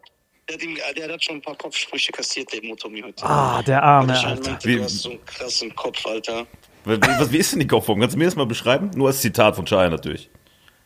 Der 0.48 0.54
hat, 0.54 0.62
ihm, 0.62 0.78
der 0.96 1.12
hat 1.12 1.24
schon 1.24 1.36
ein 1.36 1.42
paar 1.42 1.56
Kopfsprüche 1.56 2.12
kassiert, 2.12 2.50
der 2.52 2.62
Motomi 2.62 3.02
heute. 3.02 3.22
Ah, 3.26 3.60
der 3.62 3.82
Arme, 3.82 4.12
Der 4.12 4.26
Alter. 4.28 4.50
meinte, 4.50 4.68
Wie- 4.68 4.76
du 4.76 4.84
hast 4.84 4.98
so 5.02 5.10
einen 5.10 5.24
krassen 5.26 5.74
Kopf, 5.74 6.06
Alter. 6.06 6.46
Wie, 6.88 7.00
was, 7.00 7.30
wie 7.30 7.36
ist 7.36 7.52
denn 7.52 7.60
die 7.60 7.66
Kopfform? 7.66 8.00
Kannst 8.00 8.14
du 8.14 8.18
mir 8.18 8.24
das 8.24 8.36
mal 8.36 8.46
beschreiben? 8.46 8.90
Nur 8.94 9.08
als 9.08 9.20
Zitat 9.20 9.54
von 9.56 9.66
Chaya 9.66 9.90
natürlich. 9.90 10.30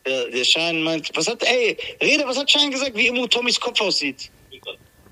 Der, 0.04 0.28
der 0.30 0.44
Schein 0.44 0.82
meint, 0.82 1.10
was 1.14 1.28
hat, 1.28 1.44
ey, 1.44 1.76
Rede, 2.02 2.24
was 2.26 2.36
hat 2.36 2.50
Schein 2.50 2.72
gesagt, 2.72 2.96
wie 2.96 3.06
Immo 3.06 3.26
Tommys 3.28 3.60
Kopf 3.60 3.80
aussieht? 3.80 4.30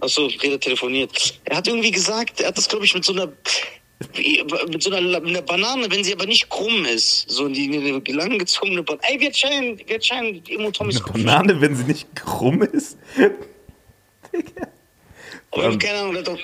Achso, 0.01 0.27
Rede 0.27 0.59
telefoniert. 0.59 1.39
Er 1.45 1.59
hat 1.59 1.69
irgendwie 1.69 1.93
gesagt, 1.93 2.41
er 2.41 2.49
hat 2.49 2.59
das, 2.59 2.69
glaube 2.69 2.85
ich, 2.85 2.95
mit 2.95 3.05
so 3.05 3.13
einer, 3.13 3.29
mit 4.69 4.83
so 4.83 4.91
einer, 4.91 5.19
einer 5.19 5.43
Banane, 5.43 5.87
wenn 5.91 6.03
sie 6.03 6.13
aber 6.13 6.27
nicht 6.27 6.49
krumm 6.49 6.85
ist. 6.87 7.31
So 7.31 7.49
die, 7.49 8.01
die 8.01 8.13
langgezogene 8.13 8.83
Banane. 8.83 9.03
Ey, 9.11 9.21
wird 9.21 9.37
Schein, 9.37 9.81
wird 9.87 10.05
Schein, 10.05 10.43
Immo 10.49 10.73
Tommys 10.73 10.97
Eine 10.97 11.05
Kopf. 11.05 11.13
Banane, 11.13 11.61
wenn 11.61 11.77
sie 11.77 11.85
nicht 11.85 12.17
krumm 12.17 12.63
ist? 12.63 12.99
Aber 15.53 15.67
ich 15.67 15.73
hab 15.73 15.81
keine 15.81 15.99
Ahnung, 15.99 16.13
der 16.15 16.23
hat 16.23 16.29
doch, 16.29 16.39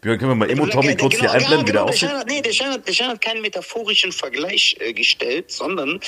Björn, 0.00 0.18
können 0.18 0.30
wir 0.30 0.34
mal 0.34 0.50
Emo 0.50 0.66
Tommy 0.66 0.96
kurz 0.96 1.12
hier 1.14 1.28
Genau, 1.28 1.32
einblenden, 1.32 1.68
wie 1.68 1.72
der 1.72 1.84
der 1.84 2.18
hat, 2.20 2.26
nee, 2.26 2.40
der 2.40 2.52
Schein, 2.52 2.70
hat, 2.70 2.88
der 2.88 2.92
Schein 2.94 3.08
hat 3.08 3.20
keinen 3.20 3.42
metaphorischen 3.42 4.12
Vergleich 4.12 4.74
äh, 4.80 4.94
gestellt, 4.94 5.50
sondern 5.50 6.00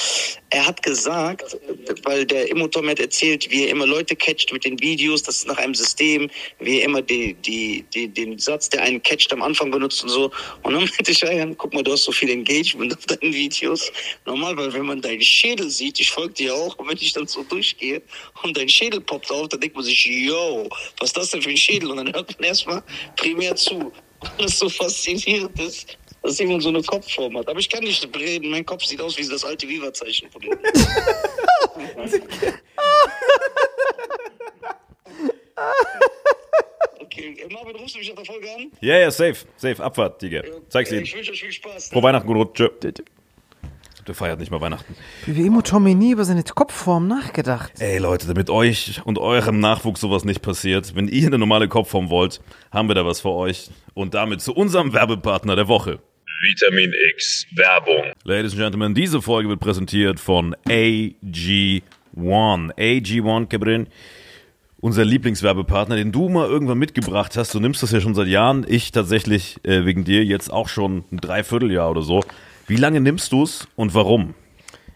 er 0.48 0.66
hat 0.66 0.82
gesagt, 0.82 1.58
weil 2.04 2.24
der 2.24 2.48
Immotom 2.48 2.88
hat 2.88 3.00
erzählt, 3.00 3.50
wie 3.50 3.64
er 3.64 3.70
immer 3.70 3.86
Leute 3.86 4.16
catcht 4.16 4.50
mit 4.50 4.64
den 4.64 4.80
Videos, 4.80 5.22
das 5.24 5.38
ist 5.38 5.46
nach 5.46 5.58
einem 5.58 5.74
System, 5.74 6.30
wie 6.58 6.78
er 6.78 6.86
immer 6.86 7.02
die, 7.02 7.34
die, 7.34 7.84
die, 7.92 8.08
den 8.08 8.38
Satz, 8.38 8.70
der 8.70 8.82
einen 8.82 9.02
catcht, 9.02 9.30
am 9.30 9.42
Anfang 9.42 9.70
benutzt 9.70 10.02
und 10.02 10.08
so. 10.08 10.30
Und 10.62 10.72
dann 10.72 10.88
meinte 10.88 11.14
Schein, 11.14 11.54
guck 11.58 11.74
mal, 11.74 11.82
du 11.82 11.92
hast 11.92 12.04
so 12.04 12.12
viel 12.12 12.30
Engagement 12.30 12.96
auf 12.96 13.04
deinen 13.04 13.34
Videos. 13.34 13.92
Normal, 14.24 14.56
weil 14.56 14.72
wenn 14.72 14.86
man 14.86 15.02
deinen 15.02 15.20
Schädel 15.20 15.68
sieht, 15.68 16.00
ich 16.00 16.10
folge 16.10 16.32
dir 16.32 16.54
auch, 16.54 16.78
und 16.78 16.88
wenn 16.88 16.96
ich 16.96 17.12
dann 17.12 17.26
so 17.26 17.42
durchgehe 17.42 18.00
und 18.42 18.56
dein 18.56 18.70
Schädel 18.70 19.02
poppt 19.02 19.30
auf, 19.30 19.48
dann 19.48 19.60
denkt 19.60 19.76
man 19.76 19.84
sich, 19.84 20.06
yo, 20.06 20.66
was 20.98 21.10
ist 21.10 21.16
das 21.18 21.30
denn 21.30 21.42
für 21.42 21.50
ein 21.50 21.58
Schädel? 21.58 21.90
Und 21.90 21.98
dann 21.98 22.12
hört 22.14 22.38
man 22.38 22.48
erstmal 22.48 22.82
primär 23.16 23.54
zu. 23.54 23.81
Was 24.38 24.58
so 24.58 24.68
faszinierend 24.68 25.58
ist, 25.60 25.98
dass 26.22 26.38
jemand 26.38 26.62
so 26.62 26.68
eine 26.68 26.82
Kopfform 26.82 27.38
hat. 27.38 27.48
Aber 27.48 27.58
ich 27.58 27.68
kann 27.68 27.82
nicht 27.82 28.08
reden, 28.16 28.50
mein 28.50 28.64
Kopf 28.64 28.84
sieht 28.84 29.00
aus 29.00 29.16
wie 29.18 29.28
das 29.28 29.44
alte 29.44 29.68
Viva-Zeichen 29.68 30.30
von 30.30 30.42
ihm. 30.42 30.58
Okay, 37.00 37.46
Marvin, 37.50 37.76
rufst 37.76 37.94
du 37.94 37.98
mich 37.98 38.08
nach 38.08 38.16
der 38.16 38.24
Folge 38.24 38.48
an? 38.50 38.72
Ja, 38.80 38.96
ja, 38.96 39.10
safe. 39.10 39.36
Safe. 39.56 39.84
Abfahrt, 39.84 40.22
Digga. 40.22 40.42
Zeig's 40.70 40.90
ihnen. 40.90 41.02
Ich 41.02 41.14
wünsche 41.14 41.32
euch 41.32 41.40
viel 41.40 41.52
Spaß. 41.52 41.88
Frohe 41.90 42.02
Weihnachten, 42.02 42.26
guten 42.26 42.40
Rutsch. 42.40 42.56
Tschö. 42.56 42.70
Der 44.06 44.14
feiert 44.14 44.40
nicht 44.40 44.50
mal 44.50 44.60
Weihnachten. 44.60 44.96
Wie 45.26 45.46
Emo 45.46 45.62
Tommy 45.62 45.94
nie 45.94 46.12
über 46.12 46.24
seine 46.24 46.42
Kopfform 46.42 47.06
nachgedacht. 47.06 47.72
Ey 47.78 47.98
Leute, 47.98 48.26
damit 48.26 48.50
euch 48.50 49.00
und 49.04 49.18
eurem 49.18 49.60
Nachwuchs 49.60 50.00
sowas 50.00 50.24
nicht 50.24 50.42
passiert, 50.42 50.96
wenn 50.96 51.06
ihr 51.06 51.28
eine 51.28 51.38
normale 51.38 51.68
Kopfform 51.68 52.10
wollt, 52.10 52.40
haben 52.72 52.88
wir 52.88 52.96
da 52.96 53.06
was 53.06 53.20
für 53.20 53.30
euch. 53.30 53.70
Und 53.94 54.14
damit 54.14 54.40
zu 54.40 54.54
unserem 54.54 54.92
Werbepartner 54.92 55.56
der 55.56 55.68
Woche. 55.68 55.98
Vitamin 56.42 56.92
X 57.14 57.46
Werbung. 57.54 58.12
Ladies 58.24 58.52
and 58.52 58.60
Gentlemen, 58.60 58.94
diese 58.94 59.22
Folge 59.22 59.48
wird 59.48 59.60
präsentiert 59.60 60.18
von 60.18 60.56
AG1. 60.66 61.82
AG1, 62.16 63.46
Cabrin, 63.46 63.86
unser 64.80 65.04
Lieblingswerbepartner, 65.04 65.96
den 65.96 66.10
du 66.10 66.28
mal 66.28 66.48
irgendwann 66.48 66.78
mitgebracht 66.78 67.36
hast. 67.36 67.54
Du 67.54 67.60
nimmst 67.60 67.82
das 67.82 67.92
ja 67.92 68.00
schon 68.00 68.14
seit 68.14 68.26
Jahren. 68.26 68.66
Ich 68.68 68.90
tatsächlich 68.90 69.60
äh, 69.64 69.84
wegen 69.84 70.04
dir 70.04 70.24
jetzt 70.24 70.52
auch 70.52 70.68
schon 70.68 71.04
ein 71.12 71.18
Dreivierteljahr 71.18 71.90
oder 71.90 72.02
so. 72.02 72.24
Wie 72.66 72.76
lange 72.76 73.00
nimmst 73.00 73.30
du 73.32 73.44
es 73.44 73.68
und 73.76 73.94
warum? 73.94 74.34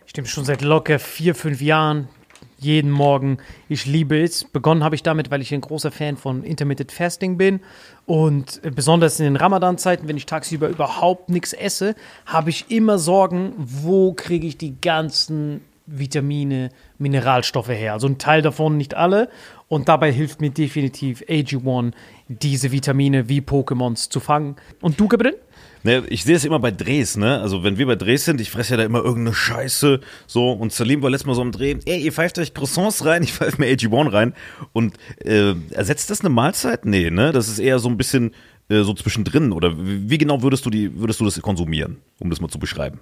Stimmt 0.06 0.28
schon 0.28 0.44
seit 0.44 0.62
locker 0.62 0.98
vier, 0.98 1.34
fünf 1.34 1.60
Jahren. 1.60 2.08
Jeden 2.58 2.90
Morgen. 2.90 3.38
Ich 3.68 3.84
liebe 3.84 4.18
es. 4.22 4.44
Begonnen 4.44 4.82
habe 4.82 4.94
ich 4.94 5.02
damit, 5.02 5.30
weil 5.30 5.42
ich 5.42 5.52
ein 5.52 5.60
großer 5.60 5.90
Fan 5.90 6.16
von 6.16 6.42
Intermittent 6.42 6.90
Fasting 6.90 7.36
bin. 7.36 7.60
Und 8.06 8.60
äh, 8.64 8.70
besonders 8.70 9.20
in 9.20 9.24
den 9.24 9.36
Ramadan-Zeiten, 9.36 10.08
wenn 10.08 10.16
ich 10.16 10.26
tagsüber 10.26 10.68
überhaupt 10.68 11.28
nichts 11.28 11.52
esse, 11.52 11.94
habe 12.24 12.50
ich 12.50 12.70
immer 12.70 12.98
Sorgen, 12.98 13.52
wo 13.58 14.14
kriege 14.14 14.46
ich 14.46 14.56
die 14.56 14.80
ganzen 14.80 15.60
Vitamine, 15.86 16.70
Mineralstoffe 16.98 17.68
her. 17.68 17.92
Also 17.92 18.08
ein 18.08 18.18
Teil 18.18 18.42
davon, 18.42 18.76
nicht 18.76 18.94
alle. 18.94 19.28
Und 19.68 19.88
dabei 19.88 20.12
hilft 20.12 20.40
mir 20.40 20.50
definitiv 20.50 21.22
AG1, 21.22 21.92
diese 22.28 22.72
Vitamine 22.72 23.28
wie 23.28 23.40
Pokémons 23.40 24.10
zu 24.10 24.20
fangen. 24.20 24.56
Und 24.80 24.98
du, 24.98 25.08
Gabriel? 25.08 25.38
Ne, 25.86 26.02
ich 26.08 26.24
sehe 26.24 26.34
es 26.34 26.44
immer 26.44 26.58
bei 26.58 26.72
Drehs, 26.72 27.16
ne? 27.16 27.40
Also 27.40 27.62
wenn 27.62 27.78
wir 27.78 27.86
bei 27.86 27.94
Drehs 27.94 28.24
sind, 28.24 28.40
ich 28.40 28.50
fresse 28.50 28.72
ja 28.72 28.78
da 28.78 28.82
immer 28.82 29.04
irgendeine 29.04 29.36
Scheiße. 29.36 30.00
So, 30.26 30.50
und 30.50 30.72
Salim 30.72 31.00
war 31.00 31.10
letztes 31.10 31.28
Mal 31.28 31.34
so 31.34 31.42
am 31.42 31.52
Dreh, 31.52 31.76
ey, 31.84 32.00
ihr 32.00 32.12
pfeift 32.12 32.40
euch 32.40 32.54
Croissants 32.54 33.04
rein, 33.04 33.22
ich 33.22 33.32
pfeife 33.32 33.60
mir 33.60 33.68
AG1 33.68 34.12
rein. 34.12 34.34
Und 34.72 34.96
äh, 35.24 35.54
ersetzt 35.70 36.10
das 36.10 36.22
eine 36.22 36.30
Mahlzeit? 36.30 36.86
Nee, 36.86 37.10
ne? 37.10 37.30
Das 37.30 37.46
ist 37.46 37.60
eher 37.60 37.78
so 37.78 37.88
ein 37.88 37.96
bisschen 37.96 38.32
äh, 38.68 38.82
so 38.82 38.94
zwischendrin. 38.94 39.52
Oder 39.52 39.74
wie, 39.78 40.18
genau 40.18 40.42
würdest 40.42 40.66
du 40.66 40.70
die, 40.70 40.98
würdest 40.98 41.20
du 41.20 41.24
das 41.24 41.40
konsumieren, 41.40 41.98
um 42.18 42.30
das 42.30 42.40
mal 42.40 42.48
zu 42.48 42.58
beschreiben? 42.58 42.98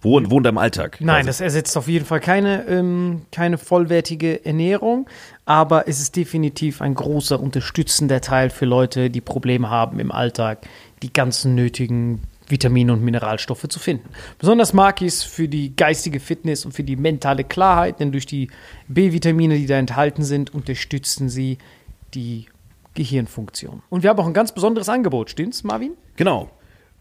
Wo, 0.00 0.20
wo 0.30 0.38
in 0.38 0.44
deinem 0.44 0.58
Alltag? 0.58 0.98
Nein, 1.00 1.24
quasi? 1.24 1.26
das 1.26 1.40
ersetzt 1.40 1.76
auf 1.76 1.88
jeden 1.88 2.04
Fall 2.04 2.20
keine, 2.20 2.68
ähm, 2.68 3.22
keine 3.32 3.58
vollwertige 3.58 4.44
Ernährung, 4.44 5.10
aber 5.44 5.88
es 5.88 6.00
ist 6.00 6.14
definitiv 6.14 6.80
ein 6.80 6.94
großer 6.94 7.40
unterstützender 7.40 8.20
Teil 8.20 8.50
für 8.50 8.64
Leute, 8.64 9.10
die 9.10 9.20
Probleme 9.20 9.70
haben 9.70 9.98
im 9.98 10.12
Alltag, 10.12 10.60
die 11.02 11.12
ganzen 11.12 11.54
nötigen 11.54 12.22
Vitamine 12.48 12.92
und 12.92 13.02
Mineralstoffe 13.02 13.68
zu 13.68 13.78
finden. 13.78 14.08
Besonders 14.38 14.72
mag 14.72 15.02
ich 15.02 15.08
es 15.08 15.22
für 15.22 15.48
die 15.48 15.76
geistige 15.76 16.20
Fitness 16.20 16.64
und 16.64 16.72
für 16.72 16.82
die 16.82 16.96
mentale 16.96 17.44
Klarheit, 17.44 18.00
denn 18.00 18.12
durch 18.12 18.26
die 18.26 18.48
B-Vitamine, 18.88 19.56
die 19.56 19.66
da 19.66 19.76
enthalten 19.76 20.22
sind, 20.22 20.54
unterstützen 20.54 21.28
sie 21.28 21.58
die 22.14 22.46
Gehirnfunktion. 22.94 23.82
Und 23.90 24.02
wir 24.02 24.10
haben 24.10 24.18
auch 24.18 24.26
ein 24.26 24.34
ganz 24.34 24.52
besonderes 24.52 24.88
Angebot, 24.88 25.30
stimmt's, 25.30 25.62
Marvin? 25.62 25.92
Genau. 26.16 26.50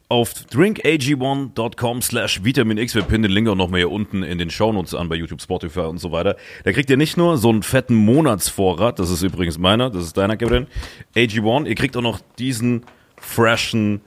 Auf 0.10 0.34
drinkag1.com 0.34 2.02
slash 2.02 2.42
Vitamin 2.44 2.78
X, 2.78 2.96
wir 2.96 3.02
pinnen 3.02 3.24
den 3.24 3.32
Link 3.32 3.50
auch 3.50 3.56
nochmal 3.56 3.82
hier 3.82 3.92
unten 3.92 4.24
in 4.24 4.38
den 4.38 4.50
Shownotes 4.50 4.94
an 4.94 5.10
bei 5.10 5.16
YouTube, 5.16 5.42
Spotify 5.42 5.82
und 5.82 5.98
so 5.98 6.14
weiter. 6.14 6.38
Da 6.64 6.72
kriegt 6.72 6.90
ihr 6.90 6.96
nicht 6.96 7.18
nur 7.18 7.38
so 7.38 7.50
einen 7.50 7.62
fetten 7.62 7.96
Monatsvorrat, 7.96 9.00
das 9.00 9.10
ist 9.10 9.22
übrigens 9.22 9.58
meiner, 9.58 9.90
das 9.90 10.06
ist 10.06 10.16
deiner, 10.16 10.38
Kevin, 10.38 10.68
AG1, 11.16 11.66
ihr 11.66 11.76
kriegt 11.76 11.98
auch 11.98 12.02
noch 12.02 12.22
diesen 12.40 12.86
freshen 13.20 14.02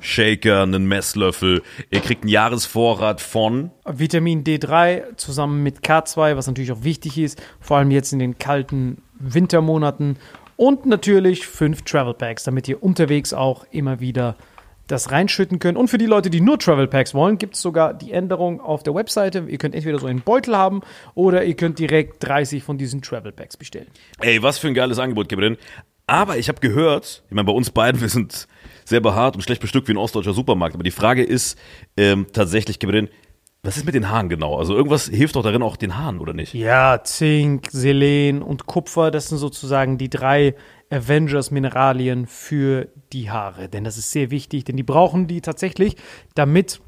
Shaker, 0.00 0.62
einen 0.62 0.86
Messlöffel, 0.86 1.62
ihr 1.90 2.00
kriegt 2.00 2.22
einen 2.22 2.30
Jahresvorrat 2.30 3.22
von, 3.22 3.70
Vitamin 3.86 4.44
D3 4.44 5.16
zusammen 5.16 5.62
mit 5.62 5.80
K2, 5.80 6.36
was 6.36 6.46
natürlich 6.46 6.72
auch 6.72 6.84
wichtig 6.84 7.16
ist, 7.16 7.42
vor 7.60 7.78
allem 7.78 7.90
jetzt 7.90 8.12
in 8.12 8.18
den 8.18 8.38
kalten 8.38 9.02
Wintermonaten. 9.18 10.18
Und 10.56 10.86
natürlich 10.86 11.46
fünf 11.46 11.82
Travel 11.82 12.14
Packs, 12.14 12.44
damit 12.44 12.68
ihr 12.68 12.82
unterwegs 12.82 13.32
auch 13.32 13.64
immer 13.70 13.98
wieder 13.98 14.36
das 14.86 15.10
reinschütten 15.10 15.58
könnt. 15.58 15.78
Und 15.78 15.88
für 15.88 15.98
die 15.98 16.06
Leute, 16.06 16.30
die 16.30 16.40
nur 16.40 16.58
Travel 16.58 16.86
Packs 16.86 17.14
wollen, 17.14 17.38
gibt 17.38 17.54
es 17.54 17.62
sogar 17.62 17.94
die 17.94 18.12
Änderung 18.12 18.60
auf 18.60 18.82
der 18.82 18.94
Webseite. 18.94 19.46
Ihr 19.48 19.58
könnt 19.58 19.74
entweder 19.74 19.98
so 19.98 20.06
einen 20.06 20.20
Beutel 20.20 20.56
haben 20.56 20.82
oder 21.14 21.44
ihr 21.44 21.54
könnt 21.54 21.78
direkt 21.78 22.22
30 22.22 22.62
von 22.62 22.76
diesen 22.76 23.00
Travel 23.00 23.32
Packs 23.32 23.56
bestellen. 23.56 23.88
ey, 24.20 24.42
was 24.42 24.58
für 24.58 24.68
ein 24.68 24.74
geiles 24.74 24.98
Angebot, 24.98 25.28
Kevin. 25.28 25.56
Aber 26.06 26.36
ich 26.36 26.48
habe 26.48 26.60
gehört, 26.60 27.24
ich 27.28 27.34
meine, 27.34 27.46
bei 27.46 27.52
uns 27.52 27.70
beiden, 27.70 28.00
wir 28.02 28.10
sind 28.10 28.46
sehr 28.84 29.00
behaart 29.00 29.36
und 29.36 29.42
schlecht 29.42 29.60
bestückt 29.60 29.88
wie 29.88 29.92
ein 29.92 29.98
ostdeutscher 29.98 30.32
Supermarkt. 30.32 30.74
Aber 30.74 30.84
die 30.84 30.90
Frage 30.90 31.22
ist 31.22 31.58
ähm, 31.96 32.26
tatsächlich, 32.32 32.78
Kevin, 32.78 33.08
was 33.64 33.78
ist 33.78 33.86
mit 33.86 33.94
den 33.94 34.10
Haaren 34.10 34.28
genau? 34.28 34.58
Also 34.58 34.76
irgendwas 34.76 35.08
hilft 35.08 35.36
doch 35.36 35.42
darin 35.42 35.62
auch 35.62 35.76
den 35.76 35.96
Haaren, 35.96 36.20
oder 36.20 36.34
nicht? 36.34 36.52
Ja, 36.52 37.02
Zink, 37.02 37.68
Selen 37.70 38.42
und 38.42 38.66
Kupfer, 38.66 39.10
das 39.10 39.28
sind 39.28 39.38
sozusagen 39.38 39.96
die 39.96 40.10
drei 40.10 40.54
Avengers-Mineralien 40.90 42.26
für 42.26 42.88
die 43.14 43.30
Haare. 43.30 43.70
Denn 43.70 43.84
das 43.84 43.96
ist 43.96 44.10
sehr 44.10 44.30
wichtig, 44.30 44.64
denn 44.64 44.76
die 44.76 44.82
brauchen 44.82 45.26
die 45.26 45.40
tatsächlich, 45.40 45.96
damit 46.34 46.80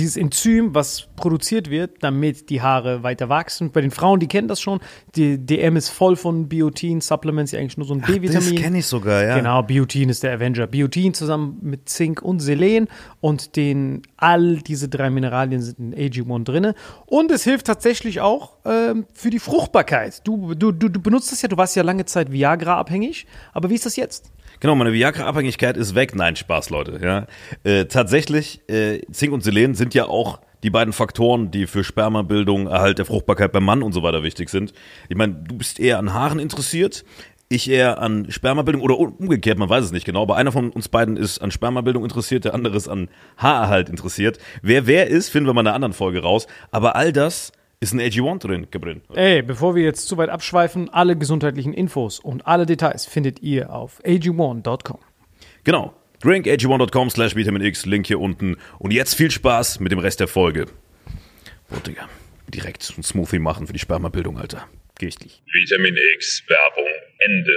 dieses 0.00 0.16
Enzym, 0.16 0.74
was 0.74 1.08
produziert 1.16 1.68
wird, 1.68 2.02
damit 2.02 2.48
die 2.48 2.62
Haare 2.62 3.02
weiter 3.02 3.28
wachsen. 3.28 3.72
Bei 3.72 3.80
den 3.80 3.90
Frauen, 3.90 4.20
die 4.20 4.26
kennen 4.26 4.48
das 4.48 4.60
schon. 4.60 4.80
Die 5.14 5.38
DM 5.38 5.76
ist 5.76 5.90
voll 5.90 6.16
von 6.16 6.48
Biotin, 6.48 7.00
Supplements, 7.00 7.50
die 7.50 7.58
eigentlich 7.58 7.76
nur 7.76 7.86
so 7.86 7.94
ein 7.94 8.00
B-Vitamin. 8.00 8.74
ich 8.74 8.86
sogar, 8.86 9.22
ja. 9.22 9.36
Genau, 9.36 9.62
Biotin 9.62 10.08
ist 10.08 10.22
der 10.22 10.32
Avenger. 10.32 10.66
Biotin 10.66 11.12
zusammen 11.12 11.58
mit 11.60 11.88
Zink 11.88 12.22
und 12.22 12.40
Selen 12.40 12.88
und 13.20 13.56
den 13.56 14.02
all 14.16 14.56
diese 14.56 14.88
drei 14.88 15.10
Mineralien 15.10 15.60
sind 15.60 15.78
in 15.78 15.94
AG1 15.94 16.44
drinne. 16.44 16.74
Und 17.06 17.30
es 17.30 17.44
hilft 17.44 17.66
tatsächlich 17.66 18.20
auch 18.20 18.56
ähm, 18.64 19.06
für 19.12 19.30
die 19.30 19.38
Fruchtbarkeit. 19.38 20.26
Du, 20.26 20.54
du, 20.54 20.72
du, 20.72 20.88
du 20.88 21.00
benutzt 21.00 21.32
das 21.32 21.42
ja, 21.42 21.48
du 21.48 21.56
warst 21.56 21.76
ja 21.76 21.82
lange 21.82 22.06
Zeit 22.06 22.32
Viagra 22.32 22.78
abhängig, 22.78 23.26
aber 23.52 23.68
wie 23.68 23.74
ist 23.74 23.86
das 23.86 23.96
jetzt? 23.96 24.32
Genau, 24.62 24.76
meine 24.76 24.92
Viagra-Abhängigkeit 24.92 25.76
ist 25.76 25.96
weg. 25.96 26.14
Nein, 26.14 26.36
Spaß, 26.36 26.70
Leute. 26.70 27.00
Ja. 27.02 27.26
Äh, 27.64 27.86
tatsächlich, 27.86 28.60
äh, 28.70 29.00
Zink 29.10 29.32
und 29.32 29.42
Selen 29.42 29.74
sind 29.74 29.92
ja 29.92 30.04
auch 30.06 30.38
die 30.62 30.70
beiden 30.70 30.92
Faktoren, 30.92 31.50
die 31.50 31.66
für 31.66 31.82
Spermabildung, 31.82 32.68
Erhalt 32.68 32.98
der 32.98 33.04
Fruchtbarkeit 33.04 33.50
beim 33.50 33.64
Mann 33.64 33.82
und 33.82 33.92
so 33.92 34.04
weiter 34.04 34.22
wichtig 34.22 34.50
sind. 34.50 34.72
Ich 35.08 35.16
meine, 35.16 35.34
du 35.34 35.56
bist 35.56 35.80
eher 35.80 35.98
an 35.98 36.14
Haaren 36.14 36.38
interessiert, 36.38 37.04
ich 37.48 37.68
eher 37.68 38.00
an 38.00 38.30
Spermabildung 38.30 38.82
oder 38.82 38.96
um- 39.00 39.16
umgekehrt, 39.16 39.58
man 39.58 39.68
weiß 39.68 39.86
es 39.86 39.90
nicht 39.90 40.06
genau, 40.06 40.22
aber 40.22 40.36
einer 40.36 40.52
von 40.52 40.70
uns 40.70 40.88
beiden 40.88 41.16
ist 41.16 41.40
an 41.40 41.50
Spermabildung 41.50 42.04
interessiert, 42.04 42.44
der 42.44 42.54
andere 42.54 42.76
ist 42.76 42.86
an 42.86 43.08
Haarerhalt 43.38 43.88
interessiert. 43.88 44.38
Wer 44.62 44.86
wer 44.86 45.08
ist, 45.08 45.28
finden 45.30 45.48
wir 45.48 45.54
mal 45.54 45.62
in 45.62 45.66
einer 45.66 45.74
anderen 45.74 45.92
Folge 45.92 46.22
raus. 46.22 46.46
Aber 46.70 46.94
all 46.94 47.12
das 47.12 47.50
ist 47.82 47.92
ein 47.92 48.00
AG1 48.00 48.38
drin, 48.38 48.68
Gabriel. 48.70 49.02
Ey, 49.12 49.42
bevor 49.42 49.74
wir 49.74 49.82
jetzt 49.82 50.06
zu 50.06 50.16
weit 50.16 50.30
abschweifen, 50.30 50.88
alle 50.88 51.16
gesundheitlichen 51.16 51.74
Infos 51.74 52.20
und 52.20 52.46
alle 52.46 52.64
Details 52.64 53.06
findet 53.06 53.42
ihr 53.42 53.72
auf 53.72 54.00
ag1.com. 54.04 54.98
Genau. 55.64 55.92
drinkag1.com 56.22 57.10
slash 57.10 57.34
Vitamin 57.34 57.62
X, 57.62 57.84
Link 57.84 58.06
hier 58.06 58.20
unten. 58.20 58.56
Und 58.78 58.92
jetzt 58.92 59.14
viel 59.14 59.32
Spaß 59.32 59.80
mit 59.80 59.90
dem 59.90 59.98
Rest 59.98 60.20
der 60.20 60.28
Folge. 60.28 60.66
Boah, 61.68 61.80
Digga. 61.80 62.08
Direkt 62.46 62.88
einen 62.94 63.02
Smoothie 63.02 63.40
machen 63.40 63.66
für 63.66 63.72
die 63.72 63.80
Spermabildung, 63.80 64.38
Alter. 64.38 64.68
Geh 64.98 65.08
ich 65.08 65.16
dich. 65.16 65.42
Vitamin 65.52 65.96
X 66.14 66.44
Werbung 66.48 66.92
Ende. 67.18 67.56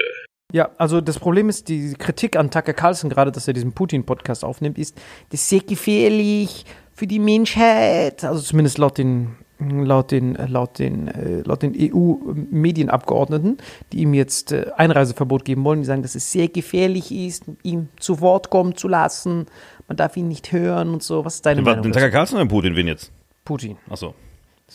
Ja, 0.52 0.72
also 0.78 1.02
das 1.02 1.20
Problem 1.20 1.50
ist, 1.50 1.70
die 1.70 1.94
Kritik 1.94 2.36
an 2.36 2.50
Tucker 2.50 2.74
Carlson, 2.74 3.12
gerade 3.12 3.32
dass 3.32 3.48
er 3.48 3.54
diesen 3.54 3.74
Putin-Podcast 3.74 4.44
aufnimmt, 4.44 4.80
ist, 4.80 4.98
das 5.30 5.42
ist 5.42 5.50
sehr 5.50 5.60
gefährlich 5.60 6.66
für 6.94 7.06
die 7.06 7.20
Menschheit. 7.20 8.24
Also 8.24 8.42
zumindest 8.42 8.80
laut 8.80 8.98
den, 8.98 9.36
laut 9.60 10.12
den, 10.12 10.36
äh, 10.36 10.48
laut 10.48 10.80
den, 10.80 11.08
äh, 11.08 11.42
laut 11.42 11.62
den 11.62 11.74
EU-Medienabgeordneten, 11.76 13.58
die 13.92 14.00
ihm 14.00 14.14
jetzt 14.14 14.52
äh, 14.52 14.68
Einreiseverbot 14.76 15.46
geben 15.46 15.64
wollen. 15.64 15.80
Die 15.82 15.86
sagen, 15.86 16.02
dass 16.02 16.16
es 16.16 16.32
sehr 16.32 16.48
gefährlich 16.48 17.12
ist, 17.12 17.44
ihm 17.64 17.90
zu 18.00 18.22
Wort 18.22 18.50
kommen 18.50 18.76
zu 18.76 18.88
lassen. 18.88 19.46
Man 19.88 19.98
darf 19.98 20.18
ihn 20.18 20.28
nicht 20.28 20.52
hören 20.52 20.90
und 20.90 21.04
so. 21.04 21.24
Was 21.26 21.36
ist 21.36 21.46
deine 21.46 21.62
Den, 21.62 21.66
Meinung? 21.66 21.84
den? 21.84 21.92
Tucker 21.94 22.10
Carlson 22.12 22.40
oder 22.40 22.48
Putin, 22.48 22.76
wen 22.76 22.88
jetzt? 22.88 23.12
Putin. 23.44 23.78
Achso. 23.90 24.14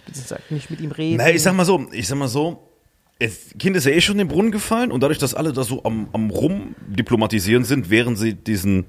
Das 0.07 0.29
sagt, 0.29 0.51
nicht 0.51 0.71
mit 0.71 0.81
ihm 0.81 0.93
reden. 0.93 1.16
Na, 1.19 1.31
ich 1.31 1.43
sag 1.43 1.55
mal 1.55 1.64
so, 1.64 1.87
ich 1.93 2.07
sag 2.07 2.16
mal 2.16 2.29
so, 2.29 2.69
das 3.19 3.55
Kind 3.59 3.77
ist 3.77 3.85
ja 3.87 3.93
eh 3.93 4.01
schon 4.01 4.14
in 4.14 4.27
den 4.27 4.29
Brunnen 4.29 4.53
gefallen 4.53 4.93
und 4.93 5.03
dadurch, 5.03 5.19
dass 5.19 5.35
alle 5.35 5.53
da 5.53 5.64
so 5.64 5.83
am, 5.85 6.09
am 6.12 6.31
rumdiplomatisieren 6.31 7.64
sind, 7.64 7.90
während 7.90 8.19
sie 8.19 8.35
diesen 8.35 8.87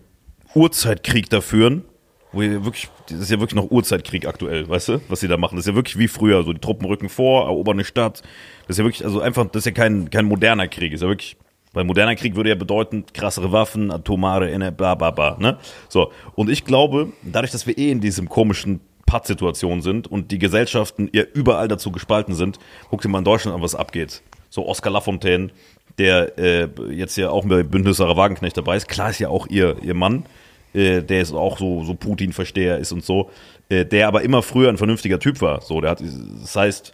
Urzeitkrieg 0.53 1.29
da 1.29 1.41
führen, 1.41 1.83
wo 2.31 2.41
ihr 2.41 2.63
wirklich, 2.63 2.89
das 3.09 3.19
ist 3.19 3.31
ja 3.31 3.39
wirklich 3.39 3.55
noch 3.55 3.69
Urzeitkrieg 3.69 4.25
aktuell, 4.25 4.67
weißt 4.67 4.89
du, 4.89 5.01
was 5.09 5.19
sie 5.19 5.27
da 5.27 5.37
machen. 5.37 5.55
Das 5.55 5.65
ist 5.65 5.69
ja 5.69 5.75
wirklich 5.75 5.97
wie 5.97 6.07
früher, 6.07 6.43
so 6.43 6.53
die 6.53 6.61
Truppen 6.61 6.85
rücken 6.85 7.09
vor, 7.09 7.45
erobern 7.45 7.75
eine 7.75 7.83
Stadt. 7.83 8.21
Das 8.67 8.75
ist 8.75 8.77
ja 8.77 8.85
wirklich, 8.85 9.03
also 9.03 9.21
einfach, 9.21 9.45
das 9.47 9.61
ist 9.61 9.65
ja 9.65 9.71
kein, 9.71 10.09
kein 10.09 10.25
moderner 10.25 10.67
Krieg, 10.67 10.93
ist 10.93 11.01
ja 11.01 11.07
wirklich, 11.07 11.35
weil 11.73 11.83
moderner 11.83 12.15
Krieg 12.15 12.35
würde 12.35 12.49
ja 12.49 12.55
bedeuten, 12.55 13.05
krassere 13.13 13.51
Waffen, 13.51 13.91
atomare, 13.91 14.71
bla 14.71 14.95
bla 14.95 15.11
bla, 15.11 15.37
ne? 15.39 15.57
So, 15.89 16.11
und 16.35 16.49
ich 16.49 16.65
glaube, 16.65 17.11
dadurch, 17.21 17.51
dass 17.51 17.67
wir 17.67 17.77
eh 17.77 17.91
in 17.91 18.01
diesem 18.01 18.29
komischen 18.29 18.81
Pattsituation 19.05 19.81
sind 19.81 20.07
und 20.07 20.31
die 20.31 20.39
Gesellschaften 20.39 21.09
ja 21.11 21.23
überall 21.33 21.67
dazu 21.67 21.91
gespalten 21.91 22.33
sind, 22.33 22.59
guck 22.89 23.01
dir 23.01 23.09
mal 23.09 23.19
in 23.19 23.25
Deutschland 23.25 23.55
an, 23.55 23.61
was 23.61 23.75
abgeht. 23.75 24.21
So 24.49 24.65
Oskar 24.67 24.91
Lafontaine, 24.91 25.49
der 25.97 26.37
äh, 26.37 26.69
jetzt 26.91 27.17
ja 27.17 27.29
auch 27.29 27.45
bei 27.45 27.63
Bündnis 27.63 27.97
Sarah 27.97 28.15
Wagenknecht 28.15 28.55
dabei 28.55 28.77
ist, 28.77 28.87
klar 28.87 29.09
ist 29.09 29.19
ja 29.19 29.27
auch 29.27 29.47
ihr, 29.47 29.75
ihr 29.81 29.93
Mann, 29.95 30.25
äh, 30.73 31.01
der 31.01 31.21
ist 31.21 31.33
auch 31.33 31.57
so, 31.57 31.83
so 31.83 31.93
Putin-Versteher 31.93 32.77
ist 32.77 32.91
und 32.91 33.03
so, 33.03 33.29
äh, 33.69 33.85
der 33.85 34.07
aber 34.07 34.21
immer 34.21 34.41
früher 34.41 34.69
ein 34.69 34.77
vernünftiger 34.77 35.19
Typ 35.19 35.41
war. 35.41 35.61
So, 35.61 35.81
der 35.81 35.91
hat, 35.91 36.01
das 36.01 36.55
heißt, 36.55 36.93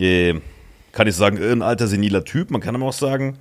äh, 0.00 0.34
kann 0.92 1.06
ich 1.06 1.14
sagen, 1.14 1.42
ein 1.42 1.62
alter 1.62 1.86
seniler 1.86 2.24
Typ, 2.24 2.50
man 2.50 2.60
kann 2.60 2.74
aber 2.74 2.86
auch 2.86 2.92
sagen, 2.92 3.38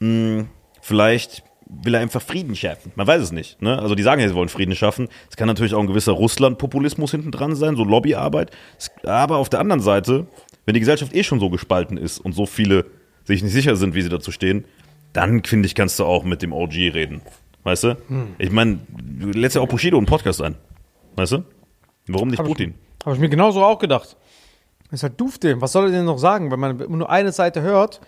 mh, 0.00 0.46
vielleicht 0.80 1.42
will 1.66 1.94
er 1.94 2.00
einfach 2.00 2.22
Frieden 2.22 2.54
schaffen. 2.54 2.92
Man 2.94 3.06
weiß 3.06 3.22
es 3.22 3.32
nicht. 3.32 3.60
Ne? 3.62 3.78
Also 3.78 3.94
die 3.94 4.02
sagen 4.02 4.20
ja, 4.20 4.28
sie 4.28 4.34
wollen 4.34 4.48
Frieden 4.48 4.74
schaffen. 4.74 5.08
Es 5.30 5.36
kann 5.36 5.48
natürlich 5.48 5.74
auch 5.74 5.80
ein 5.80 5.86
gewisser 5.86 6.12
Russland-Populismus 6.12 7.10
hinten 7.10 7.30
dran 7.30 7.56
sein, 7.56 7.76
so 7.76 7.84
Lobbyarbeit. 7.84 8.50
Aber 9.04 9.38
auf 9.38 9.48
der 9.48 9.60
anderen 9.60 9.80
Seite, 9.80 10.26
wenn 10.66 10.74
die 10.74 10.80
Gesellschaft 10.80 11.14
eh 11.14 11.22
schon 11.22 11.40
so 11.40 11.50
gespalten 11.50 11.96
ist 11.96 12.18
und 12.18 12.34
so 12.34 12.46
viele 12.46 12.86
sich 13.24 13.42
nicht 13.42 13.52
sicher 13.52 13.76
sind, 13.76 13.94
wie 13.94 14.02
sie 14.02 14.08
dazu 14.10 14.30
stehen, 14.30 14.64
dann 15.12 15.42
finde 15.44 15.66
ich, 15.66 15.74
kannst 15.74 15.98
du 15.98 16.04
auch 16.04 16.24
mit 16.24 16.42
dem 16.42 16.52
OG 16.52 16.74
reden. 16.74 17.22
Weißt 17.64 17.84
du? 17.84 17.96
Ich 18.38 18.50
meine, 18.50 18.78
du 18.88 19.28
lädst 19.30 19.56
ja 19.56 19.62
auch 19.62 19.68
Bushido 19.68 19.96
einen 19.96 20.06
Podcast 20.06 20.42
ein. 20.42 20.54
Weißt 21.16 21.32
du? 21.32 21.44
Warum 22.06 22.28
nicht 22.28 22.38
Hab 22.38 22.46
Putin? 22.46 22.74
Habe 23.04 23.16
ich 23.16 23.20
mir 23.20 23.28
genauso 23.28 23.64
auch 23.64 23.78
gedacht. 23.78 24.16
Das 24.90 25.00
ist 25.00 25.02
halt 25.02 25.20
dufte. 25.20 25.60
Was 25.60 25.72
soll 25.72 25.86
er 25.86 25.90
denn 25.90 26.04
noch 26.04 26.18
sagen, 26.18 26.50
wenn 26.50 26.60
man 26.60 26.76
nur 26.76 27.10
eine 27.10 27.32
Seite 27.32 27.62
hört, 27.62 28.00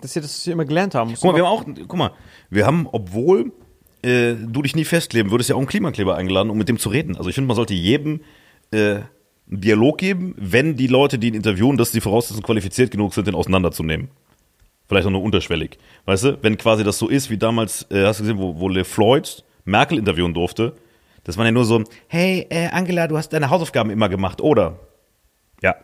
dass 0.00 0.12
sie 0.12 0.20
das 0.20 0.42
hier 0.42 0.52
immer 0.52 0.66
gelernt 0.66 0.94
haben? 0.94 1.14
Guck 1.14 1.24
mal, 1.24 1.34
wir 1.34 1.46
haben 1.46 1.52
auch, 1.52 1.64
guck 1.88 1.98
mal, 1.98 2.12
wir 2.50 2.66
haben, 2.66 2.86
obwohl 2.92 3.52
äh, 4.02 4.34
du 4.34 4.62
dich 4.62 4.76
nie 4.76 4.84
festkleben 4.84 5.32
würdest, 5.32 5.50
ja 5.50 5.56
auch 5.56 5.60
einen 5.60 5.68
Klimakleber 5.68 6.16
eingeladen, 6.16 6.50
um 6.50 6.58
mit 6.58 6.68
dem 6.68 6.78
zu 6.78 6.90
reden. 6.90 7.16
Also 7.16 7.30
ich 7.30 7.34
finde, 7.34 7.48
man 7.48 7.56
sollte 7.56 7.74
jedem 7.74 8.20
äh, 8.70 9.00
einen 9.50 9.60
Dialog 9.60 9.98
geben, 9.98 10.34
wenn 10.36 10.76
die 10.76 10.86
Leute, 10.86 11.18
die 11.18 11.28
ihn 11.28 11.34
interviewen, 11.34 11.78
dass 11.78 11.90
die 11.90 12.00
Voraussetzungen 12.00 12.44
qualifiziert 12.44 12.90
genug 12.90 13.14
sind, 13.14 13.26
den 13.26 13.34
auseinanderzunehmen. 13.34 14.10
Vielleicht 14.88 15.06
auch 15.06 15.10
nur 15.10 15.22
unterschwellig. 15.22 15.78
Weißt 16.06 16.24
du, 16.24 16.38
wenn 16.42 16.56
quasi 16.56 16.82
das 16.82 16.98
so 16.98 17.08
ist, 17.08 17.28
wie 17.30 17.36
damals, 17.36 17.86
äh, 17.90 18.04
hast 18.04 18.20
du 18.20 18.24
gesehen, 18.24 18.38
wo, 18.38 18.58
wo 18.58 18.68
Le 18.68 18.84
Floyd 18.84 19.44
Merkel 19.64 19.98
interviewen 19.98 20.32
durfte, 20.32 20.74
das 21.24 21.36
war 21.36 21.44
ja 21.44 21.52
nur 21.52 21.66
so, 21.66 21.84
hey, 22.06 22.46
äh, 22.48 22.68
Angela, 22.68 23.06
du 23.06 23.18
hast 23.18 23.28
deine 23.34 23.50
Hausaufgaben 23.50 23.90
immer 23.90 24.08
gemacht, 24.08 24.40
oder? 24.40 24.78
Ja. 25.62 25.74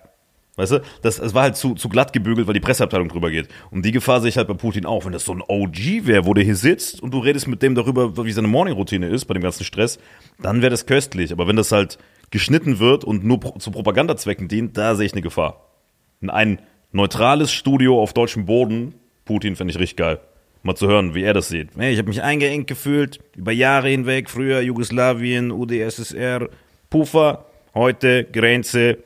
Weißt 0.56 0.72
du, 0.72 0.80
das, 1.02 1.16
das 1.16 1.34
war 1.34 1.42
halt 1.42 1.56
zu, 1.56 1.74
zu 1.74 1.88
glatt 1.88 2.12
gebügelt, 2.12 2.46
weil 2.46 2.54
die 2.54 2.60
Presseabteilung 2.60 3.08
drüber 3.08 3.30
geht. 3.30 3.48
Und 3.70 3.84
die 3.84 3.90
Gefahr 3.90 4.20
sehe 4.20 4.28
ich 4.28 4.36
halt 4.36 4.46
bei 4.46 4.54
Putin 4.54 4.86
auch. 4.86 5.04
Wenn 5.04 5.12
das 5.12 5.24
so 5.24 5.32
ein 5.32 5.42
OG 5.46 6.06
wäre, 6.06 6.24
wo 6.26 6.32
der 6.32 6.44
hier 6.44 6.54
sitzt 6.54 7.02
und 7.02 7.12
du 7.12 7.18
redest 7.18 7.48
mit 7.48 7.60
dem 7.60 7.74
darüber, 7.74 8.24
wie 8.24 8.32
seine 8.32 8.46
Morning-Routine 8.46 9.08
ist, 9.08 9.24
bei 9.24 9.34
dem 9.34 9.42
ganzen 9.42 9.64
Stress, 9.64 9.98
dann 10.40 10.62
wäre 10.62 10.70
das 10.70 10.86
köstlich. 10.86 11.32
Aber 11.32 11.48
wenn 11.48 11.56
das 11.56 11.72
halt 11.72 11.98
geschnitten 12.30 12.78
wird 12.78 13.04
und 13.04 13.24
nur 13.24 13.40
pro, 13.40 13.58
zu 13.58 13.72
Propagandazwecken 13.72 14.46
dient, 14.46 14.78
da 14.78 14.94
sehe 14.94 15.06
ich 15.06 15.12
eine 15.12 15.22
Gefahr. 15.22 15.72
In 16.20 16.30
ein 16.30 16.60
neutrales 16.94 17.52
Studio 17.52 18.00
auf 18.00 18.14
deutschem 18.14 18.46
Boden, 18.46 18.94
Putin 19.24 19.56
fände 19.56 19.72
ich 19.72 19.78
richtig 19.78 19.96
geil. 19.96 20.20
Mal 20.62 20.76
zu 20.76 20.86
hören, 20.86 21.14
wie 21.14 21.24
er 21.24 21.34
das 21.34 21.48
sieht. 21.48 21.70
Hey, 21.76 21.92
ich 21.92 21.98
habe 21.98 22.08
mich 22.08 22.22
eingeengt 22.22 22.68
gefühlt, 22.68 23.20
über 23.36 23.52
Jahre 23.52 23.88
hinweg, 23.88 24.30
früher 24.30 24.60
Jugoslawien, 24.60 25.50
UdSSR, 25.50 26.48
Puffer, 26.88 27.44
heute 27.74 28.24
Grenze, 28.24 28.98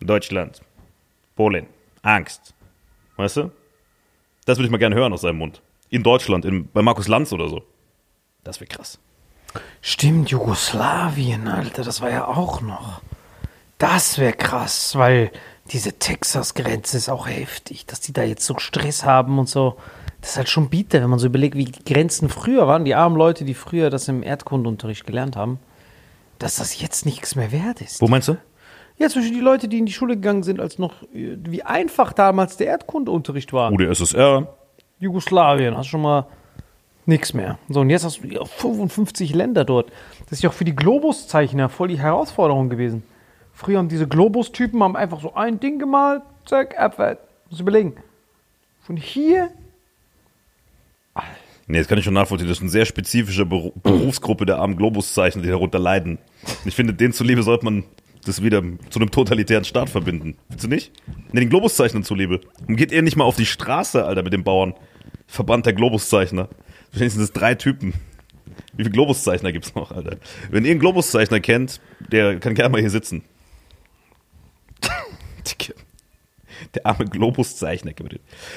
Deutschland, 0.00 0.62
Polen, 1.36 1.66
Angst. 2.02 2.54
Weißt 3.16 3.36
du? 3.36 3.50
Das 4.46 4.58
würde 4.58 4.66
ich 4.66 4.70
mal 4.70 4.78
gerne 4.78 4.94
hören 4.94 5.12
aus 5.12 5.20
seinem 5.20 5.38
Mund. 5.38 5.60
In 5.90 6.02
Deutschland, 6.02 6.44
in, 6.44 6.68
bei 6.72 6.80
Markus 6.80 7.08
Lanz 7.08 7.32
oder 7.32 7.48
so. 7.48 7.62
Das 8.44 8.60
wäre 8.60 8.68
krass. 8.68 8.98
Stimmt, 9.82 10.30
Jugoslawien, 10.30 11.48
Alter, 11.48 11.82
das 11.82 12.00
war 12.00 12.10
ja 12.10 12.26
auch 12.26 12.62
noch. 12.62 13.02
Das 13.78 14.18
wäre 14.18 14.32
krass, 14.32 14.96
weil 14.96 15.32
diese 15.72 15.98
Texas-Grenze 15.98 16.96
ist 16.98 17.08
auch 17.08 17.26
heftig, 17.26 17.86
dass 17.86 18.00
die 18.00 18.12
da 18.12 18.22
jetzt 18.22 18.44
so 18.44 18.58
Stress 18.58 19.04
haben 19.04 19.38
und 19.38 19.48
so. 19.48 19.76
Das 20.20 20.32
ist 20.32 20.36
halt 20.36 20.48
schon 20.48 20.68
bitter, 20.68 21.02
wenn 21.02 21.10
man 21.10 21.18
so 21.18 21.26
überlegt, 21.26 21.56
wie 21.56 21.64
die 21.64 21.92
Grenzen 21.92 22.28
früher 22.28 22.68
waren, 22.68 22.84
die 22.84 22.94
armen 22.94 23.16
Leute, 23.16 23.44
die 23.44 23.54
früher 23.54 23.90
das 23.90 24.06
im 24.08 24.22
Erdkundeunterricht 24.22 25.06
gelernt 25.06 25.34
haben, 25.34 25.58
dass 26.38 26.56
das 26.56 26.80
jetzt 26.80 27.06
nichts 27.06 27.34
mehr 27.34 27.50
wert 27.52 27.80
ist. 27.80 28.00
Wo 28.00 28.06
meinst 28.06 28.28
du? 28.28 28.36
Ja, 28.98 29.08
Beispiel 29.08 29.32
die 29.32 29.40
Leute, 29.40 29.68
die 29.68 29.78
in 29.78 29.86
die 29.86 29.92
Schule 29.92 30.14
gegangen 30.14 30.42
sind, 30.42 30.60
als 30.60 30.78
noch, 30.78 30.94
wie 31.12 31.62
einfach 31.62 32.12
damals 32.12 32.56
der 32.56 32.68
Erdkundeunterricht 32.68 33.52
war. 33.52 33.72
UdSSR. 33.72 34.46
Jugoslawien, 35.00 35.76
hast 35.76 35.88
schon 35.88 36.02
mal 36.02 36.26
nichts 37.06 37.34
mehr. 37.34 37.58
So, 37.68 37.80
und 37.80 37.90
jetzt 37.90 38.04
hast 38.04 38.22
du 38.22 38.28
ja 38.28 38.44
55 38.44 39.34
Länder 39.34 39.64
dort. 39.64 39.90
Das 40.24 40.38
ist 40.38 40.42
ja 40.42 40.50
auch 40.50 40.54
für 40.54 40.64
die 40.64 40.76
Globuszeichner 40.76 41.68
voll 41.68 41.88
die 41.88 41.98
Herausforderung 41.98 42.68
gewesen. 42.68 43.02
Früher 43.62 43.78
haben 43.78 43.88
diese 43.88 44.08
Globus-Typen 44.08 44.82
haben 44.82 44.96
einfach 44.96 45.20
so 45.20 45.34
ein 45.34 45.60
Ding 45.60 45.78
gemalt, 45.78 46.22
zack, 46.46 46.78
abwärts. 46.78 47.22
Muss 47.48 47.60
überlegen. 47.60 47.94
Von 48.82 48.96
hier, 48.96 49.50
Nee, 51.68 51.78
das 51.78 51.86
kann 51.86 51.96
ich 51.96 52.04
schon 52.04 52.14
nachvollziehen. 52.14 52.48
Das 52.48 52.58
ist 52.58 52.62
eine 52.62 52.70
sehr 52.70 52.84
spezifische 52.84 53.46
Beru 53.46 53.72
Berufsgruppe 53.82 54.46
der 54.46 54.58
armen 54.58 54.76
Globuszeichner, 54.76 55.42
die 55.42 55.48
darunter 55.48 55.78
leiden. 55.78 56.18
Ich 56.64 56.74
finde, 56.74 56.92
denen 56.92 57.12
zuliebe 57.12 57.42
sollte 57.42 57.64
man 57.64 57.84
das 58.24 58.42
wieder 58.42 58.62
zu 58.90 58.98
einem 58.98 59.10
totalitären 59.10 59.64
Staat 59.64 59.88
verbinden. 59.88 60.36
Findest 60.48 60.64
du 60.64 60.68
nicht? 60.68 60.92
Nee, 61.32 61.40
den 61.40 61.48
Globuszeichnern 61.48 62.04
zuliebe. 62.04 62.40
Und 62.66 62.76
geht 62.76 62.92
ihr 62.92 63.02
nicht 63.02 63.16
mal 63.16 63.24
auf 63.24 63.36
die 63.36 63.46
Straße, 63.46 64.04
Alter, 64.04 64.22
mit 64.22 64.32
den 64.32 64.44
Bauern. 64.44 64.74
Verband 65.26 65.66
der 65.66 65.72
Globuszeichner. 65.72 66.48
Wahrscheinlich 66.90 67.14
sind 67.14 67.22
das 67.22 67.32
drei 67.32 67.54
Typen. 67.54 67.94
Wie 68.74 68.82
viele 68.82 68.90
Globuszeichner 68.90 69.52
gibt's 69.52 69.74
noch, 69.74 69.92
Alter? 69.92 70.16
Wenn 70.50 70.64
ihr 70.64 70.72
einen 70.72 70.80
Globuszeichner 70.80 71.40
kennt, 71.40 71.80
der 72.10 72.38
kann 72.38 72.54
gerne 72.54 72.70
mal 72.70 72.80
hier 72.80 72.90
sitzen. 72.90 73.22
Der 76.74 76.86
arme 76.86 77.06
Globuszeichner. 77.06 77.92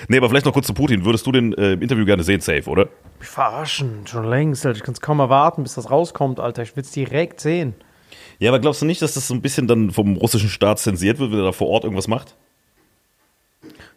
Nee, 0.07 0.17
aber 0.17 0.29
vielleicht 0.29 0.45
noch 0.45 0.53
kurz 0.53 0.67
zu 0.67 0.73
Putin. 0.73 1.05
Würdest 1.05 1.25
du 1.25 1.31
den 1.31 1.53
äh, 1.53 1.73
im 1.73 1.81
Interview 1.81 2.05
gerne 2.05 2.23
sehen, 2.23 2.41
safe, 2.41 2.69
oder? 2.69 2.87
mich 3.19 3.27
verarschen, 3.29 4.05
schon 4.05 4.25
längst, 4.29 4.65
Alter. 4.65 4.77
Ich 4.77 4.83
kann 4.83 4.93
es 4.93 5.01
kaum 5.01 5.19
erwarten, 5.19 5.63
bis 5.63 5.75
das 5.75 5.89
rauskommt, 5.89 6.39
Alter. 6.39 6.61
Ich 6.63 6.75
will 6.75 6.83
es 6.83 6.91
direkt 6.91 7.39
sehen. 7.39 7.73
Ja, 8.37 8.51
aber 8.51 8.59
glaubst 8.59 8.81
du 8.81 8.85
nicht, 8.85 9.01
dass 9.01 9.13
das 9.13 9.27
so 9.27 9.33
ein 9.33 9.41
bisschen 9.41 9.65
dann 9.67 9.91
vom 9.91 10.17
russischen 10.17 10.49
Staat 10.49 10.79
zensiert 10.79 11.19
wird, 11.19 11.31
wenn 11.31 11.39
er 11.39 11.45
da 11.45 11.51
vor 11.53 11.67
Ort 11.69 11.85
irgendwas 11.85 12.07
macht? 12.09 12.35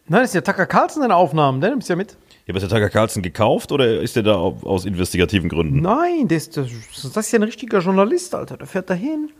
Nein, 0.06 0.22
das 0.22 0.30
ist 0.30 0.34
ja 0.34 0.40
Tucker 0.40 0.66
Carlson 0.66 1.02
in 1.02 1.10
Aufnahmen, 1.12 1.60
der 1.60 1.70
nimmt 1.70 1.82
es 1.82 1.88
ja 1.88 1.96
mit. 1.96 2.12
Ja, 2.46 2.54
aber 2.54 2.62
ist 2.62 2.70
der 2.70 2.78
Tucker 2.78 2.88
Carlson 2.88 3.22
gekauft 3.22 3.72
oder 3.72 4.00
ist 4.00 4.16
der 4.16 4.22
da 4.22 4.36
au- 4.36 4.56
aus 4.62 4.86
investigativen 4.86 5.50
Gründen? 5.50 5.82
Nein, 5.82 6.28
das, 6.28 6.48
das, 6.48 6.68
das 7.02 7.16
ist 7.26 7.32
ja 7.32 7.40
ein 7.40 7.42
richtiger 7.42 7.80
Journalist, 7.80 8.34
Alter. 8.34 8.56
Der 8.56 8.66
fährt 8.66 8.88
dahin, 8.88 9.30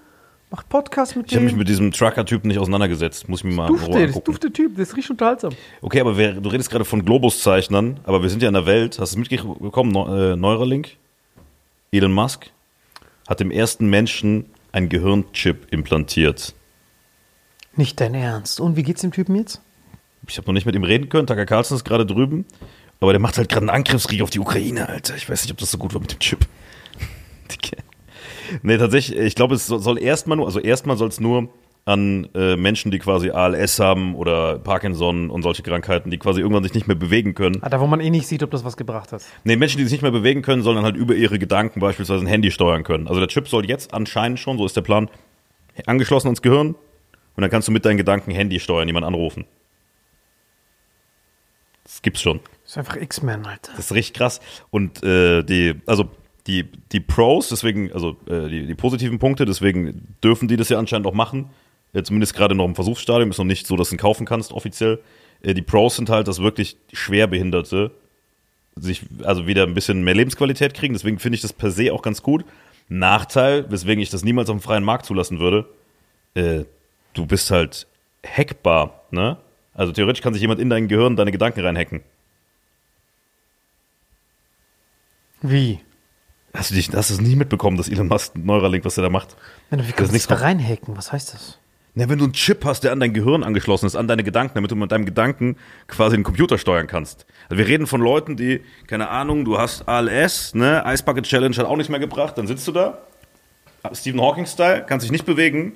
macht 0.51 0.69
Podcast 0.69 1.17
mit 1.17 1.27
Ich 1.27 1.35
habe 1.35 1.45
dem. 1.45 1.47
mich 1.47 1.57
mit 1.57 1.69
diesem 1.69 1.93
Trucker-Typen 1.93 2.49
nicht 2.49 2.59
auseinandergesetzt. 2.59 3.29
Muss 3.29 3.41
ich 3.41 3.45
mir 3.45 3.53
mal 3.55 3.67
in 3.69 3.75
Dufte, 3.75 3.87
Ruhe 3.87 3.99
das 4.01 4.07
angucken. 4.09 4.25
dufte 4.25 4.53
Typ, 4.53 4.77
das 4.77 4.91
richtig 4.97 5.11
unterhaltsam. 5.11 5.53
Okay, 5.83 6.01
aber 6.01 6.17
wer, 6.17 6.33
du 6.35 6.49
redest 6.49 6.71
gerade 6.71 6.85
von 6.85 7.05
Globuszeichnern, 7.05 8.01
aber 8.05 8.23
wir 8.23 8.31
sind 8.31 8.43
ja 8.43 8.49
in 8.49 8.55
der 8.55 8.67
Welt. 8.67 8.99
Hast 8.99 9.15
du 9.15 9.21
es 9.21 9.31
mitbekommen? 9.31 9.95
Äh, 9.95 10.37
Neuralink? 10.37 10.97
Elon 11.93 12.13
Musk 12.13 12.51
hat 13.29 13.41
dem 13.41 13.51
ersten 13.51 13.89
Menschen 13.89 14.47
einen 14.73 14.89
Gehirnchip 14.89 15.67
implantiert. 15.73 16.55
Nicht 17.77 18.01
dein 18.01 18.15
Ernst. 18.15 18.61
Und 18.61 18.77
wie 18.77 18.83
geht's 18.83 19.01
dem 19.03 19.13
Typen 19.13 19.37
jetzt? 19.37 19.61
Ich 20.27 20.37
habe 20.37 20.47
noch 20.49 20.53
nicht 20.55 20.67
mit 20.67 20.75
ihm 20.75 20.85
reden 20.85 21.09
können. 21.09 21.27
Tucker 21.27 21.47
Carlson 21.47 21.77
ist 21.77 21.85
gerade 21.85 22.05
drüben. 22.05 22.45
Aber 23.01 23.13
der 23.13 23.21
macht 23.21 23.39
halt 23.39 23.49
gerade 23.49 23.63
einen 23.63 23.71
Angriffskrieg 23.71 24.21
auf 24.23 24.31
die 24.31 24.41
Ukraine, 24.41 24.89
Alter. 24.89 25.15
Ich 25.15 25.31
weiß 25.31 25.43
nicht, 25.43 25.53
ob 25.53 25.59
das 25.59 25.71
so 25.71 25.79
gut 25.79 25.95
war 25.95 26.01
mit 26.01 26.11
dem 26.13 26.19
Chip. 26.19 26.47
Dicke. 27.51 27.77
Nee, 28.63 28.79
tatsächlich, 28.79 29.19
ich 29.19 29.35
glaube, 29.35 29.55
es 29.55 29.67
soll, 29.67 29.99
erstmal 29.99 30.37
nur, 30.37 30.47
also 30.47 30.61
erstmal 30.61 30.97
soll 30.97 31.09
es 31.09 31.21
nur 31.21 31.49
an 31.85 32.29
äh, 32.35 32.57
Menschen, 32.57 32.91
die 32.91 32.99
quasi 32.99 33.31
ALS 33.31 33.81
haben 33.81 34.15
oder 34.15 34.59
Parkinson 34.59 35.31
und 35.31 35.43
solche 35.43 35.63
Krankheiten, 35.63 36.11
die 36.11 36.19
quasi 36.19 36.41
irgendwann 36.41 36.63
sich 36.63 36.75
nicht 36.75 36.87
mehr 36.87 36.97
bewegen 36.97 37.35
können. 37.35 37.63
Ah, 37.63 37.71
da, 37.71 37.81
wo 37.81 37.87
man 37.87 38.01
eh 38.01 38.11
nicht 38.11 38.27
sieht, 38.27 38.43
ob 38.43 38.51
das 38.51 38.63
was 38.63 38.77
gebracht 38.77 39.11
hat. 39.13 39.23
Nee, 39.45 39.57
Menschen, 39.57 39.79
die 39.79 39.85
sich 39.85 39.93
nicht 39.93 40.03
mehr 40.03 40.11
bewegen 40.11 40.43
können, 40.43 40.63
sollen 40.63 40.77
dann 40.77 40.85
halt 40.85 40.97
über 40.97 41.15
ihre 41.15 41.39
Gedanken 41.39 41.81
beispielsweise 41.81 42.25
ein 42.25 42.29
Handy 42.29 42.51
steuern 42.51 42.85
können. 42.85 43.09
Also 43.09 43.21
der 43.21 43.29
Chip 43.29 43.49
soll 43.49 43.67
jetzt 43.67 43.95
anscheinend 43.95 44.39
schon, 44.39 44.59
so 44.59 44.67
ist 44.67 44.77
der 44.77 44.83
Plan, 44.83 45.09
angeschlossen 45.87 46.29
ans 46.29 46.43
Gehirn 46.43 46.75
und 47.37 47.41
dann 47.41 47.51
kannst 47.51 47.69
du 47.69 47.73
mit 47.73 47.85
deinen 47.85 47.97
Gedanken 47.97 48.33
Handy 48.33 48.61
steuern, 48.61 48.87
jemanden 48.87 49.07
anrufen. 49.07 49.47
Das 51.85 52.03
gibt's 52.03 52.21
schon. 52.21 52.41
Das 52.65 52.73
ist 52.73 52.79
einfach 52.79 52.97
X-Men, 52.97 53.47
Alter. 53.47 53.73
Das 53.77 53.87
ist 53.87 53.95
richtig 53.95 54.15
krass. 54.15 54.41
Und 54.71 55.03
äh, 55.03 55.43
die, 55.43 55.81
also 55.87 56.11
die, 56.49 56.65
die 56.93 57.01
Pros, 57.01 57.51
deswegen, 57.51 57.93
also 57.93 58.17
äh, 58.27 58.49
die, 58.49 58.67
die 58.67 58.75
positiven 58.75 59.19
Punkte, 59.19 59.45
deswegen 59.45 60.17
dürfen 60.25 60.49
die 60.49 60.57
das 60.57 60.71
ja 60.71 60.79
anscheinend 60.79 61.07
auch 61.07 61.15
machen. 61.15 61.51
Äh, 61.93 62.03
zumindest 62.03 62.35
gerade 62.35 62.55
noch 62.55 62.65
im 62.65 62.75
Versuchsstadium, 62.75 63.31
ist 63.31 63.39
noch 63.39 63.45
nicht 63.45 63.67
so, 63.67 63.77
dass 63.77 63.91
du 63.91 63.97
ihn 63.97 63.99
kaufen 63.99 64.27
kannst, 64.27 64.53
offiziell. 64.53 64.99
Äh, 65.43 65.53
die 65.55 65.63
Pros 65.63 65.97
sind 65.97 66.09
halt, 66.09 66.27
dass 66.27 66.43
wirklich 66.43 66.77
Schwerbehinderte 66.93 67.93
sich 68.77 69.03
also 69.25 69.47
wieder 69.47 69.65
ein 69.65 69.75
bisschen 69.75 70.03
mehr 70.03 70.15
Lebensqualität 70.15 70.73
kriegen. 70.73 70.95
Deswegen 70.95 71.19
finde 71.19 71.37
ich 71.37 71.43
das 71.43 71.53
per 71.53 71.71
se 71.71 71.93
auch 71.93 72.03
ganz 72.03 72.23
gut. 72.23 72.45
Nachteil, 72.89 73.71
weswegen 73.71 74.03
ich 74.03 74.09
das 74.09 74.25
niemals 74.25 74.49
auf 74.49 74.57
dem 74.57 74.63
freien 74.63 74.85
Markt 74.85 75.05
zulassen 75.05 75.39
würde, 75.41 75.69
äh, 76.35 76.65
du 77.13 77.27
bist 77.27 77.51
halt 77.51 77.87
hackbar, 78.27 79.03
ne? 79.11 79.37
Also 79.75 79.93
theoretisch 79.93 80.23
kann 80.23 80.33
sich 80.33 80.41
jemand 80.41 80.61
in 80.61 80.71
dein 80.71 80.89
Gehirn 80.89 81.15
deine 81.15 81.31
Gedanken 81.31 81.61
reinhacken. 81.61 82.01
Wie? 85.41 85.81
Hast 86.59 86.73
du, 86.73 86.75
dich, 86.75 86.90
hast 86.92 87.11
du 87.11 87.14
es 87.14 87.21
nie 87.21 87.37
mitbekommen, 87.37 87.77
dass 87.77 87.88
Elon 87.88 88.09
Musk 88.09 88.37
Neuralink, 88.37 88.85
was 88.85 88.97
er 88.97 89.05
da 89.05 89.11
macht? 89.11 89.37
Wenn, 89.71 89.79
wie 89.79 89.85
Das 89.85 89.94
kannst 89.94 90.11
du 90.11 90.14
nichts 90.14 90.27
da 90.27 90.35
reinhacken? 90.35 90.97
Was 90.97 91.12
heißt 91.12 91.33
das? 91.33 91.57
Na, 91.94 92.09
wenn 92.09 92.18
du 92.18 92.25
einen 92.25 92.33
Chip 92.33 92.64
hast, 92.64 92.83
der 92.83 92.90
an 92.90 92.99
dein 92.99 93.12
Gehirn 93.12 93.44
angeschlossen 93.44 93.87
ist, 93.87 93.94
an 93.94 94.09
deine 94.09 94.25
Gedanken, 94.25 94.57
damit 94.57 94.73
du 94.73 94.75
mit 94.75 94.90
deinem 94.90 95.05
Gedanken 95.05 95.57
quasi 95.87 96.16
den 96.16 96.25
Computer 96.25 96.59
steuern 96.59 96.88
kannst. 96.88 97.27
Also 97.49 97.59
wir 97.59 97.68
reden 97.68 97.87
von 97.87 98.01
Leuten, 98.01 98.37
die, 98.37 98.61
keine 98.88 99.09
Ahnung, 99.09 99.44
du 99.44 99.57
hast 99.57 99.87
ALS, 99.87 100.53
ne, 100.57 100.83
Ice 100.85 101.05
Bucket 101.05 101.27
Challenge 101.27 101.57
hat 101.57 101.66
auch 101.66 101.77
nichts 101.77 101.90
mehr 101.90 102.01
gebracht, 102.01 102.37
dann 102.37 102.49
sitzt 102.49 102.66
du 102.66 102.73
da, 102.73 102.99
Stephen 103.92 104.21
Hawking-Style, 104.21 104.85
kannst 104.85 105.05
dich 105.05 105.12
nicht 105.12 105.27
bewegen, 105.27 105.75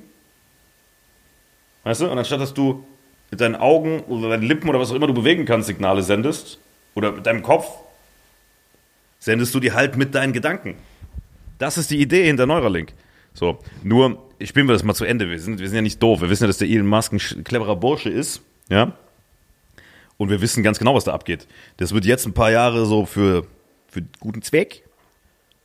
weißt 1.84 2.00
du, 2.00 2.10
und 2.10 2.18
anstatt 2.18 2.40
dass 2.40 2.54
du 2.54 2.84
mit 3.30 3.40
deinen 3.40 3.54
Augen 3.54 4.00
oder 4.08 4.30
deinen 4.30 4.42
Lippen 4.42 4.68
oder 4.68 4.80
was 4.80 4.90
auch 4.90 4.96
immer 4.96 5.06
du 5.06 5.14
bewegen 5.14 5.44
kannst, 5.44 5.68
Signale 5.68 6.02
sendest, 6.02 6.58
oder 6.96 7.12
mit 7.12 7.24
deinem 7.24 7.42
Kopf, 7.42 7.68
sendest 9.22 9.54
du 9.54 9.60
die 9.60 9.70
halt 9.70 9.96
mit 9.96 10.16
deinen 10.16 10.32
Gedanken. 10.32 10.74
Das 11.58 11.78
ist 11.78 11.92
die 11.92 12.00
Idee 12.00 12.24
hinter 12.24 12.44
Neuralink. 12.44 12.92
So, 13.34 13.60
nur, 13.84 14.28
ich 14.40 14.48
spielen 14.48 14.66
wir 14.66 14.72
das 14.72 14.82
mal 14.82 14.94
zu 14.94 15.04
Ende. 15.04 15.30
Wir 15.30 15.38
sind, 15.38 15.60
wir 15.60 15.68
sind 15.68 15.76
ja 15.76 15.82
nicht 15.82 16.02
doof. 16.02 16.22
Wir 16.22 16.28
wissen 16.28 16.42
ja, 16.42 16.48
dass 16.48 16.58
der 16.58 16.68
Elon 16.68 16.88
Musk 16.88 17.12
ein 17.12 17.44
cleverer 17.44 17.76
Bursche 17.76 18.10
ist. 18.10 18.42
Ja. 18.68 18.94
Und 20.16 20.28
wir 20.28 20.40
wissen 20.40 20.64
ganz 20.64 20.80
genau, 20.80 20.96
was 20.96 21.04
da 21.04 21.12
abgeht. 21.12 21.46
Das 21.76 21.94
wird 21.94 22.04
jetzt 22.04 22.26
ein 22.26 22.32
paar 22.32 22.50
Jahre 22.50 22.84
so 22.84 23.06
für, 23.06 23.46
für 23.86 24.02
guten 24.18 24.42
Zweck. 24.42 24.82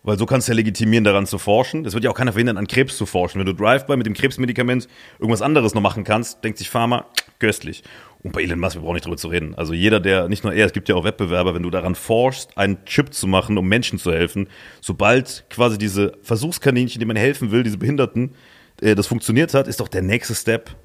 Weil 0.04 0.20
so 0.20 0.28
kannst 0.28 0.48
du 0.48 0.52
ja 0.52 0.56
legitimieren, 0.56 1.04
daran 1.04 1.26
zu 1.26 1.40
forschen. 1.40 1.84
Das 1.84 1.96
wird 1.96 2.04
ja 2.04 2.12
auch 2.12 2.16
keiner 2.16 2.34
verhindern, 2.34 2.58
an 2.58 2.68
Krebs 2.68 2.96
zu 2.96 3.08
forschen. 3.08 3.40
Wenn 3.40 3.48
du 3.48 3.54
Drive-by 3.54 3.98
mit 3.98 4.06
dem 4.06 4.14
Krebsmedikament 4.14 4.88
irgendwas 5.18 5.42
anderes 5.42 5.74
noch 5.74 5.82
machen 5.82 6.04
kannst, 6.04 6.44
denkt 6.44 6.60
sich 6.60 6.70
Pharma, 6.70 7.08
köstlich. 7.40 7.84
Und 8.24 8.34
bei 8.34 8.42
Elon 8.42 8.60
Musk, 8.60 8.76
wir 8.76 8.82
brauchen 8.82 8.96
nicht 8.96 9.06
drüber 9.06 9.18
zu 9.18 9.28
reden. 9.28 9.56
Also 9.56 9.74
jeder, 9.74 10.00
der, 10.00 10.28
nicht 10.28 10.44
nur 10.44 10.54
er, 10.54 10.66
es 10.66 10.74
gibt 10.74 10.90
ja 10.90 10.96
auch 10.96 11.04
Wettbewerber, 11.04 11.54
wenn 11.54 11.64
du 11.64 11.70
daran 11.70 11.96
forschst, 11.96 12.58
einen 12.58 12.84
Chip 12.86 13.14
zu 13.14 13.28
machen, 13.28 13.58
um 13.58 13.68
Menschen 13.68 14.00
zu 14.00 14.12
helfen, 14.12 14.50
sobald 14.82 15.46
quasi 15.50 15.78
diese 15.78 16.14
Versuchskaninchen, 16.22 17.00
denen 17.00 17.10
man 17.10 17.18
helfen 17.18 17.52
will, 17.52 17.64
diese 17.64 17.78
Behinderten, 17.78 18.34
äh, 18.82 18.96
das 18.96 19.08
funktioniert 19.08 19.54
hat, 19.54 19.68
ist 19.68 19.80
doch 19.80 19.88
der 19.88 20.02
nächste 20.02 20.36
Step, 20.36 20.76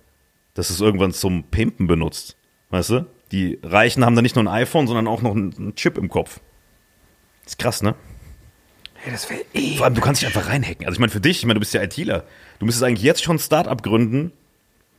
dass 0.55 0.71
es 0.71 0.81
irgendwann 0.81 1.13
zum 1.13 1.45
Pimpen 1.45 1.87
benutzt. 1.87 2.37
Weißt 2.71 2.91
du? 2.91 3.07
Die 3.33 3.59
Reichen 3.63 4.05
haben 4.05 4.15
da 4.15 4.23
nicht 4.23 4.37
nur 4.37 4.45
ein 4.45 4.49
iPhone, 4.49 4.87
sondern 4.87 5.07
auch 5.07 5.23
noch 5.23 5.35
einen 5.35 5.75
Chip 5.75 5.97
im 5.97 6.11
Kopf. 6.11 6.41
ist 7.47 7.59
krass, 7.59 7.83
ne? 7.83 7.95
Hey, 8.95 9.11
das 9.11 9.29
wäre 9.29 9.41
eh. 9.55 9.77
Vor 9.77 9.87
allem, 9.87 9.95
du 9.95 10.01
kannst 10.01 10.21
dich 10.21 10.29
einfach 10.29 10.49
reinhacken. 10.49 10.87
Also 10.87 10.97
ich 10.97 11.01
meine, 11.01 11.11
für 11.11 11.21
dich, 11.21 11.39
ich 11.39 11.47
meine, 11.47 11.55
du 11.55 11.61
bist 11.61 11.75
ja 11.75 11.83
ITler. 11.83 12.25
Du 12.59 12.67
müsstest 12.67 12.85
eigentlich 12.85 13.03
jetzt 13.03 13.25
schon 13.25 13.37
ein 13.37 13.41
Start-up 13.41 13.83
gründen, 13.83 14.33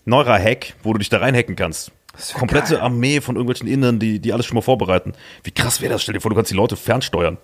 Neura-Hack, 0.05 0.73
wo 0.83 0.91
du 0.91 0.99
dich 0.99 1.09
da 1.09 1.19
reinhacken 1.19 1.55
kannst. 1.55 1.91
Das 2.13 2.33
wär 2.33 2.39
Komplette 2.39 2.75
geil. 2.75 2.83
Armee 2.83 3.21
von 3.21 3.35
irgendwelchen 3.35 3.67
Innern, 3.67 3.99
die, 3.99 4.19
die 4.19 4.33
alles 4.33 4.45
schon 4.45 4.55
mal 4.55 4.61
vorbereiten. 4.61 5.13
Wie 5.43 5.51
krass 5.51 5.81
wäre 5.81 5.93
das? 5.93 6.03
Stell 6.03 6.13
dir 6.13 6.21
vor, 6.21 6.29
du 6.29 6.35
kannst 6.35 6.51
die 6.51 6.55
Leute 6.55 6.75
fernsteuern. 6.75 7.37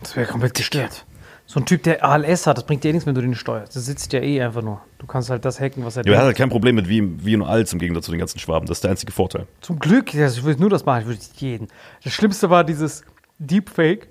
Das 0.00 0.14
wäre 0.14 0.26
komplett 0.26 0.54
gestört. 0.54 1.04
So 1.46 1.60
ein 1.60 1.64
Typ, 1.64 1.82
der 1.82 2.04
ALS 2.04 2.46
hat, 2.46 2.58
das 2.58 2.66
bringt 2.66 2.84
dir 2.84 2.90
eh 2.90 2.92
nichts, 2.92 3.06
wenn 3.06 3.14
du 3.14 3.22
den 3.22 3.34
steuerst. 3.34 3.74
Das 3.74 3.86
sitzt 3.86 4.12
ja 4.12 4.20
eh 4.20 4.42
einfach 4.42 4.60
nur. 4.60 4.82
Du 4.98 5.06
kannst 5.06 5.30
halt 5.30 5.46
das 5.46 5.58
hacken, 5.58 5.82
was 5.82 5.96
er 5.96 6.04
Ja, 6.04 6.12
er 6.12 6.18
hat 6.18 6.24
halt 6.26 6.36
kein 6.36 6.50
Problem 6.50 6.74
mit 6.74 6.90
wie, 6.90 7.24
wie 7.24 7.34
und 7.34 7.42
als 7.42 7.72
im 7.72 7.78
Gegensatz 7.78 8.04
zu 8.04 8.10
den 8.10 8.20
ganzen 8.20 8.38
Schwaben. 8.38 8.66
Das 8.66 8.76
ist 8.76 8.84
der 8.84 8.90
einzige 8.90 9.12
Vorteil. 9.12 9.46
Zum 9.62 9.78
Glück, 9.78 10.12
ja, 10.12 10.28
ich 10.28 10.42
würde 10.44 10.60
nur 10.60 10.68
das 10.68 10.84
machen, 10.84 11.00
ich 11.00 11.06
würde 11.06 11.20
jeden. 11.36 11.68
Das 12.04 12.12
Schlimmste 12.12 12.50
war 12.50 12.64
dieses 12.64 13.02
Deepfake. 13.38 14.08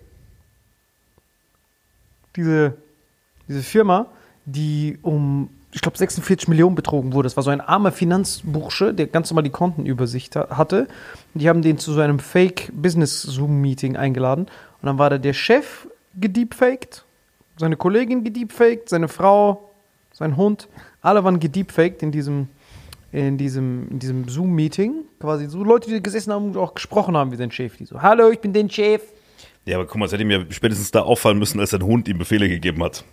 Diese, 2.36 2.76
diese 3.48 3.62
Firma, 3.62 4.08
die 4.46 4.98
um, 5.04 5.52
ich 5.78 5.82
glaube, 5.82 5.98
46 5.98 6.48
Millionen 6.48 6.76
betrogen 6.76 7.14
wurde. 7.14 7.28
Das 7.28 7.38
war 7.38 7.44
so 7.44 7.52
ein 7.52 7.62
armer 7.62 7.92
Finanzbursche, 7.92 8.94
der 8.96 9.06
ganz 9.08 9.30
normal 9.30 9.44
die 9.44 9.52
Kontenübersicht 9.52 10.36
ha- 10.36 10.48
hatte. 10.58 10.88
Die 11.36 11.48
haben 11.48 11.62
den 11.62 11.78
zu 11.78 11.94
so 11.94 12.02
einem 12.02 12.18
Fake-Business-Zoom-Meeting 12.20 13.96
eingeladen. 13.96 14.46
Und 14.46 14.86
dann 14.86 14.98
war 14.98 15.10
da 15.10 15.18
der 15.18 15.34
Chef 15.34 15.88
gedeepfaked, 16.20 17.04
seine 17.58 17.76
Kollegin 17.78 18.24
gedeepfaked, 18.24 18.90
seine 18.90 19.08
Frau, 19.08 19.70
sein 20.14 20.36
Hund. 20.38 20.68
Alle 21.02 21.24
waren 21.24 21.40
gedeepfaked 21.40 22.02
in 22.04 22.12
diesem 22.12 22.48
in 23.14 23.38
diesem, 23.38 23.88
in 23.90 24.00
diesem 24.00 24.28
Zoom-Meeting, 24.28 25.06
quasi 25.22 25.46
so 25.48 25.64
Leute, 25.64 25.90
die 25.90 26.04
gesessen 26.04 26.34
haben 26.34 26.48
und 26.50 26.58
auch 26.58 26.74
gesprochen 26.76 27.16
haben 27.16 27.32
wie 27.32 27.38
sein 27.38 27.52
Chef. 27.52 27.78
Die 27.78 27.86
so, 27.86 28.02
hallo, 28.02 28.30
ich 28.32 28.40
bin 28.42 28.52
den 28.52 28.70
Chef. 28.70 29.02
Ja, 29.66 29.78
aber 29.78 29.86
guck 29.88 29.96
mal, 29.98 30.06
es 30.08 30.12
hätte 30.12 30.26
ja 30.26 30.42
spätestens 30.50 30.92
da 30.92 31.04
auffallen 31.04 31.40
müssen, 31.40 31.60
als 31.62 31.70
sein 31.70 31.84
Hund 31.84 32.10
ihm 32.10 32.18
Befehle 32.18 32.50
gegeben 32.50 32.84
hat. 32.84 33.06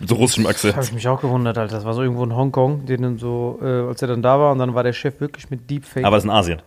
Mit 0.00 0.08
so 0.08 0.14
russischem 0.14 0.44
Habe 0.44 0.56
ich 0.56 0.64
Akzent. 0.64 0.92
mich 0.94 1.08
auch 1.08 1.20
gewundert, 1.20 1.58
Alter. 1.58 1.76
Das 1.76 1.84
war 1.84 1.94
so 1.94 2.02
irgendwo 2.02 2.24
in 2.24 2.34
Hongkong, 2.34 2.86
den 2.86 3.02
dann 3.02 3.18
so, 3.18 3.58
äh, 3.62 3.88
als 3.88 4.02
er 4.02 4.08
dann 4.08 4.22
da 4.22 4.38
war 4.38 4.52
und 4.52 4.58
dann 4.58 4.74
war 4.74 4.82
der 4.82 4.92
Chef 4.92 5.20
wirklich 5.20 5.50
mit 5.50 5.68
Deepfake. 5.68 6.04
Aber 6.04 6.16
es 6.16 6.24
ist 6.24 6.28
in 6.28 6.30
Asien. 6.30 6.62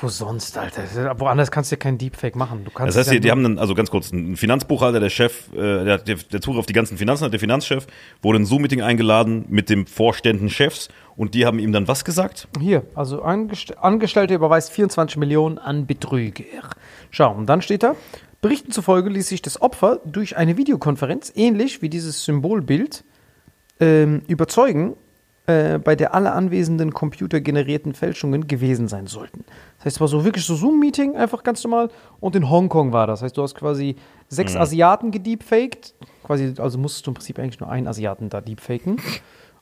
Wo 0.00 0.08
sonst, 0.08 0.56
Alter? 0.56 0.82
Woanders 1.18 1.50
kannst 1.50 1.72
du 1.72 1.76
ja 1.76 1.78
keinen 1.78 1.98
Deepfake 1.98 2.36
machen. 2.36 2.64
Du 2.64 2.70
kannst 2.70 2.96
Das 2.96 3.06
heißt, 3.06 3.12
die, 3.12 3.20
die 3.20 3.30
haben 3.30 3.44
einen, 3.44 3.58
also 3.58 3.74
ganz 3.74 3.90
kurz, 3.90 4.12
einen 4.12 4.36
Finanzbuchhalter, 4.36 5.00
der 5.00 5.08
Chef, 5.08 5.52
äh, 5.52 5.84
der, 5.84 5.98
der, 5.98 6.16
der 6.16 6.40
Zugriff 6.40 6.60
auf 6.60 6.66
die 6.66 6.72
ganzen 6.72 6.98
Finanzen 6.98 7.24
hat, 7.24 7.32
der 7.32 7.40
Finanzchef, 7.40 7.86
wurde 8.22 8.36
in 8.36 8.42
ein 8.42 8.46
Zoom-Meeting 8.46 8.82
eingeladen 8.82 9.46
mit 9.48 9.70
dem 9.70 9.86
Vorständen 9.86 10.50
Chefs 10.50 10.88
und 11.16 11.34
die 11.34 11.46
haben 11.46 11.58
ihm 11.58 11.72
dann 11.72 11.88
was 11.88 12.04
gesagt? 12.04 12.48
Hier, 12.60 12.84
also 12.94 13.22
Angest 13.22 13.78
Angestellte 13.78 14.34
überweist 14.34 14.70
24 14.70 15.16
Millionen 15.16 15.58
an 15.58 15.86
Betrüger. 15.86 16.44
Schau, 17.10 17.32
und 17.32 17.46
dann 17.46 17.62
steht 17.62 17.82
da, 17.82 17.96
Berichten 18.40 18.70
zufolge 18.70 19.10
ließ 19.10 19.28
sich 19.28 19.42
das 19.42 19.60
Opfer 19.60 20.00
durch 20.04 20.36
eine 20.36 20.56
Videokonferenz, 20.56 21.32
ähnlich 21.34 21.82
wie 21.82 21.88
dieses 21.88 22.24
Symbolbild, 22.24 23.04
ähm, 23.80 24.22
überzeugen, 24.28 24.94
äh, 25.46 25.78
bei 25.78 25.96
der 25.96 26.14
alle 26.14 26.32
anwesenden 26.32 26.92
computergenerierten 26.92 27.94
Fälschungen 27.94 28.46
gewesen 28.46 28.86
sein 28.86 29.06
sollten. 29.06 29.44
Das 29.78 29.86
heißt, 29.86 29.96
es 29.96 30.00
war 30.00 30.08
so 30.08 30.24
wirklich 30.24 30.44
so 30.44 30.54
Zoom-Meeting, 30.54 31.16
einfach 31.16 31.42
ganz 31.42 31.64
normal. 31.64 31.90
Und 32.20 32.36
in 32.36 32.48
Hongkong 32.48 32.92
war 32.92 33.06
das. 33.06 33.20
Das 33.20 33.26
heißt, 33.26 33.36
du 33.36 33.42
hast 33.42 33.54
quasi 33.54 33.96
sechs 34.28 34.54
Asiaten 34.54 35.10
gedeepfaked. 35.10 35.94
Quasi, 36.22 36.54
also 36.58 36.78
musstest 36.78 37.06
du 37.06 37.10
im 37.10 37.14
Prinzip 37.14 37.38
eigentlich 37.38 37.60
nur 37.60 37.70
einen 37.70 37.86
Asiaten 37.88 38.28
da 38.28 38.40
deepfaken. 38.40 38.98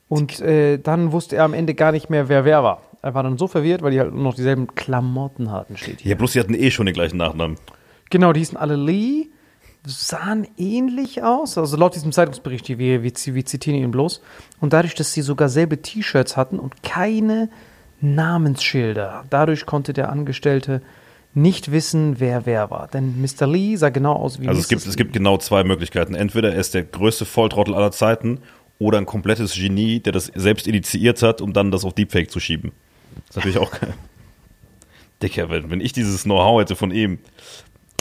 Und 0.08 0.40
äh, 0.40 0.78
dann 0.78 1.12
wusste 1.12 1.36
er 1.36 1.44
am 1.44 1.54
Ende 1.54 1.74
gar 1.74 1.92
nicht 1.92 2.10
mehr, 2.10 2.28
wer 2.28 2.44
wer 2.44 2.62
war. 2.62 2.82
Er 3.02 3.14
war 3.14 3.22
dann 3.22 3.38
so 3.38 3.46
verwirrt, 3.46 3.82
weil 3.82 3.92
die 3.92 4.00
halt 4.00 4.12
nur 4.12 4.24
noch 4.24 4.34
dieselben 4.34 4.74
Klamotten 4.74 5.52
hatten, 5.52 5.76
steht 5.76 6.00
hier. 6.00 6.10
Ja, 6.10 6.16
bloß 6.16 6.32
die 6.32 6.40
hatten 6.40 6.54
eh 6.54 6.70
schon 6.70 6.86
den 6.86 6.94
gleichen 6.94 7.16
Nachnamen. 7.16 7.56
Genau, 8.10 8.32
die 8.32 8.40
hießen 8.40 8.56
alle 8.56 8.76
Lee, 8.76 9.28
sahen 9.86 10.46
ähnlich 10.56 11.22
aus, 11.22 11.56
also 11.58 11.76
laut 11.76 11.94
diesem 11.94 12.12
Zeitungsbericht, 12.12 12.66
die 12.68 12.78
wir, 12.78 13.02
wir, 13.02 13.12
wir 13.14 13.46
zitieren 13.46 13.78
ihn 13.78 13.90
bloß. 13.90 14.20
Und 14.60 14.72
dadurch, 14.72 14.94
dass 14.94 15.12
sie 15.12 15.22
sogar 15.22 15.48
selbe 15.48 15.80
T-Shirts 15.80 16.36
hatten 16.36 16.58
und 16.58 16.82
keine 16.82 17.48
Namensschilder, 18.00 19.24
dadurch 19.30 19.64
konnte 19.64 19.92
der 19.92 20.10
Angestellte 20.10 20.82
nicht 21.34 21.70
wissen, 21.70 22.18
wer 22.18 22.46
wer 22.46 22.70
war. 22.70 22.88
Denn 22.88 23.20
Mr. 23.20 23.46
Lee 23.46 23.76
sah 23.76 23.90
genau 23.90 24.14
aus 24.14 24.40
wie 24.40 24.48
Also 24.48 24.60
es 24.60 24.68
gibt, 24.68 24.86
es 24.86 24.96
gibt 24.96 25.12
genau 25.12 25.36
zwei 25.36 25.64
Möglichkeiten. 25.64 26.14
Entweder 26.14 26.52
er 26.52 26.58
ist 26.58 26.74
der 26.74 26.82
größte 26.82 27.26
Volltrottel 27.26 27.74
aller 27.74 27.92
Zeiten 27.92 28.40
oder 28.78 28.98
ein 28.98 29.06
komplettes 29.06 29.54
Genie, 29.54 30.00
der 30.00 30.12
das 30.12 30.32
selbst 30.34 30.66
initiiert 30.66 31.22
hat, 31.22 31.42
um 31.42 31.52
dann 31.52 31.70
das 31.70 31.84
auf 31.84 31.92
Deepfake 31.92 32.30
zu 32.30 32.40
schieben. 32.40 32.72
Das 33.14 33.28
ist 33.28 33.36
natürlich 33.36 33.58
auch 33.58 33.70
geil. 33.70 33.94
Dicker, 35.22 35.48
wenn, 35.50 35.70
wenn 35.70 35.80
ich 35.80 35.92
dieses 35.92 36.24
Know-how 36.24 36.60
hätte 36.60 36.76
von 36.76 36.90
ihm 36.90 37.18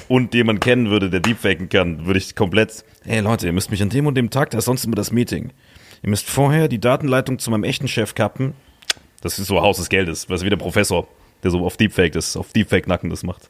und 0.08 0.34
jemand 0.34 0.62
kennen 0.62 0.90
würde, 0.90 1.10
der 1.10 1.20
Deepfaken 1.20 1.70
kann, 1.70 2.06
würde 2.06 2.20
ich 2.20 2.36
komplett, 2.36 2.84
hey 3.04 3.20
Leute, 3.22 3.46
ihr 3.48 3.54
müsst 3.54 3.72
mich 3.72 3.82
an 3.82 3.90
dem 3.90 4.08
und 4.08 4.16
dem 4.16 4.30
Tag, 4.30 4.52
da 4.52 4.58
ist 4.60 4.66
sonst 4.66 4.86
immer 4.86 4.96
das 4.96 5.12
Meeting. 5.12 5.52
Ihr 6.04 6.10
müsst 6.10 6.30
vorher 6.30 6.68
die 6.68 6.80
Datenleitung 6.80 7.40
zu 7.40 7.50
meinem 7.52 7.64
echten 7.64 7.88
Chef 7.88 8.14
kappen. 8.16 8.54
Das 9.22 9.40
ist 9.40 9.48
so 9.48 9.62
Haus 9.62 9.78
des 9.78 9.90
Geldes, 9.90 10.30
was 10.30 10.44
wie 10.44 10.50
der 10.50 10.58
Professor, 10.58 11.08
der 11.44 11.52
so 11.52 11.66
auf 11.66 11.78
Deepfake 11.78 12.12
das, 12.14 12.38
auf 12.38 12.52
Deepfake-Nacken 12.54 13.10
das 13.10 13.24
macht. 13.24 13.50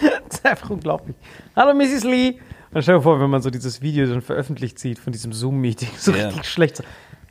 Das 0.00 0.38
ist 0.40 0.46
einfach 0.46 0.70
unglaublich. 0.70 1.16
Hallo 1.56 1.74
Mrs. 1.74 2.04
Lee. 2.04 2.34
Und 2.70 2.82
stell 2.82 2.96
dir 2.96 3.02
vor, 3.02 3.18
wenn 3.20 3.30
man 3.30 3.40
so 3.40 3.50
dieses 3.50 3.80
Video 3.80 4.06
dann 4.06 4.20
veröffentlicht 4.20 4.78
sieht 4.78 4.98
von 4.98 5.12
diesem 5.12 5.32
Zoom-Meeting, 5.32 5.88
so 5.96 6.12
Ja. 6.12 6.26
richtig 6.28 6.44
schlecht. 6.48 6.76
So, 6.76 6.84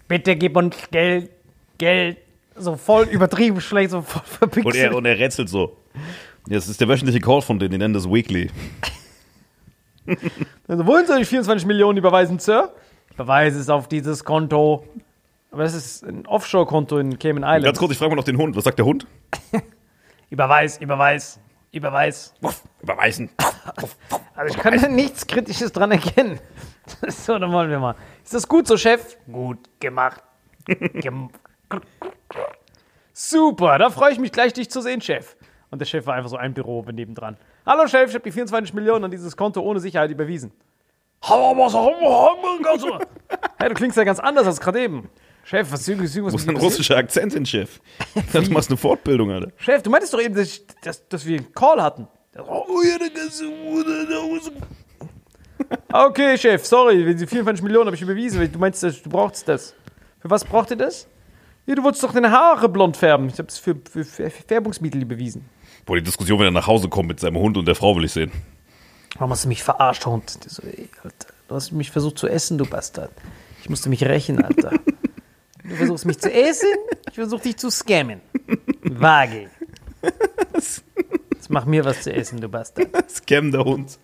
Bitte 0.08 0.36
gib 0.36 0.58
uns 0.58 0.76
Geld, 0.92 1.30
Geld. 1.78 2.18
So 2.56 2.76
voll 2.76 3.06
übertrieben 3.06 3.62
schlecht, 3.62 3.92
so 3.92 4.02
voll 4.02 4.24
verpixelt. 4.26 4.66
Und 4.66 4.76
er, 4.76 4.96
und 4.96 5.06
er 5.06 5.20
rätselt 5.20 5.48
so. 5.48 5.78
Ja, 6.48 6.56
das 6.56 6.68
ist 6.68 6.80
der 6.80 6.88
wöchentliche 6.88 7.20
Call 7.20 7.42
von 7.42 7.60
denen, 7.60 7.72
die 7.72 7.78
nennen 7.78 7.94
das 7.94 8.10
Weekly. 8.10 8.50
Also, 10.70 10.88
wohin 10.88 11.06
soll 11.06 11.20
ich 11.20 11.28
24 11.28 11.68
Millionen 11.68 11.98
überweisen, 11.98 12.40
Sir? 12.40 12.72
Ich 13.10 13.16
überweise 13.16 13.60
es 13.60 13.70
auf 13.70 13.90
dieses 13.90 14.24
Konto. 14.24 14.88
Aber 15.52 15.64
das 15.64 15.74
ist 15.74 16.06
ein 16.06 16.26
Offshore-Konto 16.26 16.98
in 16.98 17.20
Cayman 17.20 17.42
Ganz 17.42 17.58
Islands. 17.60 17.80
kurz, 17.80 17.92
ich 17.92 17.98
frage 17.98 18.12
mal 18.12 18.16
noch 18.16 18.24
den 18.24 18.38
Hund. 18.38 18.56
Was 18.56 18.64
sagt 18.64 18.80
der 18.80 18.86
Hund? 18.86 19.06
Überweis, 20.30 20.78
überweis, 20.78 21.42
überweis. 21.74 22.34
Überweisen. 22.82 23.30
Also 24.34 24.56
ich 24.56 24.58
kann 24.62 24.80
da 24.80 24.88
nichts 24.88 25.28
Kritisches 25.28 25.72
dran 25.74 25.92
erkennen. 25.92 26.40
So, 27.10 27.38
dann 27.38 27.52
wollen 27.52 27.70
wir 27.70 27.80
mal. 27.80 27.96
Ist 28.24 28.34
das 28.34 28.48
gut 28.48 28.66
so, 28.66 28.78
Chef? 28.78 29.18
Gut 29.30 29.58
gemacht. 29.82 30.24
Gem 30.94 31.30
Super, 33.12 33.78
da 33.78 33.90
freue 33.90 34.14
ich 34.14 34.20
mich 34.20 34.32
gleich, 34.32 34.54
dich 34.54 34.70
zu 34.70 34.82
sehen, 34.82 35.02
Chef. 35.02 35.36
Und 35.70 35.80
der 35.80 35.86
Chef 35.86 36.06
war 36.06 36.16
einfach 36.16 36.30
so 36.30 36.38
ein 36.38 36.54
Büro 36.54 36.86
nebendran. 36.92 37.38
Hallo 37.66 37.88
Chef, 37.88 38.10
ich 38.10 38.16
habe 38.16 38.24
die 38.24 38.32
24 38.32 38.74
Millionen 38.74 39.06
an 39.06 39.12
dieses 39.12 39.36
Konto 39.36 39.62
ohne 39.62 39.80
Sicherheit 39.80 40.10
überwiesen. 40.12 40.52
Hey, 43.60 43.70
du 43.70 43.76
klingst 43.76 43.98
ja 43.98 44.04
ganz 44.04 44.20
anders 44.20 44.46
als 44.46 44.60
gerade 44.60 44.82
eben. 44.82 45.10
Chef, 45.44 45.72
was 45.72 45.88
ist 45.88 46.24
was 46.24 46.32
Muss 46.32 46.48
ein 46.48 46.58
russischer 46.58 46.96
Akzent 46.96 47.34
hin, 47.34 47.46
Chef. 47.46 47.80
Du 48.34 48.52
machst 48.52 48.70
eine 48.70 48.78
Fortbildung, 48.78 49.32
Alter. 49.32 49.52
Chef, 49.58 49.82
du 49.82 49.90
meintest 49.90 50.14
doch 50.14 50.22
eben, 50.22 50.36
dass, 50.36 50.48
ich, 50.48 50.68
dass, 50.84 51.08
dass 51.08 51.26
wir 51.26 51.38
einen 51.38 51.54
Call 51.54 51.82
hatten. 51.82 52.08
Okay, 55.92 56.38
Chef, 56.38 56.66
sorry, 56.66 57.04
wenn 57.06 57.18
Sie 57.18 57.26
24 57.26 57.64
Millionen 57.64 57.88
habe 57.88 57.96
ich 57.96 58.02
überwiesen. 58.02 58.52
Du 58.52 58.60
meinst, 58.60 58.84
du 58.84 59.10
brauchst 59.10 59.48
das. 59.48 59.74
Für 60.20 60.30
was 60.30 60.46
braucht 60.46 60.70
ihr 60.70 60.78
das? 60.78 61.08
Ja, 61.66 61.76
du 61.76 61.84
wolltest 61.84 62.04
doch 62.04 62.14
deine 62.14 62.32
Haare 62.32 62.70
blond 62.70 62.96
färben. 62.96 63.28
Ich 63.28 63.40
habe 63.40 63.48
es 63.48 63.58
für, 63.58 63.76
für, 63.90 64.06
für 64.06 64.30
Färbungsmittel 64.30 65.02
überwiesen. 65.02 65.46
Boah, 65.88 65.96
die 65.96 66.04
Diskussion, 66.04 66.38
wenn 66.40 66.48
er 66.48 66.52
nach 66.52 66.68
Hause 66.68 66.90
kommt 66.90 67.08
mit 67.08 67.20
seinem 67.22 67.38
Hund 67.38 67.56
und 67.56 67.66
der 67.66 67.74
Frau, 67.74 67.96
will 67.96 68.04
ich 68.04 68.12
sehen. 68.12 68.30
Warum 69.16 69.32
hast 69.32 69.46
du 69.46 69.48
mich 69.48 69.64
verarscht, 69.64 70.06
Hund? 70.06 70.30
So, 70.46 70.62
ey, 70.62 70.90
du 71.48 71.56
hast 71.56 71.72
mich 71.72 71.92
versucht 71.92 72.18
zu 72.20 72.28
essen, 72.28 72.58
du 72.58 72.66
Bastard. 72.66 73.10
Ich 73.62 73.70
musste 73.70 73.90
mich 73.90 74.04
rächen, 74.04 74.44
Alter. 74.44 74.74
Du 75.64 75.76
versuchst 75.76 76.06
mich 76.06 76.20
zu 76.20 76.32
essen, 76.32 76.70
ich 77.08 77.16
versuche 77.16 77.44
dich 77.44 77.58
zu 77.58 77.70
scammen. 77.70 78.20
Vage. 78.84 79.50
Jetzt 81.32 81.50
mach 81.50 81.66
mir 81.66 81.86
was 81.86 82.02
zu 82.02 82.14
essen, 82.14 82.42
du 82.42 82.50
Bastard. 82.50 82.90
Scam 83.10 83.54
der 83.54 83.64
Hund, 83.64 83.98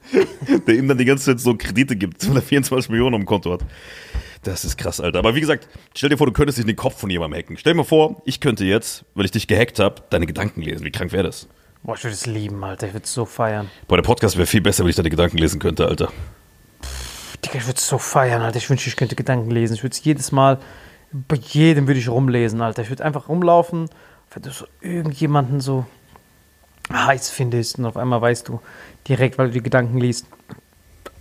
der 0.65 0.75
ihm 0.75 0.87
dann 0.87 0.97
die 0.97 1.05
ganze 1.05 1.25
Zeit 1.25 1.41
so 1.41 1.53
Kredite 1.55 1.97
gibt, 1.97 2.27
weil 2.29 2.37
er 2.37 2.41
24 2.41 2.89
Millionen 2.91 3.15
am 3.15 3.25
Konto 3.25 3.51
hat. 3.51 3.65
Das 4.43 4.63
ist 4.63 4.77
krass, 4.77 5.01
Alter. 5.01 5.19
Aber 5.19 5.35
wie 5.35 5.41
gesagt, 5.41 5.67
stell 5.93 6.09
dir 6.09 6.17
vor, 6.17 6.27
du 6.27 6.33
könntest 6.33 6.57
dich 6.57 6.63
in 6.63 6.67
den 6.67 6.77
Kopf 6.77 6.97
von 6.97 7.09
jemandem 7.09 7.39
hacken. 7.39 7.57
Stell 7.57 7.73
dir 7.73 7.77
mal 7.77 7.83
vor, 7.83 8.21
ich 8.23 8.39
könnte 8.39 8.63
jetzt, 8.63 9.03
weil 9.15 9.25
ich 9.25 9.31
dich 9.31 9.47
gehackt 9.47 9.79
habe, 9.79 10.01
deine 10.09 10.25
Gedanken 10.25 10.61
lesen. 10.61 10.85
Wie 10.85 10.91
krank 10.91 11.11
wäre 11.11 11.23
das? 11.23 11.49
Boah, 11.83 11.95
ich 11.95 12.03
würde 12.03 12.13
es 12.13 12.25
lieben, 12.25 12.63
Alter. 12.63 12.87
Ich 12.87 12.93
würde 12.93 13.03
es 13.03 13.13
so 13.13 13.25
feiern. 13.25 13.69
Boah, 13.87 13.97
der 13.97 14.03
Podcast 14.03 14.37
wäre 14.37 14.45
viel 14.47 14.61
besser, 14.61 14.83
wenn 14.83 14.89
ich 14.89 14.95
deine 14.95 15.09
Gedanken 15.09 15.37
lesen 15.37 15.59
könnte, 15.59 15.85
Alter. 15.85 16.11
Digga, 17.43 17.57
ich 17.57 17.67
würde 17.67 17.77
es 17.77 17.87
so 17.87 17.97
feiern, 17.97 18.41
Alter. 18.41 18.57
Ich 18.57 18.69
wünschte, 18.69 18.89
ich 18.89 18.95
könnte 18.95 19.15
Gedanken 19.15 19.51
lesen. 19.51 19.73
Ich 19.73 19.83
würde 19.83 19.93
es 19.93 20.03
jedes 20.03 20.31
Mal, 20.31 20.59
bei 21.11 21.35
jedem 21.35 21.87
würde 21.87 21.99
ich 21.99 22.07
rumlesen, 22.07 22.61
Alter. 22.61 22.83
Ich 22.83 22.89
würde 22.89 23.03
einfach 23.03 23.27
rumlaufen, 23.27 23.89
wenn 24.31 24.43
du 24.43 24.51
so 24.51 24.65
irgendjemanden 24.81 25.59
so 25.59 25.85
heiß 26.91 27.29
findest 27.29 27.77
und 27.79 27.85
auf 27.85 27.97
einmal 27.97 28.21
weißt 28.21 28.47
du 28.47 28.61
direkt, 29.07 29.37
weil 29.37 29.47
du 29.47 29.53
die 29.53 29.63
Gedanken 29.63 29.97
liest, 29.97 30.25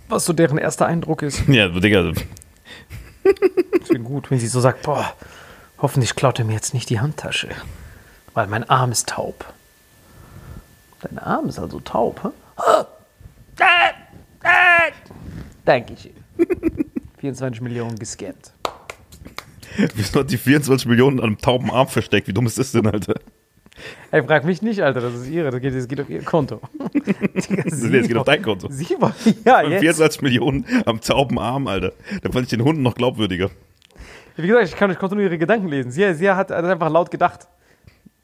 was 0.07 0.25
so 0.25 0.33
deren 0.33 0.57
erster 0.57 0.85
Eindruck 0.85 1.21
ist. 1.21 1.43
Ja, 1.47 1.67
Digga, 1.67 2.11
Das 3.23 3.89
wäre 3.89 3.99
gut, 3.99 4.31
wenn 4.31 4.39
sie 4.39 4.47
so 4.47 4.61
sagt, 4.61 4.83
boah, 4.83 5.13
hoffentlich 5.77 6.15
klaut 6.15 6.39
er 6.39 6.45
mir 6.45 6.53
jetzt 6.53 6.73
nicht 6.73 6.89
die 6.89 6.99
Handtasche, 6.99 7.49
weil 8.33 8.47
mein 8.47 8.69
Arm 8.69 8.91
ist 8.91 9.09
taub. 9.09 9.52
Dein 11.03 11.19
Arm 11.19 11.47
ist 11.49 11.59
also 11.59 11.79
taub, 11.81 12.23
hä? 12.23 12.29
Ah! 12.57 12.85
Ah! 13.59 13.91
Ah! 14.43 14.91
Dankeschön. 15.65 16.13
24 17.19 17.61
Millionen 17.61 17.97
gescannt. 17.97 18.53
wieso 19.95 20.19
hat 20.21 20.31
die 20.31 20.37
24 20.37 20.87
Millionen 20.87 21.19
an 21.19 21.25
einem 21.25 21.37
tauben 21.37 21.71
Arm 21.71 21.87
versteckt? 21.87 22.27
Wie 22.27 22.33
dumm 22.33 22.45
ist 22.45 22.57
das 22.57 22.71
denn, 22.71 22.87
Alter? 22.87 23.15
Ey, 24.11 24.23
frag 24.23 24.45
mich 24.45 24.61
nicht, 24.61 24.81
Alter, 24.81 25.01
das 25.01 25.15
ist 25.15 25.27
ihre, 25.29 25.49
das 25.49 25.59
geht, 25.59 25.75
das 25.75 25.87
geht 25.87 25.99
auf 25.99 26.09
ihr 26.09 26.21
Konto. 26.23 26.61
Digga, 26.93 27.63
Das 27.69 27.81
geht 27.81 28.17
auf 28.17 28.25
dein 28.25 28.41
Konto. 28.41 28.67
Sie 28.69 28.95
war, 28.99 29.13
ja, 29.45 29.61
jetzt. 29.63 29.79
24 29.81 30.21
Millionen 30.21 30.65
am 30.85 31.01
tauben 31.01 31.39
Arm, 31.39 31.67
Alter. 31.67 31.91
Da 32.21 32.31
fand 32.31 32.43
ich 32.43 32.49
den 32.49 32.63
Hunden 32.63 32.81
noch 32.81 32.95
glaubwürdiger. 32.95 33.49
Wie 34.35 34.47
gesagt, 34.47 34.67
ich 34.67 34.75
kann 34.75 34.89
ich 34.91 34.97
konnte 34.97 35.15
nur 35.15 35.23
ihre 35.23 35.37
Gedanken 35.37 35.67
lesen. 35.67 35.91
Sie, 35.91 36.13
sie 36.13 36.29
hat, 36.29 36.49
hat 36.51 36.65
einfach 36.65 36.89
laut 36.89 37.11
gedacht. 37.11 37.47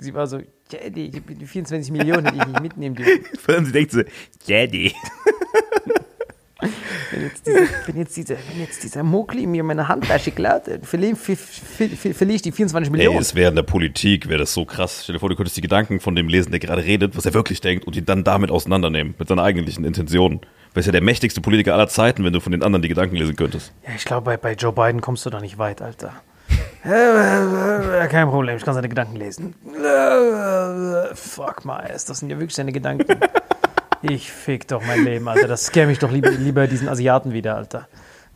Sie 0.01 0.13
war 0.13 0.27
so, 0.27 0.37
ja, 0.37 0.89
die, 0.89 1.11
die 1.11 1.45
24 1.45 1.91
Millionen 1.91 2.25
hätte 2.25 2.37
ich 2.37 2.45
nicht 2.45 2.61
mitnehmen 2.61 2.95
dürfen. 2.95 3.25
Vor 3.39 3.55
allem 3.55 3.65
sie 3.65 3.71
denkt 3.73 3.91
so, 3.91 4.01
Daddy. 4.47 4.93
Wenn 7.11 7.23
jetzt, 7.23 7.47
diese, 7.47 7.59
wenn, 7.87 7.97
jetzt 7.97 8.17
diese, 8.17 8.37
wenn 8.51 8.59
jetzt 8.59 8.83
dieser 8.83 9.01
Mokli 9.01 9.47
mir 9.47 9.63
meine 9.63 9.87
Handtasche 9.87 10.31
klaut, 10.31 10.63
verliere 10.83 11.15
ver, 11.15 11.35
ver, 11.35 11.87
ver, 11.89 12.13
verliere 12.13 12.35
ich 12.35 12.41
die 12.43 12.51
24 12.51 12.87
Ey, 12.87 12.91
Millionen. 12.91 13.19
es 13.19 13.33
wäre 13.33 13.49
in 13.49 13.55
der 13.55 13.63
Politik, 13.63 14.27
wäre 14.29 14.39
das 14.39 14.53
so 14.53 14.65
krass. 14.65 15.01
Stell 15.03 15.13
dir 15.13 15.19
vor, 15.19 15.29
du 15.29 15.35
könntest 15.35 15.57
die 15.57 15.61
Gedanken 15.61 15.99
von 15.99 16.15
dem 16.15 16.27
lesen, 16.27 16.51
der 16.51 16.59
gerade 16.59 16.83
redet, 16.83 17.17
was 17.17 17.25
er 17.25 17.33
wirklich 17.33 17.61
denkt 17.61 17.87
und 17.87 17.95
ihn 17.95 18.05
dann 18.05 18.23
damit 18.23 18.51
auseinandernehmen, 18.51 19.15
mit 19.17 19.27
seiner 19.27 19.41
eigentlichen 19.43 19.85
Intention. 19.85 20.41
Wärst 20.73 20.85
ja 20.85 20.91
der 20.91 21.01
mächtigste 21.01 21.41
Politiker 21.41 21.73
aller 21.73 21.87
Zeiten, 21.87 22.23
wenn 22.23 22.33
du 22.33 22.41
von 22.41 22.51
den 22.51 22.61
anderen 22.61 22.83
die 22.83 22.89
Gedanken 22.89 23.15
lesen 23.15 23.35
könntest. 23.35 23.73
ja, 23.87 23.93
ich 23.95 24.05
glaube, 24.05 24.25
bei, 24.25 24.37
bei 24.37 24.53
Joe 24.53 24.73
Biden 24.73 25.01
kommst 25.01 25.25
du 25.25 25.29
da 25.31 25.39
nicht 25.41 25.57
weit, 25.57 25.81
Alter. 25.81 26.13
Kein 26.83 28.29
Problem, 28.29 28.57
ich 28.57 28.63
kann 28.63 28.73
seine 28.73 28.89
Gedanken 28.89 29.15
lesen. 29.15 29.55
Fuck 31.13 31.65
my 31.65 31.73
ass, 31.93 32.05
das 32.05 32.19
sind 32.19 32.29
ja 32.29 32.37
wirklich 32.37 32.55
seine 32.55 32.71
Gedanken. 32.71 33.19
Ich 34.01 34.31
fick 34.31 34.67
doch 34.67 34.81
mein 34.85 35.03
Leben, 35.03 35.27
Alter. 35.27 35.47
Das 35.47 35.65
scam 35.65 35.89
ich 35.89 35.99
doch 35.99 36.11
lieber, 36.11 36.31
lieber 36.31 36.67
diesen 36.67 36.87
Asiaten 36.87 37.33
wieder, 37.33 37.55
Alter. 37.57 37.87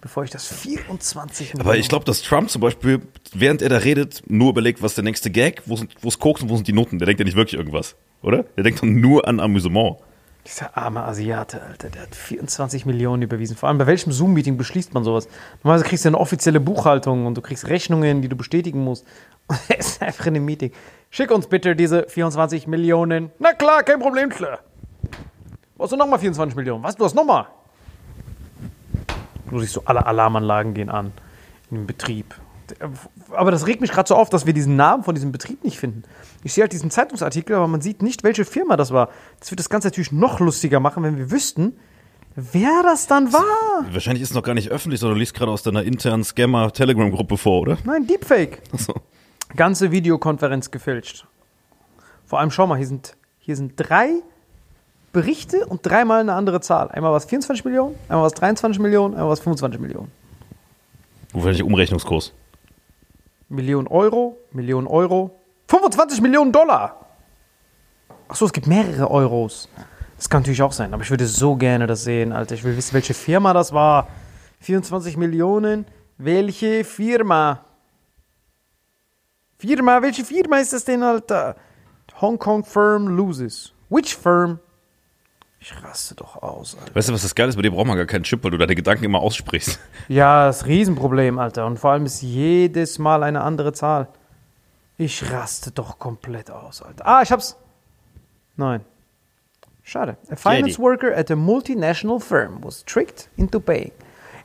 Bevor 0.01 0.26
ich 0.26 0.30
das 0.30 0.45
24 0.45 1.53
Aber 1.61 1.78
ich 1.78 1.88
glaube, 1.88 2.03
dass 2.03 2.21
Trump 2.21 2.49
zum 2.49 2.59
Beispiel, 2.59 3.01
während 3.34 3.61
er 3.61 3.69
da 3.69 3.78
redet, 3.78 4.21
nur 4.28 4.49
überlegt, 4.49 4.82
was 4.82 4.91
ist 4.91 4.97
der 4.97 5.05
nächste 5.05 5.32
Gag, 5.32 5.61
wo 5.65 5.76
ist 5.76 6.19
Koks 6.19 6.41
und 6.41 6.49
wo 6.49 6.57
sind 6.57 6.67
die 6.67 6.74
Noten. 6.74 6.99
Der 6.99 7.05
denkt 7.05 7.21
ja 7.21 7.26
nicht 7.26 7.38
wirklich 7.38 7.57
irgendwas, 7.57 7.95
oder? 8.21 8.43
Der 8.57 8.65
denkt 8.65 8.82
dann 8.82 8.99
nur 8.99 9.26
an 9.26 9.39
Amüsement. 9.39 9.99
Dieser 10.45 10.77
arme 10.77 11.03
Asiate, 11.03 11.61
Alter, 11.61 11.89
der 11.89 12.01
hat 12.01 12.15
24 12.15 12.85
Millionen 12.85 13.21
überwiesen. 13.21 13.55
Vor 13.55 13.69
allem, 13.69 13.77
bei 13.77 13.87
welchem 13.87 14.11
Zoom-Meeting 14.11 14.57
beschließt 14.57 14.93
man 14.93 15.05
sowas? 15.05 15.29
Normalerweise 15.63 15.87
kriegst 15.87 16.03
du 16.03 16.09
eine 16.09 16.19
offizielle 16.19 16.59
Buchhaltung 16.59 17.25
und 17.25 17.35
du 17.37 17.41
kriegst 17.41 17.69
Rechnungen, 17.69 18.21
die 18.21 18.27
du 18.27 18.35
bestätigen 18.35 18.83
musst. 18.83 19.05
Und 19.47 19.59
er 19.67 19.77
ist 19.77 20.01
einfach 20.01 20.25
in 20.27 20.37
einem 20.37 20.45
Meeting. 20.45 20.71
Schick 21.09 21.29
uns 21.29 21.47
bitte 21.47 21.75
diese 21.75 22.05
24 22.07 22.65
Millionen. 22.65 23.29
Na 23.39 23.51
klar, 23.51 23.83
kein 23.83 23.99
Problem, 23.99 24.29
klar. 24.29 24.59
Was 25.75 25.89
du 25.89 25.97
nochmal 25.97 26.17
24 26.17 26.55
Millionen? 26.55 26.81
Was, 26.81 26.95
du 26.95 27.03
hast 27.03 27.13
nochmal? 27.13 27.47
Du 29.49 29.59
siehst 29.59 29.73
so, 29.73 29.81
alle 29.83 30.05
Alarmanlagen 30.05 30.73
gehen 30.73 30.89
an 30.89 31.11
im 31.71 31.85
Betrieb. 31.85 32.33
Aber 33.32 33.51
das 33.51 33.67
regt 33.67 33.82
mich 33.82 33.91
gerade 33.91 34.07
so 34.07 34.15
auf, 34.15 34.30
dass 34.30 34.45
wir 34.45 34.53
diesen 34.53 34.76
Namen 34.76 35.03
von 35.03 35.15
diesem 35.15 35.32
Betrieb 35.32 35.63
nicht 35.63 35.80
finden. 35.80 36.03
Ich 36.43 36.53
sehe 36.53 36.63
halt 36.63 36.74
diesen 36.74 36.91
Zeitungsartikel, 36.91 37.55
aber 37.55 37.67
man 37.67 37.82
sieht 37.82 38.01
nicht, 38.01 38.24
welche 38.24 38.45
Firma 38.45 38.78
das 38.78 38.91
war. 38.91 39.09
Das 39.39 39.51
wird 39.51 39.59
das 39.59 39.69
Ganze 39.69 39.88
natürlich 39.88 40.11
noch 40.11 40.39
lustiger 40.39 40.80
machen, 40.80 41.03
wenn 41.03 41.17
wir 41.17 41.32
wüssten, 41.32 41.78
wer 42.36 42.82
das 42.84 43.07
dann 43.07 43.32
war. 43.34 43.86
Wahrscheinlich 43.91 44.24
ist 44.24 44.30
es 44.30 44.36
noch 44.36 44.43
gar 44.43 44.53
nicht 44.53 44.69
öffentlich, 44.69 44.99
sondern 44.99 45.15
du 45.15 45.19
liest 45.19 45.34
gerade 45.34 45.51
aus 45.51 45.63
deiner 45.63 45.84
internen 45.84 46.24
Scammer-Telegram-Gruppe 46.24 47.38
vor, 47.38 47.61
oder? 47.61 47.78
Nein, 47.84 48.07
Deepfake. 48.07 48.61
Achso. 48.71 48.93
Ganze 49.55 49.91
Videokonferenz 49.91 50.71
gefälscht. 50.71 51.28
Vor 52.26 52.39
allem, 52.39 52.51
schau 52.51 52.65
mal, 52.65 52.78
hier 52.78 52.88
sind, 52.88 53.15
hier 53.38 53.55
sind 53.55 53.74
drei 53.76 54.09
Berichte 55.11 55.67
und 55.67 55.86
dreimal 55.86 56.21
eine 56.21 56.34
andere 56.34 56.59
Zahl. 56.59 56.89
Einmal 56.89 57.11
war 57.11 57.17
es 57.17 57.26
24 57.26 57.63
Millionen, 57.65 57.95
einmal 58.07 58.21
war 58.21 58.28
es 58.28 58.34
23 58.34 58.82
Millionen, 58.82 59.13
einmal 59.13 59.28
war 59.28 59.34
es 59.34 59.41
25 59.41 59.80
Millionen. 59.80 60.11
Wahrscheinlich 61.34 61.63
Umrechnungskurs. 61.63 62.34
Millionen 63.53 63.87
Euro, 63.87 64.37
Millionen 64.51 64.87
Euro, 64.87 65.39
25 65.67 66.21
Millionen 66.21 66.51
Dollar. 66.51 67.05
Achso, 68.27 68.45
es 68.45 68.53
gibt 68.53 68.67
mehrere 68.67 69.09
Euros. 69.09 69.69
Das 70.17 70.29
kann 70.29 70.41
natürlich 70.41 70.61
auch 70.61 70.71
sein, 70.71 70.93
aber 70.93 71.03
ich 71.03 71.09
würde 71.09 71.27
so 71.27 71.55
gerne 71.55 71.85
das 71.85 72.03
sehen, 72.03 72.31
Alter. 72.31 72.55
Ich 72.55 72.63
will 72.63 72.75
wissen, 72.75 72.93
welche 72.93 73.13
Firma 73.13 73.53
das 73.53 73.73
war. 73.73 74.07
24 74.61 75.17
Millionen, 75.17 75.85
welche 76.17 76.83
Firma? 76.83 77.63
Firma, 79.57 80.01
welche 80.01 80.25
Firma 80.25 80.57
ist 80.57 80.73
das 80.73 80.85
denn, 80.85 81.03
Alter? 81.03 81.55
Hong 82.21 82.39
Kong 82.39 82.63
Firm 82.63 83.07
loses. 83.07 83.73
Which 83.89 84.15
firm? 84.15 84.59
Ich 85.64 85.82
raste 85.82 86.14
doch 86.16 86.43
aus, 86.43 86.76
Alter. 86.78 86.93
Weißt 86.93 87.07
du, 87.07 87.14
was 87.14 87.22
das 87.22 87.36
geil 87.36 87.47
ist? 87.47 87.55
Bei 87.55 87.61
dir 87.61 87.72
braucht 87.72 87.88
man 87.88 87.95
gar 87.95 88.05
keinen 88.05 88.24
Chip, 88.24 88.43
weil 88.43 88.51
du 88.51 88.57
deine 88.57 88.76
Gedanken 88.76 89.05
immer 89.05 89.22
aussprichst. 89.22 89.80
Ja, 90.09 90.47
das 90.47 90.66
Riesenproblem, 90.66 91.39
Alter. 91.39 91.66
Und 91.66 91.80
vor 91.80 91.91
allem 91.91 92.05
ist 92.05 92.22
jedes 92.22 92.99
Mal 92.99 93.24
eine 93.24 93.41
andere 93.41 93.72
Zahl. 93.72 94.09
Ich 94.97 95.32
raste 95.32 95.72
doch 95.72 95.99
komplett 95.99 96.51
aus, 96.51 96.82
Alter. 96.82 97.07
Ah, 97.07 97.22
ich 97.22 97.32
hab's. 97.32 97.55
Nein. 98.57 98.82
Schade. 99.84 100.18
A 100.30 100.36
finance 100.36 100.78
worker 100.80 101.16
at 101.16 101.32
a 101.32 101.36
multinational 101.38 102.20
firm 102.20 102.57
was 102.61 102.84
tricked 102.84 103.30
into 103.38 103.61
paying 103.61 103.91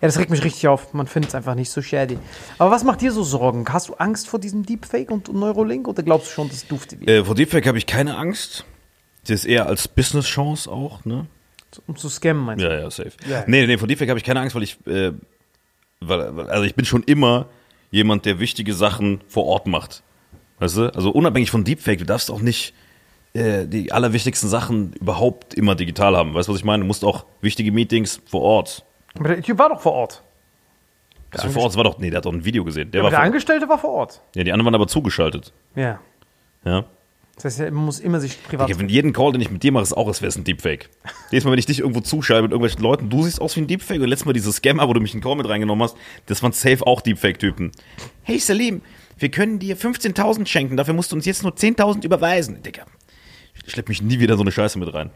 Ja, 0.00 0.06
das 0.06 0.18
regt 0.18 0.30
mich 0.30 0.44
richtig 0.44 0.68
auf. 0.68 0.94
Man 0.94 1.08
findet 1.08 1.30
es 1.30 1.34
einfach 1.34 1.56
nicht 1.56 1.70
so 1.70 1.82
shady. 1.82 2.18
Aber 2.58 2.70
was 2.70 2.84
macht 2.84 3.00
dir 3.00 3.10
so 3.10 3.24
Sorgen? 3.24 3.64
Hast 3.68 3.88
du 3.88 3.94
Angst 3.94 4.28
vor 4.28 4.38
diesem 4.38 4.64
Deepfake 4.64 5.10
und 5.10 5.32
Neurolink 5.32 5.88
oder 5.88 6.04
glaubst 6.04 6.28
du 6.28 6.32
schon, 6.32 6.48
das 6.48 6.64
dufte 6.68 7.00
wieder? 7.00 7.12
Äh, 7.12 7.24
vor 7.24 7.34
Deepfake 7.34 7.66
habe 7.66 7.78
ich 7.78 7.86
keine 7.86 8.16
Angst. 8.16 8.64
Das 9.22 9.30
ist 9.30 9.44
eher 9.44 9.66
als 9.66 9.88
Business-Chance 9.88 10.70
auch, 10.70 11.04
ne? 11.04 11.26
Um 11.86 11.96
zu 11.96 12.08
scammen, 12.08 12.44
meinst 12.44 12.64
du? 12.64 12.68
Ja, 12.68 12.78
ja, 12.80 12.90
safe. 12.90 13.12
Ja. 13.28 13.44
Nee, 13.46 13.66
nee, 13.66 13.76
vor 13.76 13.86
Deepfake 13.88 14.08
habe 14.08 14.18
ich 14.18 14.24
keine 14.24 14.40
Angst, 14.40 14.54
weil 14.56 14.62
ich, 14.62 14.78
äh, 14.86 15.12
weil, 16.00 16.36
weil- 16.36 16.50
also 16.50 16.64
ich 16.64 16.74
bin 16.74 16.84
schon 16.86 17.02
immer 17.02 17.46
jemand, 17.90 18.24
der 18.24 18.38
wichtige 18.40 18.72
Sachen 18.74 19.20
vor 19.28 19.44
Ort 19.46 19.66
macht. 19.66 20.02
Weißt 20.60 20.76
du? 20.76 20.94
Also 20.94 21.10
unabhängig 21.10 21.50
von 21.50 21.64
Deepfake, 21.64 21.98
du 21.98 22.04
darfst 22.06 22.30
auch 22.30 22.40
nicht 22.40 22.74
äh, 23.34 23.66
die 23.66 23.92
allerwichtigsten 23.92 24.48
Sachen 24.48 24.94
überhaupt 24.94 25.52
immer 25.54 25.74
digital 25.74 26.16
haben. 26.16 26.32
Weißt 26.34 26.48
du, 26.48 26.52
was 26.52 26.60
ich 26.60 26.64
meine? 26.64 26.82
Du 26.82 26.86
musst 26.86 27.04
auch 27.04 27.26
wichtige 27.42 27.70
Meetings 27.70 28.22
vor 28.26 28.40
Ort. 28.40 28.84
Aber 29.14 29.28
der 29.28 29.42
Typ 29.42 29.58
war 29.58 29.68
doch 29.68 29.80
vor 29.82 29.92
Ort. 29.92 30.22
Also 31.32 31.50
vor 31.50 31.64
Ort, 31.64 31.76
war 31.76 31.84
doch, 31.84 31.98
nee, 31.98 32.08
der 32.08 32.16
hat 32.18 32.24
doch 32.24 32.32
ein 32.32 32.44
Video 32.46 32.64
gesehen. 32.64 32.90
Der 32.90 33.00
Aber 33.02 33.06
war 33.12 33.18
der 33.18 33.20
Angestellte 33.20 33.68
war 33.68 33.78
vor 33.78 33.90
Ort. 33.90 34.22
ja, 34.34 34.42
die 34.44 34.50
anderen 34.52 34.64
waren 34.64 34.74
aber 34.74 34.88
zugeschaltet. 34.88 35.52
Ja. 35.76 36.00
Ja. 36.64 36.84
Das 37.42 37.58
heißt, 37.58 37.72
man 37.72 37.84
muss 37.84 38.00
immer 38.00 38.20
sich 38.20 38.42
privat. 38.42 38.68
Digga, 38.68 38.78
wenn 38.78 38.88
jeden 38.88 39.12
Call, 39.12 39.32
den 39.32 39.40
ich 39.40 39.50
mit 39.50 39.62
dir 39.62 39.72
mache, 39.72 39.84
ist 39.84 39.92
auch, 39.92 40.08
als 40.08 40.20
wäre 40.20 40.28
es 40.28 40.36
ein 40.36 40.44
Deepfake. 40.44 40.88
Jedes 41.30 41.44
Mal, 41.44 41.52
wenn 41.52 41.58
ich 41.58 41.66
dich 41.66 41.80
irgendwo 41.80 42.00
zuschalte 42.00 42.42
mit 42.42 42.52
irgendwelchen 42.52 42.82
Leuten, 42.82 43.10
du 43.10 43.22
siehst 43.22 43.40
aus 43.40 43.56
wie 43.56 43.60
ein 43.60 43.66
Deepfake. 43.66 44.00
Und 44.00 44.08
letztes 44.08 44.26
Mal 44.26 44.32
dieses 44.32 44.56
Scammer, 44.56 44.88
wo 44.88 44.92
du 44.92 45.00
mich 45.00 45.14
in 45.14 45.20
den 45.20 45.24
Call 45.24 45.36
mit 45.36 45.48
reingenommen 45.48 45.84
hast, 45.84 45.96
das 46.26 46.42
waren 46.42 46.52
safe 46.52 46.86
auch 46.86 47.00
Deepfake-Typen. 47.00 47.72
Hey 48.22 48.38
Salim, 48.38 48.82
wir 49.18 49.30
können 49.30 49.58
dir 49.58 49.76
15.000 49.76 50.46
schenken, 50.46 50.76
dafür 50.76 50.94
musst 50.94 51.12
du 51.12 51.16
uns 51.16 51.26
jetzt 51.26 51.42
nur 51.42 51.52
10.000 51.52 52.04
überweisen. 52.04 52.62
Digga, 52.62 52.84
ich 53.54 53.70
schlepp 53.70 53.88
mich 53.88 54.02
nie 54.02 54.18
wieder 54.18 54.36
so 54.36 54.42
eine 54.42 54.52
Scheiße 54.52 54.78
mit 54.78 54.92
rein. 54.92 55.10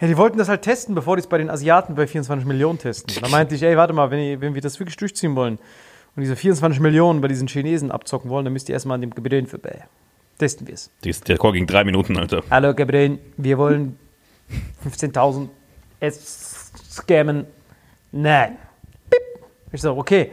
Ja, 0.00 0.08
die 0.08 0.16
wollten 0.16 0.38
das 0.38 0.48
halt 0.48 0.62
testen, 0.62 0.94
bevor 0.94 1.16
die 1.16 1.20
es 1.20 1.28
bei 1.28 1.38
den 1.38 1.48
Asiaten 1.48 1.94
bei 1.94 2.06
24 2.06 2.46
Millionen 2.46 2.78
testen. 2.78 3.14
Da 3.20 3.28
meinte 3.28 3.54
ich, 3.54 3.62
ey, 3.62 3.76
warte 3.76 3.92
mal, 3.92 4.10
wenn, 4.10 4.18
ihr, 4.18 4.40
wenn 4.40 4.54
wir 4.54 4.60
das 4.60 4.78
wirklich 4.80 4.96
durchziehen 4.96 5.36
wollen 5.36 5.58
und 6.14 6.22
diese 6.22 6.36
24 6.36 6.80
Millionen 6.80 7.20
bei 7.20 7.28
diesen 7.28 7.48
Chinesen 7.48 7.90
abzocken 7.90 8.30
wollen, 8.30 8.44
dann 8.44 8.52
müsst 8.52 8.68
ihr 8.68 8.74
erstmal 8.74 8.96
an 8.96 9.00
dem 9.00 9.14
Gebräuen 9.14 9.46
vorbei. 9.46 9.84
Testen 10.42 10.66
wir 10.66 10.74
es. 10.74 10.90
Der 11.20 11.38
Call 11.38 11.52
ging 11.52 11.68
drei 11.68 11.84
Minuten, 11.84 12.18
Alter. 12.18 12.42
Hallo 12.50 12.74
Gabriel, 12.74 13.20
wir 13.36 13.58
wollen 13.58 13.96
15.000 14.84 15.48
es 16.00 16.72
scammen. 16.90 17.46
Nein. 18.10 18.56
Bip. 19.08 19.20
Ich 19.70 19.80
sage, 19.80 19.96
okay, 19.96 20.32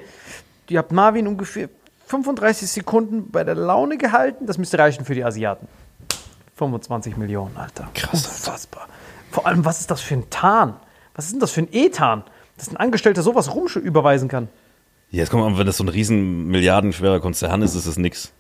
ihr 0.67 0.79
habt 0.79 0.91
Marvin 0.91 1.27
ungefähr 1.27 1.69
35 2.07 2.71
Sekunden 2.71 3.29
bei 3.29 3.43
der 3.43 3.53
Laune 3.53 3.99
gehalten. 3.99 4.47
Das 4.47 4.57
müsste 4.57 4.79
reichen 4.79 5.05
für 5.05 5.13
die 5.13 5.23
Asiaten. 5.23 5.67
25 6.55 7.15
Millionen, 7.15 7.55
Alter. 7.55 7.87
Krass, 7.93 8.25
Unfassbar. 8.25 8.87
Vor 9.29 9.45
allem, 9.45 9.63
was 9.63 9.79
ist 9.79 9.91
das 9.91 10.01
für 10.01 10.15
ein 10.15 10.27
Tarn? 10.31 10.75
Was 11.13 11.25
ist 11.25 11.33
denn 11.33 11.39
das 11.39 11.51
für 11.51 11.61
ein 11.61 11.69
Ethan? 11.71 12.23
Dass 12.57 12.71
ein 12.71 12.77
Angestellter 12.77 13.21
sowas 13.21 13.53
rum 13.53 13.67
überweisen 13.75 14.27
kann. 14.27 14.49
Ja, 15.11 15.19
jetzt 15.19 15.29
kommt 15.29 15.43
mal, 15.43 15.55
wenn 15.59 15.67
das 15.67 15.77
so 15.77 15.83
ein 15.83 15.89
riesen 15.89 16.47
milliardenschwerer 16.47 17.19
Konzern 17.19 17.61
ist, 17.61 17.75
ist 17.75 17.85
es 17.85 17.97
nix. 17.97 18.33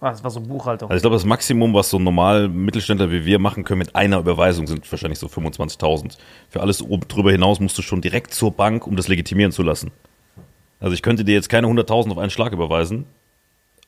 Ah, 0.00 0.10
das 0.10 0.24
war 0.24 0.30
so 0.30 0.40
Buchhaltung. 0.40 0.88
Also 0.88 0.96
ich 0.96 1.02
glaube, 1.02 1.16
das 1.16 1.26
Maximum, 1.26 1.74
was 1.74 1.90
so 1.90 1.98
normal 1.98 2.48
Mittelständler 2.48 3.10
wie 3.10 3.26
wir 3.26 3.38
machen 3.38 3.64
können 3.64 3.80
mit 3.80 3.94
einer 3.94 4.18
Überweisung, 4.18 4.66
sind 4.66 4.90
wahrscheinlich 4.90 5.18
so 5.18 5.26
25.000. 5.26 6.16
Für 6.48 6.60
alles 6.62 6.80
oben 6.80 7.06
drüber 7.06 7.32
hinaus 7.32 7.60
musst 7.60 7.76
du 7.76 7.82
schon 7.82 8.00
direkt 8.00 8.32
zur 8.32 8.50
Bank, 8.50 8.86
um 8.86 8.96
das 8.96 9.08
legitimieren 9.08 9.52
zu 9.52 9.62
lassen. 9.62 9.90
Also 10.80 10.94
ich 10.94 11.02
könnte 11.02 11.24
dir 11.24 11.34
jetzt 11.34 11.50
keine 11.50 11.66
100.000 11.66 12.12
auf 12.12 12.18
einen 12.18 12.30
Schlag 12.30 12.54
überweisen, 12.54 13.04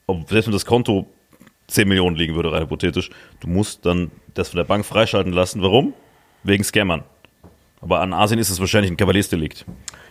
ob 0.07 0.29
selbst 0.29 0.49
wenn 0.49 0.53
das 0.53 0.67
Konto 0.67 1.07
10 1.69 1.89
Millionen 1.89 2.17
liegen 2.17 2.35
würde, 2.35 2.53
rein 2.53 2.63
hypothetisch. 2.63 3.09
Du 3.41 3.49
musst 3.49 3.87
dann 3.87 4.11
das 4.35 4.51
von 4.51 4.59
der 4.59 4.65
Bank 4.65 4.85
freischalten 4.85 5.33
lassen. 5.33 5.63
Warum? 5.63 5.95
Wegen 6.43 6.63
Scammern. 6.63 7.05
Aber 7.81 8.01
an 8.01 8.13
Asien 8.13 8.39
ist 8.39 8.51
es 8.51 8.61
wahrscheinlich 8.61 8.93
ein 8.93 8.99
Kavaliersdelikt. 8.99 9.65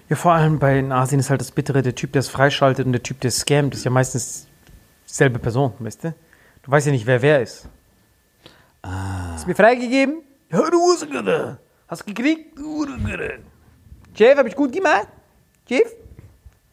Ja, 0.10 0.16
vor 0.16 0.34
allem 0.34 0.58
bei 0.58 0.80
in 0.80 0.92
Asien 0.92 1.20
ist 1.20 1.30
halt 1.30 1.42
das 1.42 1.52
Bittere, 1.52 1.84
der 1.84 1.94
Typ, 1.94 2.12
der 2.14 2.22
es 2.22 2.30
freischaltet 2.30 2.88
und 2.88 2.92
der 2.92 3.04
Typ, 3.04 3.22
der 3.22 3.30
es 3.30 3.38
scammt, 3.38 3.76
ist 3.76 3.86
ja 3.86 3.92
meistens 3.92 4.48
dieselbe 5.12 5.40
Person, 5.40 5.74
weißt 5.80 6.04
du? 6.06 6.14
Du 6.64 6.72
weißt 6.72 6.88
ja 6.88 6.92
nicht, 6.92 7.06
wer 7.06 7.22
wer 7.22 7.42
ist. 7.42 7.68
Ah. 8.82 9.34
Hast 9.34 9.44
du 9.44 9.50
mir 9.50 9.56
freigegeben? 9.56 10.22
Ja, 10.52 10.70
du 10.70 10.80
Ursugere. 10.80 11.60
Hast 11.88 12.02
du 12.02 12.14
gekriegt? 12.14 12.58
Jeff, 14.16 14.38
hab 14.38 14.46
ich 14.46 14.56
gut 14.56 14.72
gemacht? 14.72 15.08
Jeff? 15.68 15.94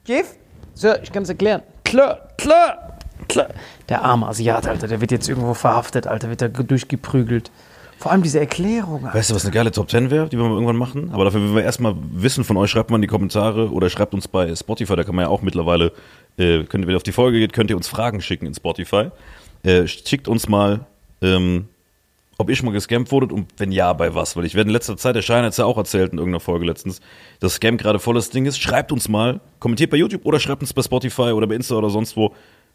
Jeff? 0.05 0.37
So, 0.75 0.95
ich 0.97 1.13
kann 1.13 1.25
es 1.25 1.29
erklären. 1.29 1.63
Klar, 1.85 2.29
klar, 2.37 2.99
klar. 3.29 3.49
Der 3.89 4.03
arme 4.03 4.27
Asiat, 4.27 4.67
Alter, 4.67 4.89
der 4.89 5.01
wird 5.01 5.11
jetzt 5.11 5.29
irgendwo 5.29 5.55
verhaftet, 5.55 6.07
Alter, 6.07 6.29
wird 6.29 6.43
da 6.43 6.49
durchgeprügelt. 6.49 7.51
Vor 7.99 8.13
allem 8.13 8.23
diese 8.23 8.39
Erklärung. 8.39 9.03
Weißt 9.13 9.31
du, 9.31 9.35
was 9.35 9.45
eine 9.45 9.53
geile 9.53 9.73
Top 9.73 9.91
10 9.91 10.11
wäre, 10.11 10.29
die 10.29 10.37
wir 10.37 10.45
mal 10.45 10.53
irgendwann 10.53 10.77
machen? 10.77 11.11
Aber 11.13 11.25
dafür 11.25 11.43
will 11.43 11.57
wir 11.57 11.65
erstmal 11.65 11.97
wissen 12.13 12.45
von 12.45 12.57
euch, 12.57 12.71
schreibt 12.71 12.91
mal 12.91 12.97
in 12.97 13.03
die 13.03 13.09
Kommentare 13.09 13.71
oder 13.71 13.91
schreibt 13.91 14.15
uns 14.15 14.29
bei 14.29 14.55
Spotify, 14.55 14.95
da 14.95 15.03
kann 15.03 15.17
man 15.17 15.25
ja 15.25 15.29
auch 15.29 15.43
mittlerweile, 15.43 15.93
äh, 16.37 16.63
könnt 16.63 16.87
wenn 16.87 16.91
ihr 16.91 16.97
auf 16.97 17.03
die 17.03 17.13
Folge 17.13 17.41
geht, 17.41 17.53
könnt 17.53 17.71
ihr 17.71 17.77
uns 17.77 17.89
Fragen 17.89 18.21
schicken 18.21 18.47
in 18.47 18.55
Spotify. 18.55 19.11
Äh, 19.65 19.89
schickt 19.89 20.29
uns 20.29 20.49
mal, 20.49 20.87
ähm, 21.23 21.67
ob 22.39 22.49
ihr 22.49 22.55
schon 22.55 22.67
mal 22.67 22.73
gescampt 22.73 23.11
wurdet 23.11 23.33
und 23.33 23.49
wenn 23.57 23.73
ja, 23.73 23.93
bei 23.93 24.15
was. 24.15 24.37
Weil 24.37 24.45
ich 24.45 24.55
werde 24.55 24.69
in 24.69 24.73
letzter 24.73 24.97
Zeit, 24.97 25.17
der 25.17 25.23
Schein 25.23 25.43
hat 25.43 25.51
es 25.51 25.57
ja 25.57 25.65
auch 25.65 25.77
erzählt 25.77 26.13
in 26.13 26.19
irgendeiner 26.19 26.41
Folge 26.41 26.65
letztens, 26.67 27.01
dass 27.41 27.55
Scam 27.55 27.77
gerade 27.77 27.99
volles 27.99 28.31
Ding 28.31 28.47
ist. 28.47 28.61
Schreibt 28.61 28.93
uns 28.93 29.09
mal, 29.09 29.41
kommentiert 29.59 29.91
bei 29.91 29.97
YouTube 29.97 30.25
oder 30.25 30.39
schreibt 30.39 30.63
uns 30.63 30.73
bei 30.73 30.83
Spotify 30.83 31.33
oder 31.33 31.49
bei 31.49 31.57
Insta 31.57 31.75
oder 31.75 31.91
sonst 31.91 32.17
wo, 32.17 32.33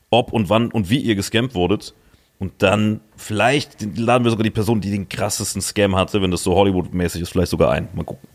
ob 0.09 0.33
und 0.33 0.49
wann 0.49 0.69
und 0.69 0.89
wie 0.89 0.99
ihr 0.99 1.15
gescampt 1.15 1.55
wurdet. 1.55 1.93
Und 2.39 2.61
dann 2.61 2.99
vielleicht 3.15 3.81
laden 3.97 4.23
wir 4.25 4.31
sogar 4.31 4.43
die 4.43 4.49
Person, 4.51 4.81
die 4.81 4.91
den 4.91 5.07
krassesten 5.07 5.61
Scam 5.61 5.95
hatte, 5.95 6.21
wenn 6.21 6.31
das 6.31 6.43
so 6.43 6.55
Hollywood-mäßig 6.55 7.21
ist, 7.21 7.29
vielleicht 7.29 7.51
sogar 7.51 7.71
ein. 7.71 7.87
Mal 7.93 8.03
gucken. 8.03 8.27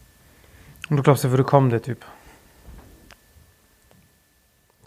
Und 0.88 0.96
du 0.96 1.02
glaubst, 1.02 1.24
er 1.24 1.30
würde 1.30 1.44
kommen, 1.44 1.68
der 1.70 1.82
Typ? 1.82 2.04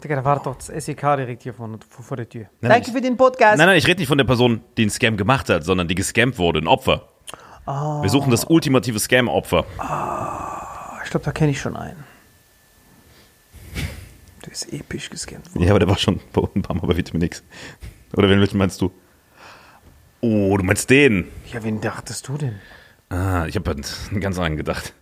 Digga, 0.02 0.16
da 0.16 0.24
wartet 0.24 0.46
doch 0.46 0.56
das 0.56 0.66
SEK 0.66 1.00
direkt 1.16 1.42
hier 1.44 1.54
vor, 1.54 1.68
vor, 1.88 2.16
der 2.16 2.28
Tür. 2.28 2.46
Nein, 2.60 2.70
Danke 2.72 2.88
ich- 2.88 2.92
für 2.94 3.00
den 3.00 3.16
Podcast. 3.16 3.58
Nein, 3.58 3.68
nein, 3.68 3.78
ich 3.78 3.86
rede 3.86 4.00
nicht 4.00 4.08
von 4.08 4.18
der 4.18 4.24
Person, 4.24 4.60
die 4.76 4.82
den 4.82 4.90
Scam 4.90 5.16
gemacht 5.16 5.48
hat, 5.48 5.64
sondern 5.64 5.86
die 5.86 5.94
gescampt 5.94 6.38
wurde, 6.38 6.58
ein 6.58 6.66
Opfer. 6.66 7.08
Wir 7.64 8.08
suchen 8.10 8.32
das 8.32 8.44
ultimative 8.46 8.98
Scam-Opfer. 8.98 9.64
Ich 11.04 11.10
glaube, 11.10 11.24
da 11.24 11.30
kenne 11.30 11.52
ich 11.52 11.60
schon 11.60 11.76
einen. 11.76 12.02
Der 14.44 14.50
ist 14.52 14.72
episch 14.72 15.08
gescannt 15.10 15.54
worden. 15.54 15.62
Ja, 15.62 15.70
aber 15.70 15.78
der 15.78 15.88
war 15.88 15.96
schon 15.98 16.18
bei 16.32 16.42
ein 16.56 16.62
paar 16.62 16.74
Mal 16.74 16.88
bei 16.88 16.96
Vitamin 16.96 17.22
X. 17.22 17.44
Oder 18.16 18.28
wen 18.28 18.40
welchen 18.40 18.58
meinst 18.58 18.80
du? 18.80 18.90
Oh, 20.22 20.56
du 20.56 20.62
meinst 20.62 20.88
den? 20.88 21.28
Ja, 21.52 21.62
wen 21.64 21.80
dachtest 21.80 22.28
du 22.28 22.38
denn? 22.38 22.60
Ah, 23.08 23.44
ich 23.46 23.56
habe 23.56 23.70
an 23.72 23.82
einen 24.10 24.20
ganz 24.20 24.36
anderen 24.38 24.56
gedacht. 24.56 24.94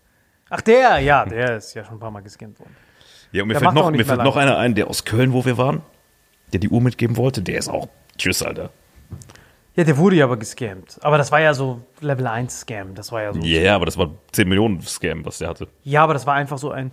Ach, 0.48 0.62
der, 0.62 0.98
ja, 0.98 1.24
der 1.24 1.58
ist 1.58 1.74
ja 1.74 1.84
schon 1.84 1.94
ein 1.94 2.00
paar 2.00 2.10
Mal 2.10 2.22
gescannt 2.22 2.58
worden. 2.58 2.74
Ja, 3.30 3.42
und 3.42 3.48
mir 3.48 3.54
Der 3.54 3.60
fällt, 3.60 3.74
noch, 3.74 3.90
mir 3.90 4.04
fällt 4.04 4.24
noch 4.24 4.36
einer 4.36 4.58
ein, 4.58 4.74
der 4.74 4.88
aus 4.88 5.04
Köln, 5.04 5.32
wo 5.32 5.44
wir 5.44 5.56
waren, 5.56 5.82
der 6.52 6.58
die 6.58 6.68
Uhr 6.68 6.80
mitgeben 6.80 7.16
wollte. 7.16 7.42
Der 7.42 7.58
ist 7.58 7.68
auch. 7.68 7.88
Tschüss, 8.16 8.42
Alter. 8.42 8.70
Ja, 9.76 9.84
der 9.84 9.96
wurde 9.96 10.16
ja 10.16 10.24
aber 10.24 10.36
gescammt. 10.36 10.98
Aber 11.00 11.16
das 11.16 11.30
war 11.30 11.40
ja 11.40 11.54
so 11.54 11.80
Level 12.00 12.26
1 12.26 12.60
Scam. 12.62 12.92
Das 12.94 13.12
war 13.12 13.22
ja 13.22 13.32
so. 13.32 13.38
Ja, 13.40 13.60
yeah, 13.62 13.74
aber 13.76 13.86
das 13.86 13.96
war 13.96 14.10
10 14.32 14.48
Millionen 14.48 14.80
Scam, 14.82 15.24
was 15.24 15.38
der 15.38 15.48
hatte. 15.48 15.68
Ja, 15.84 16.02
aber 16.02 16.12
das 16.12 16.26
war 16.26 16.34
einfach 16.34 16.58
so 16.58 16.72
ein. 16.72 16.90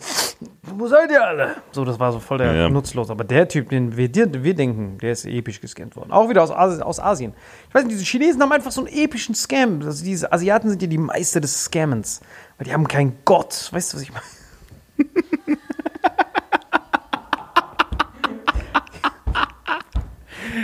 Wo 0.61 0.88
seid 0.88 1.09
ihr 1.09 1.25
alle? 1.25 1.55
So, 1.71 1.84
das 1.84 1.99
war 1.99 2.11
so 2.11 2.19
voll 2.19 2.38
der 2.38 2.53
Ja, 2.53 2.69
nutzlos. 2.69 3.09
Aber 3.09 3.23
der 3.23 3.47
Typ, 3.47 3.69
den 3.69 3.97
wir, 3.97 4.13
wir 4.13 4.53
denken, 4.53 4.99
der 4.99 5.11
ist 5.13 5.25
episch 5.25 5.59
gescannt 5.59 5.95
worden. 5.95 6.11
Auch 6.11 6.30
wieder 6.30 6.43
aus, 6.43 6.51
Asi- 6.51 6.82
aus 6.84 6.99
Asien. 6.99 7.34
Ich 7.67 7.73
weiß 7.73 7.84
nicht, 7.84 7.95
diese 7.95 8.05
Chinesen 8.05 8.41
haben 8.43 8.51
einfach 8.51 8.71
so 8.71 8.86
einen 8.86 8.95
epischen 8.95 9.34
Scam. 9.34 9.82
Also 9.84 10.03
diese 10.05 10.32
Asiaten 10.32 10.69
sind 10.69 10.82
ja 10.84 10.88
die 10.88 10.99
Meister 10.99 11.41
des 11.41 11.63
Scammens. 11.63 12.21
Weil 12.59 12.65
die 12.67 12.73
haben 12.73 12.88
keinen 12.88 13.17
Gott. 13.25 13.69
Weißt 13.71 13.91
du, 13.93 13.97
was 13.97 14.03
ich 14.03 14.11
meine? 14.13 14.23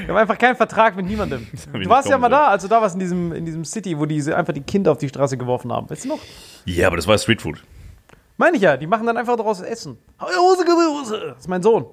Die 0.04 0.08
haben 0.08 0.18
einfach 0.18 0.38
keinen 0.38 0.56
Vertrag 0.56 0.96
mit 0.96 1.06
niemandem. 1.06 1.48
Du 1.74 1.90
warst 1.90 2.10
ja 2.10 2.18
mal 2.18 2.30
da, 2.30 2.48
als 2.48 2.64
du 2.64 2.70
da 2.70 2.82
warst 2.82 2.96
in 2.96 3.00
diesem, 3.00 3.34
in 3.34 3.46
diesem 3.46 3.66
City, 3.66 3.98
wo 3.98 4.06
die 4.06 4.22
einfach 4.34 4.54
die 4.54 4.62
Kinder 4.62 4.92
auf 4.92 4.98
die 4.98 5.10
Straße 5.10 5.38
geworfen 5.38 5.72
haben. 5.72 5.90
Weißt 5.90 6.06
du 6.06 6.10
noch? 6.10 6.20
Ja, 6.66 6.88
aber 6.88 6.96
das 6.96 7.08
war 7.08 7.18
Streetfood. 7.18 7.64
Meine 8.38 8.58
ich 8.58 8.64
ja, 8.64 8.78
die 8.78 8.88
machen 8.88 9.06
dann 9.06 9.18
einfach 9.18 9.36
daraus 9.36 9.62
Essen. 9.62 9.98
Hose, 10.20 10.66
Hose. 10.66 11.20
Das 11.30 11.40
ist 11.40 11.48
mein 11.48 11.62
Sohn. 11.62 11.86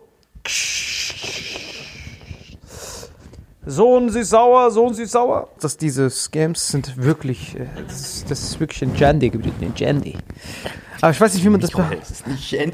Sohn, 3.67 4.09
sie 4.09 4.21
ist 4.21 4.31
sauer, 4.31 4.71
Sohn, 4.71 4.95
sie 4.95 5.03
ist 5.03 5.13
sauer. 5.13 5.49
Dass 5.61 5.77
diese 5.77 6.09
Scams 6.09 6.69
sind 6.69 6.97
wirklich, 6.97 7.57
äh, 7.57 7.67
das 7.87 8.01
ist, 8.01 8.31
das 8.31 8.43
ist 8.43 8.61
wirklich 8.61 8.83
ein 8.83 8.97
Jandy 8.97 9.29
geblieben, 9.29 9.57
ein 9.61 9.75
Jandy. 9.77 10.17
Aber 11.01 11.11
ich 11.13 11.21
weiß 11.21 11.35
nicht, 11.35 11.45
wie 11.45 11.49
man 11.49 11.61
das... 11.61 11.71
be- 11.71 11.99
Es 12.01 12.11
ist 12.11 12.27
nicht 12.27 12.45
Shandy. 12.49 12.73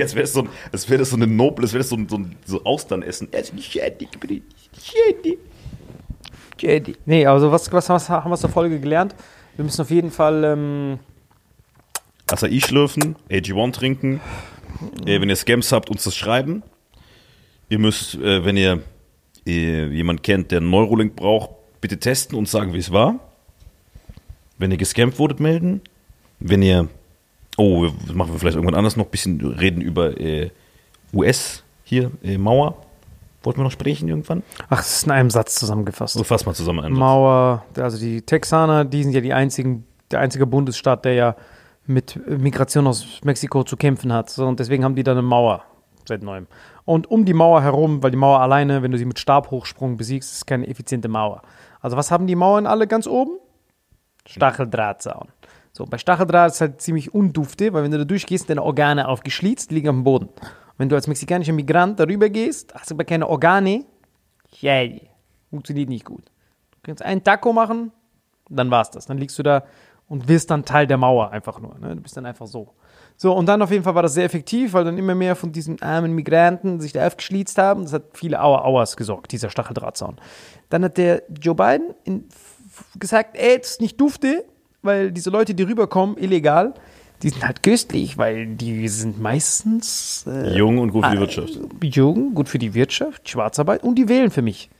Als 0.00 0.14
wäre 0.14 0.22
das, 0.22 0.32
so 0.32 0.40
ein- 0.42 0.48
als 0.72 0.88
wär 0.88 0.98
das 0.98 1.10
so 1.10 1.16
eine 1.16 1.26
noble, 1.26 1.64
als 1.64 1.72
wäre 1.72 1.80
das 1.80 1.88
so 1.90 1.96
ein, 1.96 2.08
so 2.08 2.16
ein 2.16 2.36
so 2.44 2.62
Austernessen. 2.64 3.28
Es 3.32 3.48
ist 3.48 3.54
nicht 3.54 3.72
Shandy. 3.72 4.08
Shandy. 4.82 5.38
Jandy. 6.60 6.96
Nee, 7.06 7.26
also 7.26 7.52
was, 7.52 7.70
was, 7.72 7.88
was 7.88 8.08
haben 8.08 8.30
wir 8.30 8.34
aus 8.34 8.40
der 8.40 8.50
Folge 8.50 8.80
gelernt? 8.80 9.14
Wir 9.56 9.64
müssen 9.64 9.80
auf 9.82 9.90
jeden 9.90 10.10
Fall... 10.10 10.44
Ähm, 10.44 10.98
Acai 12.30 12.60
schlürfen, 12.60 13.16
AG1 13.30 13.72
trinken. 13.72 14.20
Äh, 15.06 15.20
wenn 15.20 15.28
ihr 15.30 15.36
Scams 15.36 15.72
habt, 15.72 15.88
uns 15.90 16.04
das 16.04 16.14
schreiben. 16.14 16.62
Ihr 17.70 17.78
müsst, 17.78 18.14
äh, 18.16 18.44
wenn 18.44 18.56
ihr 18.56 18.82
äh, 19.46 19.86
jemanden 19.88 20.22
kennt, 20.22 20.50
der 20.50 20.58
einen 20.58 20.70
Neurolink 20.70 21.16
braucht, 21.16 21.50
bitte 21.80 21.98
testen 21.98 22.36
und 22.36 22.48
sagen, 22.48 22.74
wie 22.74 22.78
es 22.78 22.92
war. 22.92 23.18
Wenn 24.58 24.70
ihr 24.70 24.76
gescampt 24.76 25.18
wurdet, 25.18 25.40
melden. 25.40 25.80
Wenn 26.40 26.62
ihr 26.62 26.88
Oh, 27.58 27.88
das 28.06 28.14
machen 28.14 28.32
wir 28.32 28.38
vielleicht 28.38 28.56
irgendwann 28.56 28.76
anders 28.78 28.96
noch 28.96 29.06
ein 29.06 29.10
bisschen 29.10 29.40
reden 29.40 29.80
über 29.80 30.18
äh, 30.18 30.50
US 31.12 31.64
hier, 31.82 32.12
äh, 32.22 32.38
Mauer. 32.38 32.76
Wollten 33.42 33.58
wir 33.58 33.64
noch 33.64 33.72
sprechen 33.72 34.08
irgendwann? 34.08 34.44
Ach, 34.70 34.80
es 34.80 34.98
ist 34.98 35.06
in 35.06 35.10
einem 35.10 35.30
Satz 35.30 35.56
zusammengefasst. 35.56 36.14
So 36.14 36.22
fass 36.22 36.46
mal 36.46 36.54
zusammen 36.54 36.84
ein. 36.84 36.92
Mauer, 36.92 37.64
also 37.76 37.98
die 37.98 38.22
Texaner, 38.22 38.84
die 38.84 39.02
sind 39.02 39.12
ja 39.12 39.20
die 39.20 39.32
einzigen, 39.32 39.84
der 40.10 40.20
einzige 40.20 40.46
Bundesstaat, 40.46 41.04
der 41.04 41.14
ja 41.14 41.36
mit 41.84 42.16
Migration 42.28 42.86
aus 42.86 43.20
Mexiko 43.24 43.64
zu 43.64 43.76
kämpfen 43.76 44.12
hat. 44.12 44.36
Und 44.38 44.60
deswegen 44.60 44.84
haben 44.84 44.94
die 44.94 45.02
dann 45.02 45.18
eine 45.18 45.26
Mauer 45.26 45.64
seit 46.06 46.22
neuem. 46.22 46.46
Und 46.84 47.10
um 47.10 47.24
die 47.24 47.34
Mauer 47.34 47.62
herum, 47.62 48.02
weil 48.04 48.12
die 48.12 48.16
Mauer 48.16 48.40
alleine, 48.40 48.82
wenn 48.82 48.92
du 48.92 48.98
sie 48.98 49.04
mit 49.04 49.18
Stabhochsprung 49.18 49.96
besiegst, 49.96 50.32
ist 50.32 50.46
keine 50.46 50.68
effiziente 50.68 51.08
Mauer. 51.08 51.42
Also 51.80 51.96
was 51.96 52.12
haben 52.12 52.26
die 52.28 52.36
Mauern 52.36 52.66
alle 52.66 52.86
ganz 52.86 53.06
oben? 53.06 53.32
Stacheldrahtzaun. 54.26 55.28
So, 55.78 55.86
bei 55.86 55.96
Stacheldraht 55.96 56.48
ist 56.48 56.54
es 56.56 56.60
halt 56.60 56.82
ziemlich 56.82 57.14
undufte, 57.14 57.72
weil 57.72 57.84
wenn 57.84 57.92
du 57.92 57.98
da 57.98 58.04
durchgehst, 58.04 58.50
deine 58.50 58.64
Organe 58.64 59.06
aufgeschlitzt, 59.06 59.70
liegen 59.70 59.86
dem 59.86 60.02
Boden. 60.02 60.28
Wenn 60.76 60.88
du 60.88 60.96
als 60.96 61.06
mexikanischer 61.06 61.52
Migrant 61.52 62.00
darüber 62.00 62.28
gehst, 62.28 62.74
hast 62.74 62.90
du 62.90 62.96
aber 62.96 63.04
keine 63.04 63.28
Organe, 63.28 63.84
ja, 64.60 64.82
funktioniert 65.50 65.88
nicht 65.88 66.04
gut. 66.04 66.24
Du 66.72 66.78
kannst 66.82 67.04
einen 67.04 67.22
Taco 67.22 67.52
machen, 67.52 67.92
dann 68.50 68.72
war's 68.72 68.90
das. 68.90 69.06
Dann 69.06 69.18
liegst 69.18 69.38
du 69.38 69.44
da 69.44 69.62
und 70.08 70.26
wirst 70.26 70.50
dann 70.50 70.64
Teil 70.64 70.88
der 70.88 70.96
Mauer 70.96 71.30
einfach 71.30 71.60
nur. 71.60 71.78
Ne? 71.78 71.94
Du 71.94 72.02
bist 72.02 72.16
dann 72.16 72.26
einfach 72.26 72.48
so. 72.48 72.74
So, 73.16 73.32
und 73.32 73.46
dann 73.46 73.62
auf 73.62 73.70
jeden 73.70 73.84
Fall 73.84 73.94
war 73.94 74.02
das 74.02 74.14
sehr 74.14 74.24
effektiv, 74.24 74.72
weil 74.72 74.82
dann 74.82 74.98
immer 74.98 75.14
mehr 75.14 75.36
von 75.36 75.52
diesen 75.52 75.80
armen 75.80 76.12
Migranten 76.12 76.80
sich 76.80 76.92
da 76.92 77.06
aufgeschlitzt 77.06 77.56
haben. 77.56 77.84
Das 77.84 77.92
hat 77.92 78.02
viele 78.14 78.42
Auer 78.42 78.64
Auers 78.64 78.96
gesorgt, 78.96 79.30
dieser 79.30 79.48
Stacheldrahtzaun. 79.48 80.16
Dann 80.70 80.82
hat 80.82 80.98
der 80.98 81.22
Joe 81.40 81.54
Biden 81.54 81.94
in, 82.02 82.28
gesagt, 82.98 83.36
ey, 83.36 83.58
das 83.58 83.70
ist 83.70 83.80
nicht 83.80 84.00
dufte, 84.00 84.44
weil 84.82 85.10
diese 85.12 85.30
Leute, 85.30 85.54
die 85.54 85.62
rüberkommen, 85.62 86.16
illegal, 86.18 86.74
die 87.22 87.30
sind 87.30 87.44
halt 87.44 87.62
köstlich, 87.62 88.16
weil 88.16 88.46
die 88.46 88.86
sind 88.88 89.20
meistens 89.20 90.24
äh, 90.28 90.56
Jung 90.56 90.78
und 90.78 90.92
gut 90.92 91.04
für 91.04 91.12
die 91.12 91.18
Wirtschaft. 91.18 91.58
jung, 91.82 92.34
gut 92.34 92.48
für 92.48 92.58
die 92.58 92.74
Wirtschaft, 92.74 93.28
Schwarzarbeit 93.28 93.82
und 93.82 93.96
die 93.96 94.08
wählen 94.08 94.30
für 94.30 94.42
mich. 94.42 94.70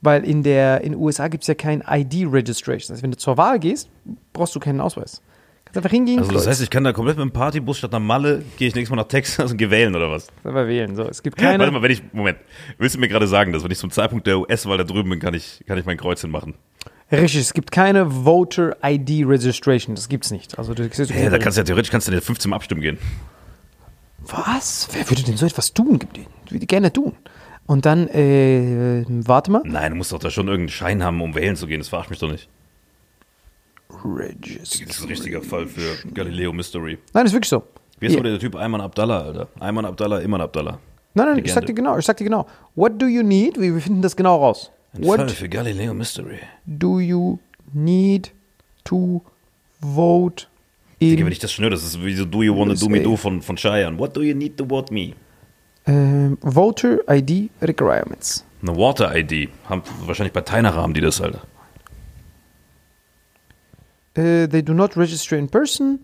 Weil 0.00 0.24
in 0.24 0.42
der 0.42 0.80
in 0.80 0.92
den 0.92 1.00
USA 1.00 1.28
gibt 1.28 1.44
es 1.44 1.48
ja 1.48 1.54
kein 1.54 1.82
ID-Registration. 1.86 2.88
Das 2.88 2.96
heißt, 2.96 3.02
wenn 3.02 3.10
du 3.12 3.18
zur 3.18 3.36
Wahl 3.36 3.58
gehst, 3.60 3.88
brauchst 4.32 4.54
du 4.54 4.60
keinen 4.60 4.80
Ausweis. 4.80 5.22
Kannst 5.64 5.76
einfach 5.76 5.90
hingehen, 5.90 6.18
Also 6.18 6.32
das 6.32 6.46
heißt, 6.46 6.60
ich 6.62 6.70
kann 6.70 6.82
da 6.84 6.92
komplett 6.92 7.16
mit 7.18 7.24
dem 7.24 7.30
Partybus 7.32 7.78
statt 7.78 7.92
nach 7.92 8.00
Malle, 8.00 8.42
gehe 8.56 8.66
ich 8.68 8.74
nächstes 8.74 8.90
Mal 8.90 8.96
nach 9.02 9.08
Texas 9.08 9.52
und 9.52 9.58
gehe 9.58 9.70
wählen 9.70 9.94
oder 9.94 10.10
was? 10.10 10.26
einfach 10.42 10.66
wählen. 10.66 10.96
So, 10.96 11.04
es 11.04 11.22
gibt 11.22 11.36
keine. 11.36 11.58
Warte 11.60 11.72
mal, 11.72 11.82
wenn 11.82 11.90
ich, 11.92 12.02
Moment, 12.12 12.38
willst 12.78 12.96
du 12.96 12.98
mir 12.98 13.08
gerade 13.08 13.28
sagen, 13.28 13.52
dass 13.52 13.62
wenn 13.62 13.70
ich 13.70 13.78
zum 13.78 13.90
Zeitpunkt 13.90 14.26
der 14.26 14.40
US-Wahl 14.40 14.78
da 14.78 14.84
drüben 14.84 15.10
bin, 15.10 15.20
kann 15.20 15.34
ich, 15.34 15.62
kann 15.66 15.78
ich 15.78 15.84
mein 15.86 15.98
Kreuzchen 15.98 16.30
machen? 16.30 16.54
Richtig, 17.12 17.42
es 17.42 17.52
gibt 17.52 17.70
keine 17.70 18.10
Voter 18.10 18.76
ID 18.82 19.26
Registration. 19.26 19.94
Das 19.94 20.08
gibt's 20.08 20.30
nicht. 20.30 20.58
Also 20.58 20.72
du, 20.72 20.88
du 20.88 21.02
Ja, 21.04 21.28
da 21.30 21.38
kannst 21.38 21.58
du 21.58 21.60
ja 21.60 21.64
theoretisch 21.64 21.90
kannst 21.90 22.08
du 22.08 22.12
ja 22.12 22.20
15 22.20 22.48
Mal 22.50 22.56
abstimmen 22.56 22.80
gehen. 22.80 22.98
Was? 24.24 24.88
Wer 24.92 25.08
würde 25.10 25.22
denn 25.22 25.36
so 25.36 25.44
etwas 25.46 25.74
tun? 25.74 25.98
Ich 26.46 26.52
würde 26.52 26.66
gerne 26.66 26.92
tun. 26.92 27.14
Und 27.66 27.84
dann, 27.86 28.08
äh, 28.08 29.04
warte 29.08 29.50
mal. 29.50 29.62
Nein, 29.64 29.92
du 29.92 29.96
musst 29.98 30.12
doch 30.12 30.18
da 30.18 30.30
schon 30.30 30.48
irgendeinen 30.48 30.70
Schein 30.70 31.02
haben, 31.02 31.20
um 31.20 31.34
wählen 31.34 31.54
zu 31.56 31.66
gehen. 31.66 31.80
Das 31.80 31.88
verarscht 31.88 32.10
mich 32.10 32.18
doch 32.18 32.30
nicht. 32.30 32.48
Register. 34.04 34.86
Das 34.86 34.96
ist 34.96 35.02
ein 35.02 35.08
richtiger 35.08 35.42
Fall 35.42 35.66
für 35.66 35.96
Galileo 36.12 36.52
Mystery. 36.52 36.98
Nein, 37.12 37.26
ist 37.26 37.32
wirklich 37.32 37.50
so. 37.50 37.62
Wie 38.00 38.06
ist 38.06 38.16
aber 38.16 38.28
der 38.28 38.38
Typ 38.38 38.56
Ayman 38.56 38.80
Abdallah, 38.80 39.20
Alter? 39.20 39.48
Ayman 39.60 39.84
Abdallah, 39.84 40.20
Iman 40.20 40.40
Abdallah. 40.40 40.78
Nein, 41.14 41.26
nein, 41.26 41.38
ich 41.38 41.44
Legende. 41.44 41.52
sag 41.54 41.66
dir 41.66 41.74
genau, 41.74 41.98
ich 41.98 42.04
sag 42.04 42.16
dir 42.16 42.24
genau. 42.24 42.46
What 42.74 43.00
do 43.00 43.06
you 43.06 43.22
need? 43.22 43.60
Wir 43.60 43.78
finden 43.80 44.02
das 44.02 44.16
genau 44.16 44.38
raus. 44.38 44.72
Ein 44.94 45.04
Fall 45.04 45.18
What 45.18 45.30
für 45.30 45.48
Galileo 45.48 45.94
Mystery. 45.94 46.38
do 46.66 47.00
you 47.00 47.38
need 47.72 48.32
to 48.84 49.22
vote 49.80 50.46
Digga, 51.00 51.20
in 51.20 51.26
wenn 51.26 51.32
ich 51.32 51.38
das 51.38 51.56
höre, 51.58 51.70
das 51.70 51.82
ist 51.82 52.04
wie 52.04 52.14
so 52.14 52.24
Do 52.24 52.42
You 52.42 52.56
Wanna 52.56 52.74
Do 52.74 52.88
Me 52.88 52.98
USA. 52.98 53.04
Do 53.04 53.16
von, 53.16 53.42
von 53.42 53.56
Cheyenne. 53.56 53.98
What 53.98 54.14
do 54.16 54.22
you 54.22 54.34
need 54.34 54.56
to 54.58 54.64
vote 54.66 54.92
me? 54.92 55.14
ähm, 55.86 56.38
Voter 56.42 56.98
ID 57.08 57.50
Requirements? 57.60 58.44
Eine 58.62 58.76
Water-ID. 58.76 59.48
Haben, 59.68 59.82
wahrscheinlich 60.06 60.32
bei 60.32 60.42
Teinara 60.42 60.76
haben 60.76 60.94
die 60.94 61.00
das, 61.00 61.20
Alter. 61.20 61.40
Uh, 64.16 64.46
they 64.46 64.62
do 64.62 64.72
not 64.74 64.96
register 64.96 65.36
in 65.36 65.48
person. 65.48 66.00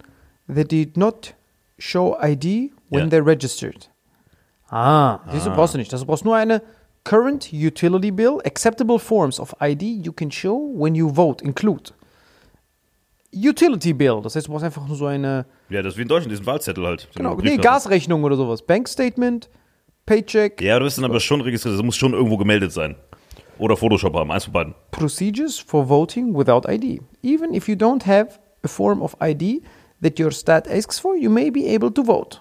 They 0.49 0.65
did 0.65 0.97
not 0.97 1.35
show 1.79 2.17
ID 2.21 2.73
when 2.89 3.05
Ja. 3.05 3.09
they 3.11 3.21
registered. 3.21 3.89
Ah, 4.71 5.21
siehst 5.31 5.47
du, 5.47 5.51
brauchst 5.51 5.75
du 5.75 5.79
nicht. 5.79 5.93
Das 5.93 6.05
brauchst 6.05 6.25
nur 6.25 6.35
eine 6.35 6.63
Current 7.09 7.53
Utility 7.53 8.11
Bill. 8.11 8.41
Acceptable 8.45 8.99
forms 8.99 9.41
of 9.41 9.55
ID 9.61 9.83
you 10.05 10.13
can 10.13 10.31
show 10.31 10.57
when 10.75 10.95
you 10.95 11.09
vote 11.09 11.43
include. 11.45 11.93
Utility 13.33 13.93
Bill, 13.93 14.21
das 14.23 14.35
heißt, 14.37 14.47
du 14.47 14.53
brauchst 14.53 14.65
einfach 14.65 14.87
nur 14.87 14.97
so 14.97 15.07
eine, 15.07 15.45
Ja, 15.69 15.83
das 15.83 15.93
ist 15.95 15.99
wie 15.99 16.03
in 16.03 16.09
Deutschland, 16.09 16.33
diesen 16.33 16.47
Wahlzettel 16.47 16.85
halt. 16.87 17.09
genau, 17.15 17.35
nee. 17.37 17.59
Gasrechnung 17.59 18.25
oder 18.25 18.37
sowas. 18.37 18.63
Bankstatement, 18.63 19.51
Paycheck, 20.07 20.61
Ja, 20.63 20.79
du 20.79 20.87
bist 20.87 20.97
dann 20.97 21.05
aber 21.05 21.21
schon 21.21 21.43
registriert. 21.43 21.77
Das 21.79 21.85
muss 21.85 21.97
schon 21.97 22.15
irgendwo 22.15 22.39
gemeldet 22.39 22.73
sein. 22.73 22.97
Oder 23.59 23.77
Photoshop 23.77 24.15
haben, 24.15 24.31
eins 24.31 24.45
von 24.45 24.53
beiden. 24.55 24.75
procedures 24.93 25.59
for 25.59 25.87
voting 25.89 26.35
without 26.35 26.63
ID. 26.67 27.03
Even 27.23 27.53
if 27.53 27.69
you 27.69 27.75
don't 27.75 28.07
have 28.07 28.39
a 28.65 28.69
form 28.69 29.03
of 29.03 29.15
ID 29.21 29.63
that 30.03 30.19
your 30.19 30.31
stat 30.31 30.67
asks 30.69 30.99
for, 30.99 31.15
you 31.17 31.29
may 31.29 31.51
be 31.51 31.67
able 31.75 31.91
to 31.93 32.03
vote. 32.03 32.41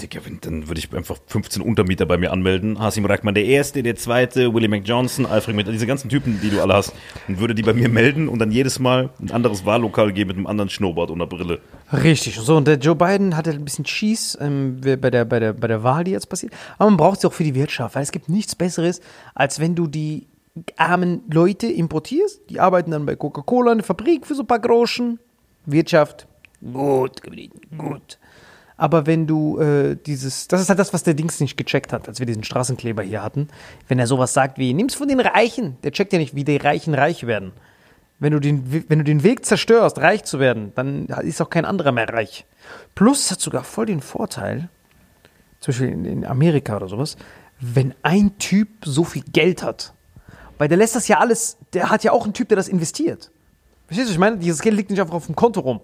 Digga, 0.00 0.20
dann 0.40 0.68
würde 0.68 0.78
ich 0.78 0.92
einfach 0.94 1.18
15 1.26 1.62
Untermieter 1.62 2.06
bei 2.06 2.16
mir 2.16 2.32
anmelden. 2.32 2.78
Hasim 2.78 3.04
Rackmann 3.04 3.34
der 3.34 3.44
Erste, 3.44 3.82
der 3.82 3.96
Zweite, 3.96 4.52
Willie 4.54 4.68
McJohnson, 4.68 5.26
Alfred 5.26 5.54
mit 5.56 5.68
diese 5.68 5.86
ganzen 5.86 6.08
Typen, 6.08 6.40
die 6.42 6.50
du 6.50 6.60
alle 6.60 6.74
hast. 6.74 6.92
Und 7.28 7.40
würde 7.40 7.54
die 7.54 7.62
bei 7.62 7.72
mir 7.72 7.88
melden 7.88 8.28
und 8.28 8.38
dann 8.38 8.50
jedes 8.50 8.78
Mal 8.78 9.10
ein 9.20 9.30
anderes 9.30 9.64
Wahllokal 9.64 10.12
gehen 10.12 10.28
mit 10.28 10.36
einem 10.36 10.46
anderen 10.46 10.70
Schnurrbart 10.70 11.10
und 11.10 11.20
einer 11.20 11.28
Brille. 11.28 11.60
Richtig. 11.92 12.36
So, 12.36 12.56
und 12.56 12.66
der 12.66 12.78
Joe 12.78 12.94
Biden 12.94 13.36
hatte 13.36 13.50
ein 13.50 13.64
bisschen 13.64 13.86
Schieß 13.86 14.38
ähm, 14.40 14.80
bei, 14.80 15.10
der, 15.10 15.24
bei, 15.24 15.40
der, 15.40 15.52
bei 15.52 15.68
der 15.68 15.82
Wahl, 15.82 16.04
die 16.04 16.12
jetzt 16.12 16.28
passiert. 16.28 16.52
Aber 16.78 16.90
man 16.90 16.96
braucht 16.96 17.20
sie 17.20 17.26
auch 17.26 17.32
für 17.32 17.44
die 17.44 17.54
Wirtschaft, 17.54 17.94
weil 17.94 18.02
es 18.02 18.12
gibt 18.12 18.28
nichts 18.28 18.54
Besseres, 18.54 19.00
als 19.34 19.60
wenn 19.60 19.74
du 19.74 19.86
die 19.86 20.26
armen 20.76 21.22
Leute 21.30 21.66
importierst. 21.66 22.48
Die 22.50 22.60
arbeiten 22.60 22.90
dann 22.90 23.06
bei 23.06 23.16
Coca-Cola 23.16 23.72
in 23.72 23.78
der 23.78 23.84
Fabrik 23.84 24.26
für 24.26 24.34
so 24.34 24.42
ein 24.42 24.46
paar 24.46 24.58
Groschen. 24.58 25.18
Wirtschaft, 25.66 26.26
gut, 26.72 27.22
geblieben, 27.22 27.60
gut. 27.76 28.18
Aber 28.80 29.04
wenn 29.04 29.26
du 29.26 29.58
äh, 29.58 29.94
dieses, 30.06 30.48
das 30.48 30.62
ist 30.62 30.70
halt 30.70 30.78
das, 30.78 30.94
was 30.94 31.02
der 31.02 31.12
Dings 31.12 31.38
nicht 31.38 31.58
gecheckt 31.58 31.92
hat, 31.92 32.08
als 32.08 32.18
wir 32.18 32.24
diesen 32.24 32.44
Straßenkleber 32.44 33.02
hier 33.02 33.22
hatten. 33.22 33.48
Wenn 33.88 33.98
er 33.98 34.06
sowas 34.06 34.32
sagt 34.32 34.56
wie, 34.56 34.72
nimm's 34.72 34.94
von 34.94 35.06
den 35.06 35.20
Reichen, 35.20 35.76
der 35.82 35.92
checkt 35.92 36.14
ja 36.14 36.18
nicht, 36.18 36.34
wie 36.34 36.44
die 36.44 36.56
Reichen 36.56 36.94
reich 36.94 37.26
werden. 37.26 37.52
Wenn 38.20 38.32
du, 38.32 38.40
den, 38.40 38.72
We- 38.72 38.84
wenn 38.88 38.98
du 38.98 39.04
den 39.04 39.22
Weg 39.22 39.44
zerstörst, 39.44 39.98
reich 39.98 40.24
zu 40.24 40.40
werden, 40.40 40.72
dann 40.76 41.08
ist 41.08 41.42
auch 41.42 41.50
kein 41.50 41.66
anderer 41.66 41.92
mehr 41.92 42.08
reich. 42.08 42.46
Plus, 42.94 43.26
es 43.26 43.30
hat 43.32 43.40
sogar 43.42 43.64
voll 43.64 43.84
den 43.84 44.00
Vorteil, 44.00 44.70
zum 45.60 45.72
Beispiel 45.72 45.88
in, 45.88 46.06
in 46.06 46.24
Amerika 46.24 46.76
oder 46.76 46.88
sowas, 46.88 47.18
wenn 47.60 47.92
ein 48.02 48.38
Typ 48.38 48.68
so 48.86 49.04
viel 49.04 49.24
Geld 49.30 49.62
hat. 49.62 49.92
Weil 50.56 50.68
der 50.68 50.78
lässt 50.78 50.96
das 50.96 51.06
ja 51.06 51.18
alles, 51.18 51.58
der 51.74 51.90
hat 51.90 52.02
ja 52.02 52.12
auch 52.12 52.24
einen 52.24 52.32
Typ, 52.32 52.48
der 52.48 52.56
das 52.56 52.68
investiert. 52.68 53.30
Verstehst 53.88 54.08
du, 54.08 54.12
ich 54.14 54.18
meine? 54.18 54.38
Dieses 54.38 54.62
Geld 54.62 54.74
liegt 54.76 54.88
nicht 54.88 55.00
einfach 55.00 55.14
auf 55.14 55.26
dem 55.26 55.36
Konto 55.36 55.60
rum. 55.60 55.80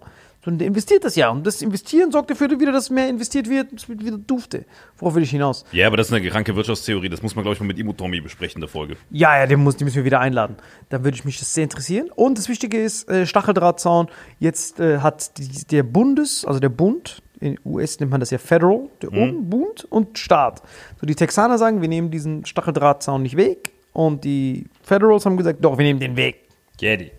Sondern 0.46 0.60
der 0.60 0.68
investiert 0.68 1.02
das 1.02 1.16
ja. 1.16 1.28
Und 1.28 1.44
das 1.44 1.60
Investieren 1.60 2.12
sorgt 2.12 2.30
dafür 2.30 2.48
wieder, 2.48 2.70
dass 2.70 2.88
mehr 2.88 3.08
investiert 3.08 3.50
wird. 3.50 3.72
Es 3.72 3.88
wird 3.88 4.04
wieder 4.04 4.16
dufte. 4.16 4.64
Worauf 4.96 5.16
will 5.16 5.24
ich 5.24 5.30
hinaus? 5.30 5.64
Ja, 5.72 5.88
aber 5.88 5.96
das 5.96 6.06
ist 6.06 6.12
eine 6.12 6.30
kranke 6.30 6.54
Wirtschaftstheorie. 6.54 7.08
Das 7.08 7.20
muss 7.20 7.34
man, 7.34 7.42
glaube 7.42 7.54
ich, 7.54 7.60
mal 7.60 7.66
mit 7.66 7.80
Imo 7.80 7.92
Tommy 7.94 8.20
besprechen 8.20 8.58
in 8.58 8.60
der 8.60 8.68
Folge. 8.68 8.96
Ja, 9.10 9.36
ja, 9.36 9.46
den, 9.46 9.64
muss, 9.64 9.76
den 9.76 9.86
müssen 9.86 9.96
wir 9.96 10.04
wieder 10.04 10.20
einladen. 10.20 10.54
Da 10.88 11.02
würde 11.02 11.16
ich 11.16 11.24
mich 11.24 11.40
das 11.40 11.52
sehr 11.52 11.64
interessieren. 11.64 12.10
Und 12.14 12.38
das 12.38 12.48
Wichtige 12.48 12.80
ist, 12.80 13.08
äh, 13.08 13.26
Stacheldrahtzaun. 13.26 14.06
Jetzt 14.38 14.78
äh, 14.78 14.98
hat 14.98 15.36
die, 15.36 15.48
der 15.66 15.82
Bundes, 15.82 16.44
also 16.44 16.60
der 16.60 16.68
Bund, 16.68 17.24
in 17.40 17.58
US 17.64 17.98
nennt 17.98 18.12
man 18.12 18.20
das 18.20 18.30
ja 18.30 18.38
Federal, 18.38 18.88
der 19.02 19.12
oben 19.12 19.50
Bund 19.50 19.84
und 19.90 20.16
Staat. 20.16 20.62
So 21.00 21.08
die 21.08 21.16
Texaner 21.16 21.58
sagen, 21.58 21.80
wir 21.80 21.88
nehmen 21.88 22.12
diesen 22.12 22.46
Stacheldrahtzaun 22.46 23.20
nicht 23.20 23.36
weg. 23.36 23.72
Und 23.92 24.22
die 24.22 24.68
Federals 24.80 25.26
haben 25.26 25.36
gesagt, 25.36 25.64
doch, 25.64 25.76
wir 25.76 25.84
nehmen 25.84 25.98
den 25.98 26.16
weg. 26.16 26.44
Jedi. 26.78 27.10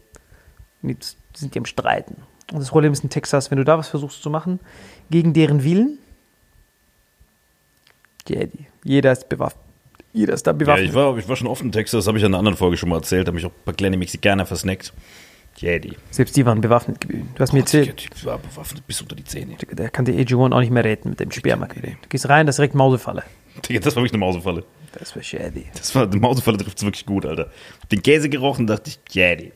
Jetzt 0.81 1.17
sind 1.33 1.53
die 1.53 1.59
am 1.59 1.65
Streiten. 1.65 2.15
Und 2.51 2.59
das 2.59 2.69
Problem 2.69 2.93
ist 2.93 3.03
in 3.03 3.09
Texas, 3.09 3.51
wenn 3.51 3.57
du 3.57 3.65
da 3.65 3.77
was 3.77 3.89
versuchst 3.89 4.21
zu 4.23 4.29
machen, 4.29 4.59
gegen 5.09 5.33
deren 5.33 5.63
Willen. 5.63 5.99
Jeder 8.83 9.11
ist 9.11 9.29
bewaffnet. 9.29 9.63
Jeder 10.13 10.33
ist 10.33 10.47
da 10.47 10.51
Ja, 10.51 10.57
bewaffnet. 10.57 10.89
ich 10.89 10.93
war, 10.93 11.17
ich 11.17 11.27
war 11.29 11.35
schon 11.35 11.47
oft 11.47 11.61
in 11.61 11.71
Texas, 11.71 12.03
das 12.03 12.07
habe 12.07 12.17
ich 12.17 12.23
in 12.23 12.27
einer 12.31 12.39
anderen 12.39 12.57
Folge 12.57 12.77
schon 12.77 12.89
mal 12.89 12.97
erzählt. 12.97 13.27
Da 13.27 13.29
habe 13.29 13.39
ich 13.39 13.45
auch 13.45 13.51
ein 13.51 13.63
paar 13.65 13.73
kleine 13.73 13.97
Mexikaner 13.97 14.45
versnackt. 14.45 14.93
Jedi. 15.57 15.95
Selbst 16.11 16.35
die 16.37 16.45
waren 16.45 16.61
bewaffnet 16.61 17.01
gewesen. 17.01 17.29
Du 17.35 17.39
hast 17.41 17.51
mir 17.51 17.63
Der 17.63 17.79
erzählt. 17.81 17.97
Typ 17.97 18.25
war 18.25 18.37
bewaffnet 18.37 18.85
bis 18.85 19.01
unter 19.01 19.15
die 19.15 19.23
Zähne. 19.23 19.55
Der 19.71 19.89
kann 19.89 20.05
die 20.05 20.13
AG1 20.13 20.53
auch 20.53 20.59
nicht 20.59 20.71
mehr 20.71 20.83
retten 20.83 21.09
mit 21.09 21.19
dem 21.19 21.31
Sperma. 21.31 21.65
Du 21.67 21.81
gehst 22.09 22.29
rein, 22.29 22.45
das 22.45 22.53
ist 22.55 22.57
direkt 22.59 22.75
Mausefalle. 22.75 23.23
Digga, 23.67 23.79
das 23.83 23.95
war 23.95 24.03
wirklich 24.03 24.13
eine 24.13 24.19
Mausefalle. 24.19 24.63
Das 24.99 25.15
war 25.15 25.21
shady. 25.23 25.65
Das 25.75 25.93
war, 25.95 26.03
eine 26.09 26.15
Mausefalle 26.17 26.57
trifft 26.57 26.77
es 26.77 26.83
wirklich 26.83 27.05
gut, 27.05 27.25
Alter. 27.25 27.49
Den 27.91 28.01
Käse 28.01 28.29
gerochen, 28.29 28.67
dachte 28.67 28.89
ich, 28.89 28.99
Jedi. 29.11 29.51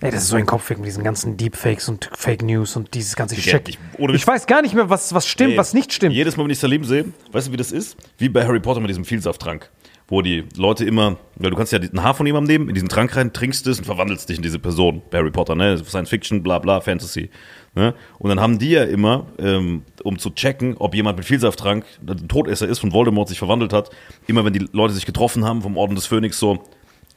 Ey, 0.00 0.10
das 0.10 0.22
ist 0.22 0.28
so 0.28 0.36
ein 0.36 0.46
Kopfweg 0.46 0.78
mit 0.78 0.86
diesen 0.86 1.02
ganzen 1.04 1.36
Deepfakes 1.36 1.88
und 1.88 2.08
Fake 2.14 2.42
News 2.42 2.76
und 2.76 2.94
dieses 2.94 3.16
ganze 3.16 3.34
Digga, 3.34 3.50
Shit. 3.58 3.68
ich- 3.70 3.78
Ich, 4.14 4.26
weiß 4.26 4.46
gar 4.46 4.62
nicht 4.62 4.74
mehr, 4.74 4.88
was, 4.90 5.12
was 5.14 5.26
stimmt, 5.26 5.52
Ey, 5.52 5.56
was 5.58 5.74
nicht 5.74 5.92
stimmt. 5.92 6.14
Jedes 6.14 6.36
Mal, 6.36 6.44
wenn 6.44 6.50
ich 6.50 6.58
Salim 6.58 6.84
sehe, 6.84 7.06
weißt 7.32 7.48
du, 7.48 7.52
wie 7.52 7.56
das 7.56 7.72
ist? 7.72 7.96
Wie 8.18 8.28
bei 8.28 8.44
Harry 8.46 8.60
Potter 8.60 8.80
mit 8.80 8.90
diesem 8.90 9.04
Vielsafttrank. 9.04 9.70
Wo 10.08 10.22
die 10.22 10.44
Leute 10.56 10.84
immer, 10.84 11.16
weil 11.36 11.50
du 11.50 11.56
kannst 11.56 11.72
ja 11.72 11.78
ein 11.78 12.02
Haar 12.02 12.14
von 12.14 12.26
jemandem 12.26 12.52
nehmen, 12.52 12.68
in 12.68 12.74
diesen 12.74 12.88
Trank 12.88 13.16
rein, 13.16 13.32
trinkst 13.32 13.66
es 13.66 13.78
und 13.78 13.84
verwandelst 13.84 14.28
dich 14.28 14.36
in 14.36 14.42
diese 14.42 14.58
Person. 14.58 15.02
Harry 15.12 15.30
Potter, 15.30 15.54
ne? 15.54 15.78
Science 15.78 16.10
Fiction, 16.10 16.42
bla 16.42 16.58
bla, 16.58 16.80
Fantasy. 16.80 17.30
Ne? 17.74 17.94
Und 18.18 18.28
dann 18.28 18.40
haben 18.40 18.58
die 18.58 18.70
ja 18.70 18.84
immer, 18.84 19.26
ähm, 19.38 19.82
um 20.02 20.18
zu 20.18 20.30
checken, 20.30 20.76
ob 20.78 20.94
jemand 20.94 21.16
mit 21.16 21.26
Vielsaft 21.26 21.58
trank, 21.58 21.84
ein 22.06 22.28
Todesser 22.28 22.68
ist, 22.68 22.78
von 22.78 22.92
Voldemort 22.92 23.28
sich 23.28 23.38
verwandelt 23.38 23.72
hat, 23.72 23.90
immer 24.26 24.44
wenn 24.44 24.52
die 24.52 24.66
Leute 24.72 24.94
sich 24.94 25.06
getroffen 25.06 25.44
haben 25.44 25.62
vom 25.62 25.76
Orden 25.76 25.94
des 25.94 26.06
Phönix, 26.06 26.38
so, 26.38 26.62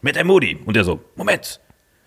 Matt 0.01 0.23
Moody. 0.23 0.57
Und 0.65 0.75
der 0.75 0.83
so, 0.83 0.99
Moment, 1.15 1.59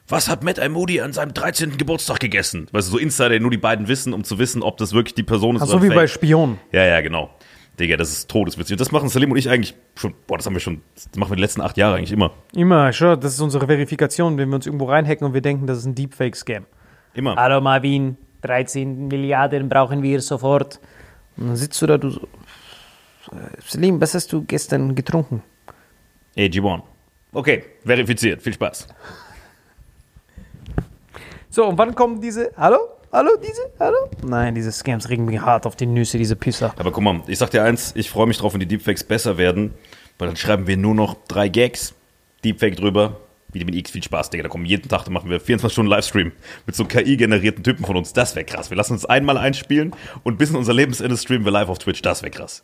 was 0.09 0.29
hat 0.29 0.43
Matt 0.43 0.61
Moody 0.71 1.01
an 1.01 1.13
seinem 1.13 1.35
13. 1.35 1.77
Geburtstag 1.77 2.21
gegessen? 2.21 2.67
Weißt 2.73 2.89
du, 2.89 2.93
so 2.93 2.99
Insider, 2.99 3.39
nur 3.39 3.51
die 3.51 3.59
beiden 3.59 3.87
wissen, 3.87 4.13
um 4.13 4.25
zu 4.25 4.39
wissen, 4.39 4.63
ob 4.63 4.77
das 4.79 4.93
wirklich 4.93 5.15
die 5.15 5.23
Person 5.23 5.57
ist 5.57 5.63
Ach, 5.63 5.69
so 5.69 5.83
wie 5.83 5.87
fake. 5.87 5.97
bei 5.97 6.07
Spionen. 6.07 6.59
Ja, 6.73 6.85
ja, 6.85 7.01
genau. 7.01 7.31
Digga, 7.81 7.97
das 7.97 8.11
ist 8.11 8.31
todeswitzig. 8.31 8.75
Und 8.75 8.81
das 8.81 8.93
machen 8.93 9.09
Salim 9.09 9.33
und 9.33 9.39
ich 9.39 9.49
eigentlich 9.49 9.75
schon, 9.97 10.15
boah, 10.27 10.37
das 10.37 10.47
haben 10.47 10.55
wir 10.55 10.61
schon, 10.61 10.83
das 10.95 11.09
machen 11.17 11.33
wir 11.33 11.37
die 11.37 11.43
letzten 11.43 11.61
acht 11.61 11.77
Jahre 11.77 11.97
eigentlich 11.97 12.13
immer. 12.13 12.33
Immer, 12.55 12.93
schon, 12.93 13.19
das 13.19 13.35
ist 13.35 13.41
unsere 13.41 13.67
Verifikation, 13.67 14.39
wenn 14.39 14.49
wir 14.49 14.57
uns 14.57 14.67
irgendwo 14.67 14.85
reinhacken 14.85 15.27
und 15.27 15.35
wir 15.35 15.41
denken, 15.41 15.67
das 15.67 15.79
ist 15.79 15.87
ein 15.87 15.95
Deepfake-Scam. 15.95 16.67
Immer. 17.15 17.37
Hallo 17.37 17.61
Marvin, 17.61 18.17
13 18.43 19.09
Milliarden 19.09 19.69
brauchen 19.69 20.03
wir 20.03 20.21
sofort. 20.21 20.79
Und 21.37 21.49
dann 21.49 21.57
sitzt 21.57 21.81
du 21.83 21.87
da, 21.87 21.99
du 21.99 22.11
so, 22.11 22.29
Selim, 23.67 24.01
was 24.01 24.15
hast 24.15 24.33
du 24.33 24.45
gestern 24.45 24.95
getrunken? 24.95 25.43
AG1. 26.37 26.83
Okay, 27.33 27.65
verifiziert. 27.85 28.43
Viel 28.43 28.55
Spaß. 28.55 28.89
So, 31.49 31.67
und 31.67 31.79
wann 31.79 31.95
kommen 31.95 32.21
diese, 32.21 32.53
hallo? 32.57 32.79
Hallo, 33.13 33.31
diese, 33.43 33.63
hallo? 33.81 34.09
Nein, 34.25 34.55
diese 34.55 34.71
Scams 34.71 35.09
regen 35.09 35.25
mich 35.25 35.41
hart 35.41 35.67
auf 35.67 35.75
die 35.75 35.87
Nüsse, 35.87 36.17
diese 36.17 36.37
Pisser. 36.37 36.73
Aber 36.79 36.93
guck 36.93 37.03
mal, 37.03 37.21
ich 37.27 37.39
sag 37.39 37.51
dir 37.51 37.65
eins, 37.65 37.91
ich 37.97 38.09
freue 38.09 38.29
mich 38.29 38.39
drauf, 38.39 38.53
wenn 38.53 38.61
die 38.61 38.67
Deepfakes 38.67 39.03
besser 39.03 39.37
werden, 39.37 39.75
weil 40.19 40.29
dann 40.29 40.37
schreiben 40.37 40.69
wir 40.69 40.77
nur 40.77 40.95
noch 40.95 41.17
drei 41.27 41.49
Gags, 41.49 41.93
Deepfake 42.45 42.77
drüber, 42.77 43.19
Vitamin 43.53 43.75
X, 43.75 43.91
viel 43.91 44.05
Spaß, 44.05 44.31
Digga. 44.31 44.45
Da 44.45 44.49
kommen 44.49 44.65
jeden 44.65 44.89
Tag, 44.89 45.07
da 45.07 45.11
machen 45.11 45.29
wir 45.29 45.41
24 45.41 45.73
Stunden 45.73 45.91
Livestream 45.91 46.31
mit 46.67 46.77
so 46.77 46.85
KI-generierten 46.85 47.65
Typen 47.65 47.85
von 47.85 47.97
uns. 47.97 48.13
Das 48.13 48.37
wäre 48.37 48.47
krass. 48.47 48.71
Wir 48.71 48.77
lassen 48.77 48.93
uns 48.93 49.05
einmal 49.05 49.39
einspielen 49.39 49.93
und 50.23 50.39
bis 50.39 50.51
in 50.51 50.57
unser 50.57 50.73
Lebensende 50.73 51.17
streamen 51.17 51.45
wir 51.45 51.51
live 51.51 51.69
auf 51.69 51.79
Twitch. 51.79 52.03
Das 52.03 52.23
wäre 52.23 52.31
krass. 52.31 52.63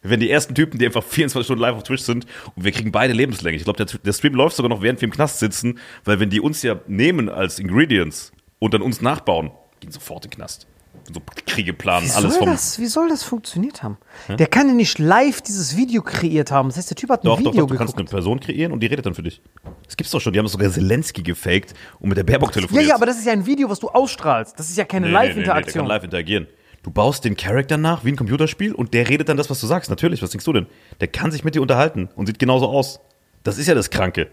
Wir 0.00 0.10
wären 0.10 0.18
die 0.18 0.30
ersten 0.30 0.56
Typen, 0.56 0.80
die 0.80 0.86
einfach 0.86 1.04
24 1.04 1.46
Stunden 1.46 1.62
live 1.62 1.76
auf 1.76 1.84
Twitch 1.84 2.02
sind 2.02 2.26
und 2.56 2.64
wir 2.64 2.72
kriegen 2.72 2.90
beide 2.90 3.12
lebenslänge. 3.12 3.56
Ich 3.56 3.62
glaube, 3.62 3.84
der, 3.84 3.96
der 3.96 4.12
Stream 4.12 4.34
läuft 4.34 4.56
sogar 4.56 4.70
noch, 4.70 4.82
während 4.82 5.00
wir 5.00 5.06
im 5.06 5.12
Knast 5.12 5.38
sitzen, 5.38 5.78
weil 6.04 6.18
wenn 6.18 6.30
die 6.30 6.40
uns 6.40 6.64
ja 6.64 6.80
nehmen 6.88 7.28
als 7.28 7.60
Ingredients 7.60 8.32
und 8.62 8.74
dann 8.74 8.82
uns 8.82 9.00
nachbauen, 9.00 9.50
gehen 9.80 9.90
sofort 9.90 10.24
in 10.24 10.30
den 10.30 10.36
Knast. 10.36 10.66
So 11.12 11.20
Kriege 11.46 11.72
planen, 11.72 12.06
Wie 12.06 12.10
alles 12.12 12.36
vom. 12.36 12.46
das, 12.46 12.78
wie 12.78 12.86
soll 12.86 13.08
das 13.08 13.24
funktioniert 13.24 13.82
haben? 13.82 13.96
Der 14.28 14.46
kann 14.46 14.68
ja 14.68 14.74
nicht 14.74 14.98
live 15.00 15.40
dieses 15.42 15.76
Video 15.76 16.00
kreiert 16.00 16.52
haben. 16.52 16.68
Das 16.68 16.76
heißt, 16.76 16.90
der 16.90 16.96
Typ 16.96 17.10
hat 17.10 17.24
ein 17.24 17.26
Doch, 17.26 17.38
doch, 17.42 17.52
Video 17.52 17.62
doch, 17.66 17.70
du 17.72 17.76
kannst 17.76 17.96
eine. 17.96 18.04
Person 18.04 18.38
kreieren 18.38 18.70
und 18.72 18.80
die 18.80 18.86
redet 18.86 19.04
dann 19.06 19.14
für 19.14 19.22
dich. 19.24 19.42
Das 19.84 19.96
gibt's 19.96 20.12
doch 20.12 20.20
schon. 20.20 20.32
Die 20.32 20.38
haben 20.38 20.46
sogar 20.46 20.70
Zelensky 20.70 21.22
gefaked 21.22 21.74
und 21.98 22.10
mit 22.10 22.18
der 22.18 22.22
Baerbock 22.22 22.50
Ja, 22.50 22.54
telefoniert. 22.54 22.86
ja, 22.88 22.94
aber 22.94 23.06
das 23.06 23.18
ist 23.18 23.26
ja 23.26 23.32
ein 23.32 23.46
Video, 23.46 23.68
was 23.68 23.80
du 23.80 23.88
ausstrahlst. 23.88 24.56
Das 24.58 24.68
ist 24.70 24.76
ja 24.78 24.84
keine 24.84 25.06
Nee, 25.06 25.12
nee, 25.12 25.18
nee, 25.18 25.22
nee, 25.22 25.34
der 25.34 25.44
Live-Interaktion. 25.54 25.82
kann 25.82 25.88
live 25.88 26.04
interagieren. 26.04 26.46
Du 26.84 26.90
baust 26.92 27.24
den 27.24 27.36
Charakter 27.36 27.78
nach 27.78 28.04
wie 28.04 28.10
ein 28.12 28.16
Computerspiel 28.16 28.72
und 28.72 28.94
der 28.94 29.08
redet 29.08 29.28
dann 29.28 29.36
das, 29.36 29.50
was 29.50 29.60
du 29.60 29.66
sagst. 29.66 29.90
Natürlich, 29.90 30.22
was 30.22 30.30
denkst 30.30 30.44
du 30.44 30.52
denn? 30.52 30.66
Der 31.00 31.08
kann 31.08 31.32
sich 31.32 31.42
mit 31.42 31.54
dir 31.56 31.62
unterhalten 31.62 32.10
und 32.14 32.26
sieht 32.26 32.38
genauso 32.38 32.68
aus. 32.68 33.00
Das 33.42 33.58
ist 33.58 33.66
ja 33.66 33.74
das 33.74 33.90
Kranke. 33.90 34.30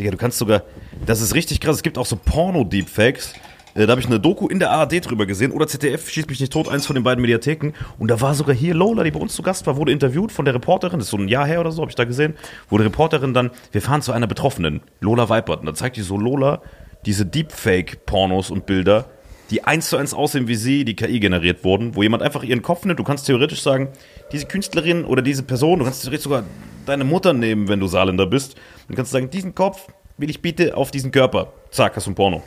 Digga, 0.00 0.10
du 0.10 0.16
kannst 0.16 0.38
sogar. 0.38 0.62
Das 1.04 1.20
ist 1.20 1.34
richtig 1.34 1.60
krass. 1.60 1.76
Es 1.76 1.82
gibt 1.82 1.98
auch 1.98 2.06
so 2.06 2.16
Porno-Deepfakes. 2.16 3.34
Äh, 3.74 3.86
Da 3.86 3.90
habe 3.92 4.00
ich 4.00 4.06
eine 4.06 4.18
Doku 4.18 4.48
in 4.48 4.58
der 4.58 4.70
ARD 4.70 5.06
drüber 5.06 5.26
gesehen 5.26 5.52
oder 5.52 5.66
ZDF, 5.66 6.08
schießt 6.08 6.28
mich 6.28 6.40
nicht 6.40 6.52
tot, 6.52 6.68
eins 6.68 6.86
von 6.86 6.94
den 6.94 7.04
beiden 7.04 7.20
Mediatheken. 7.20 7.72
Und 7.98 8.10
da 8.10 8.20
war 8.20 8.34
sogar 8.34 8.54
hier 8.54 8.74
Lola, 8.74 9.04
die 9.04 9.10
bei 9.10 9.20
uns 9.20 9.34
zu 9.34 9.42
Gast 9.42 9.66
war, 9.66 9.76
wurde 9.76 9.92
interviewt 9.92 10.32
von 10.32 10.46
der 10.46 10.54
Reporterin, 10.54 10.98
das 10.98 11.08
ist 11.08 11.10
so 11.10 11.18
ein 11.18 11.28
Jahr 11.28 11.46
her 11.46 11.60
oder 11.60 11.70
so, 11.70 11.82
habe 11.82 11.90
ich 11.90 11.96
da 11.96 12.04
gesehen, 12.04 12.34
wo 12.68 12.78
die 12.78 12.84
Reporterin 12.84 13.34
dann, 13.34 13.50
wir 13.72 13.82
fahren 13.82 14.02
zu 14.02 14.12
einer 14.12 14.26
Betroffenen, 14.26 14.80
Lola 15.00 15.28
Weipert, 15.28 15.60
und 15.60 15.66
dann 15.66 15.74
zeigt 15.74 15.96
die 15.96 16.02
so 16.02 16.16
Lola 16.16 16.62
diese 17.06 17.26
Deepfake-Pornos 17.26 18.50
und 18.50 18.66
Bilder, 18.66 19.06
die 19.50 19.64
eins 19.64 19.88
zu 19.88 19.96
eins 19.96 20.14
aussehen 20.14 20.48
wie 20.48 20.54
sie, 20.54 20.84
die 20.84 20.96
KI 20.96 21.20
generiert 21.20 21.64
wurden, 21.64 21.94
wo 21.94 22.02
jemand 22.02 22.22
einfach 22.22 22.42
ihren 22.42 22.62
Kopf 22.62 22.84
nimmt, 22.84 22.98
du 22.98 23.04
kannst 23.04 23.26
theoretisch 23.26 23.62
sagen, 23.62 23.88
diese 24.32 24.46
Künstlerin 24.46 25.04
oder 25.04 25.22
diese 25.22 25.42
Person, 25.42 25.78
du 25.78 25.84
kannst 25.84 26.02
theoretisch 26.02 26.24
sogar 26.24 26.44
deine 26.86 27.04
Mutter 27.04 27.32
nehmen, 27.32 27.68
wenn 27.68 27.80
du 27.80 27.86
Saarländer 27.86 28.26
bist, 28.26 28.56
dann 28.88 28.96
kannst 28.96 29.12
du 29.12 29.18
sagen, 29.18 29.30
diesen 29.30 29.54
Kopf 29.54 29.88
will 30.18 30.30
ich 30.30 30.42
bitte 30.42 30.76
auf 30.76 30.90
diesen 30.90 31.10
Körper. 31.10 31.52
Zack, 31.70 31.96
hast 31.96 32.06
du 32.06 32.10
ein 32.10 32.14
Porno. 32.14 32.42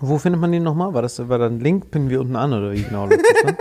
Wo 0.00 0.18
findet 0.18 0.40
man 0.40 0.52
den 0.52 0.62
nochmal? 0.62 0.92
War 0.92 1.02
das 1.02 1.28
war 1.28 1.38
da 1.38 1.46
ein 1.46 1.60
Link? 1.60 1.90
Pinnen 1.90 2.10
wir 2.10 2.20
unten 2.20 2.36
an 2.36 2.52
oder 2.52 2.72
wie 2.72 2.82
genau? 2.82 3.06
dann? 3.06 3.20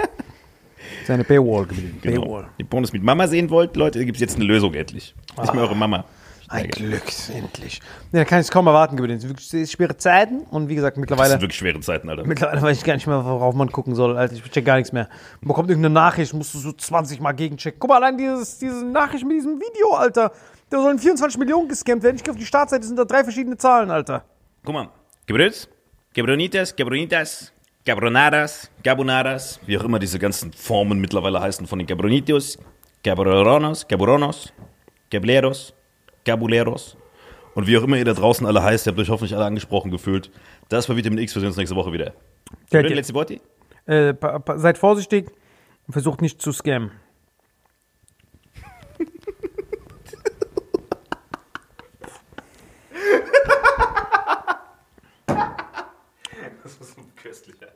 Seine 1.06 1.24
Paywall 1.24 1.66
geblieben. 1.66 2.00
Genau. 2.02 2.22
Paywall. 2.22 2.48
Die 2.60 2.64
Pornos 2.64 2.92
mit 2.94 3.04
Mama 3.04 3.28
sehen 3.28 3.50
wollt, 3.50 3.76
Leute, 3.76 4.04
gibt 4.06 4.16
es 4.16 4.22
jetzt 4.22 4.36
eine 4.36 4.46
Lösung 4.46 4.74
endlich. 4.74 5.14
Nicht 5.40 5.54
mehr 5.54 5.64
eure 5.64 5.76
Mama. 5.76 6.06
Ein 6.54 6.70
Glück, 6.70 7.04
endlich. 7.34 7.80
Ja, 8.12 8.20
da 8.20 8.26
kann 8.26 8.40
ich 8.40 8.46
es 8.46 8.52
kaum 8.52 8.68
erwarten, 8.68 8.96
Gebiet. 8.96 9.16
Es 9.16 9.22
sind 9.24 9.30
wirklich 9.32 9.72
schwere 9.72 9.98
Zeiten 9.98 10.42
und 10.52 10.70
wie 10.70 10.76
gesagt, 10.76 10.98
Das 10.98 11.02
mittlerweile, 11.02 11.30
sind 11.32 11.42
wirklich 11.42 11.58
schwere 11.58 11.80
Zeiten, 11.80 12.10
Alter. 12.10 12.26
mittlerweile 12.26 12.62
weiß 12.62 12.78
ich 12.78 12.84
gar 12.84 12.94
nicht 12.94 13.08
mehr, 13.08 13.26
worauf 13.26 13.56
man 13.56 13.72
gucken 13.72 13.96
soll. 13.96 14.16
Alter, 14.18 14.36
ich 14.36 14.44
check 14.52 14.64
gar 14.66 14.76
nichts 14.76 14.92
mehr. 14.92 15.10
Man 15.42 15.48
bekommt 15.48 15.70
irgendeine 15.70 15.94
Nachricht, 15.94 16.34
musst 16.34 16.54
du 16.54 16.60
so 16.60 16.72
20 16.72 17.20
Mal 17.20 17.32
gegenchecken. 17.32 17.80
Guck 17.80 17.90
mal, 17.90 17.96
allein 17.98 18.18
dieses, 18.18 18.60
diese 18.60 18.86
Nachricht 18.86 19.26
mit 19.26 19.38
diesem 19.38 19.60
Video, 19.60 19.94
Alter. 19.96 20.32
Da 20.70 20.82
sollen 20.82 21.00
24 21.00 21.40
Millionen 21.40 21.68
gescampt 21.68 22.04
werden. 22.04 22.18
Ich 22.18 22.24
gehe 22.24 22.32
auf 22.32 22.40
die 22.40 22.46
Startseite, 22.46 22.86
sind 22.86 22.98
da 22.98 23.06
drei 23.06 23.24
verschiedene 23.24 23.58
Zahlen, 23.58 23.90
Alter. 23.90 24.24
Guck 24.64 24.74
mal. 24.74 24.90
Gebrütz, 25.26 25.68
Gebronitas, 26.14 26.76
Gebronitas, 26.76 27.52
Gabronadas, 27.86 28.70
Gabonadas, 28.84 29.60
wie 29.66 29.78
auch 29.78 29.84
immer 29.84 30.00
diese 30.00 30.20
ganzen 30.20 30.54
Formen 30.54 31.00
mittlerweile 31.00 31.42
heißen 31.42 31.66
von 31.68 31.80
den 31.80 31.88
Gabronitos, 31.88 32.58
Gabroronos, 33.04 33.88
Gabronos, 33.88 34.54
Gableros, 35.12 35.74
Gabuleros 36.26 36.98
und 37.56 37.68
wie 37.68 37.78
auch 37.78 37.84
immer 37.84 37.98
ihr 37.98 38.06
da 38.06 38.14
draußen 38.14 38.46
alle 38.46 38.64
heißt, 38.64 38.88
ihr 38.88 38.92
habt 38.92 39.00
euch 39.00 39.10
hoffentlich 39.10 39.36
alle 39.36 39.46
angesprochen 39.46 39.92
gefühlt. 39.92 40.32
Das 40.70 40.90
war 40.90 40.96
Vitamin 40.96 41.20
X, 41.20 41.36
wir 41.36 41.42
sehen 41.42 41.50
uns 41.50 41.58
nächste 41.58 41.76
Woche 41.76 41.92
wieder. 41.94 42.14
Okay. 42.68 42.94
Letzte 42.94 43.14
Worte? 43.14 43.40
Äh, 43.86 44.14
seid 44.56 44.78
vorsichtig 44.78 45.32
und 45.88 45.94
versucht 45.94 46.22
nicht 46.22 46.42
zu 46.42 46.52
scammen. 46.52 46.92
Das 56.64 56.78
ist 56.78 56.98
ein 56.98 57.14
köstlicher. 57.16 57.68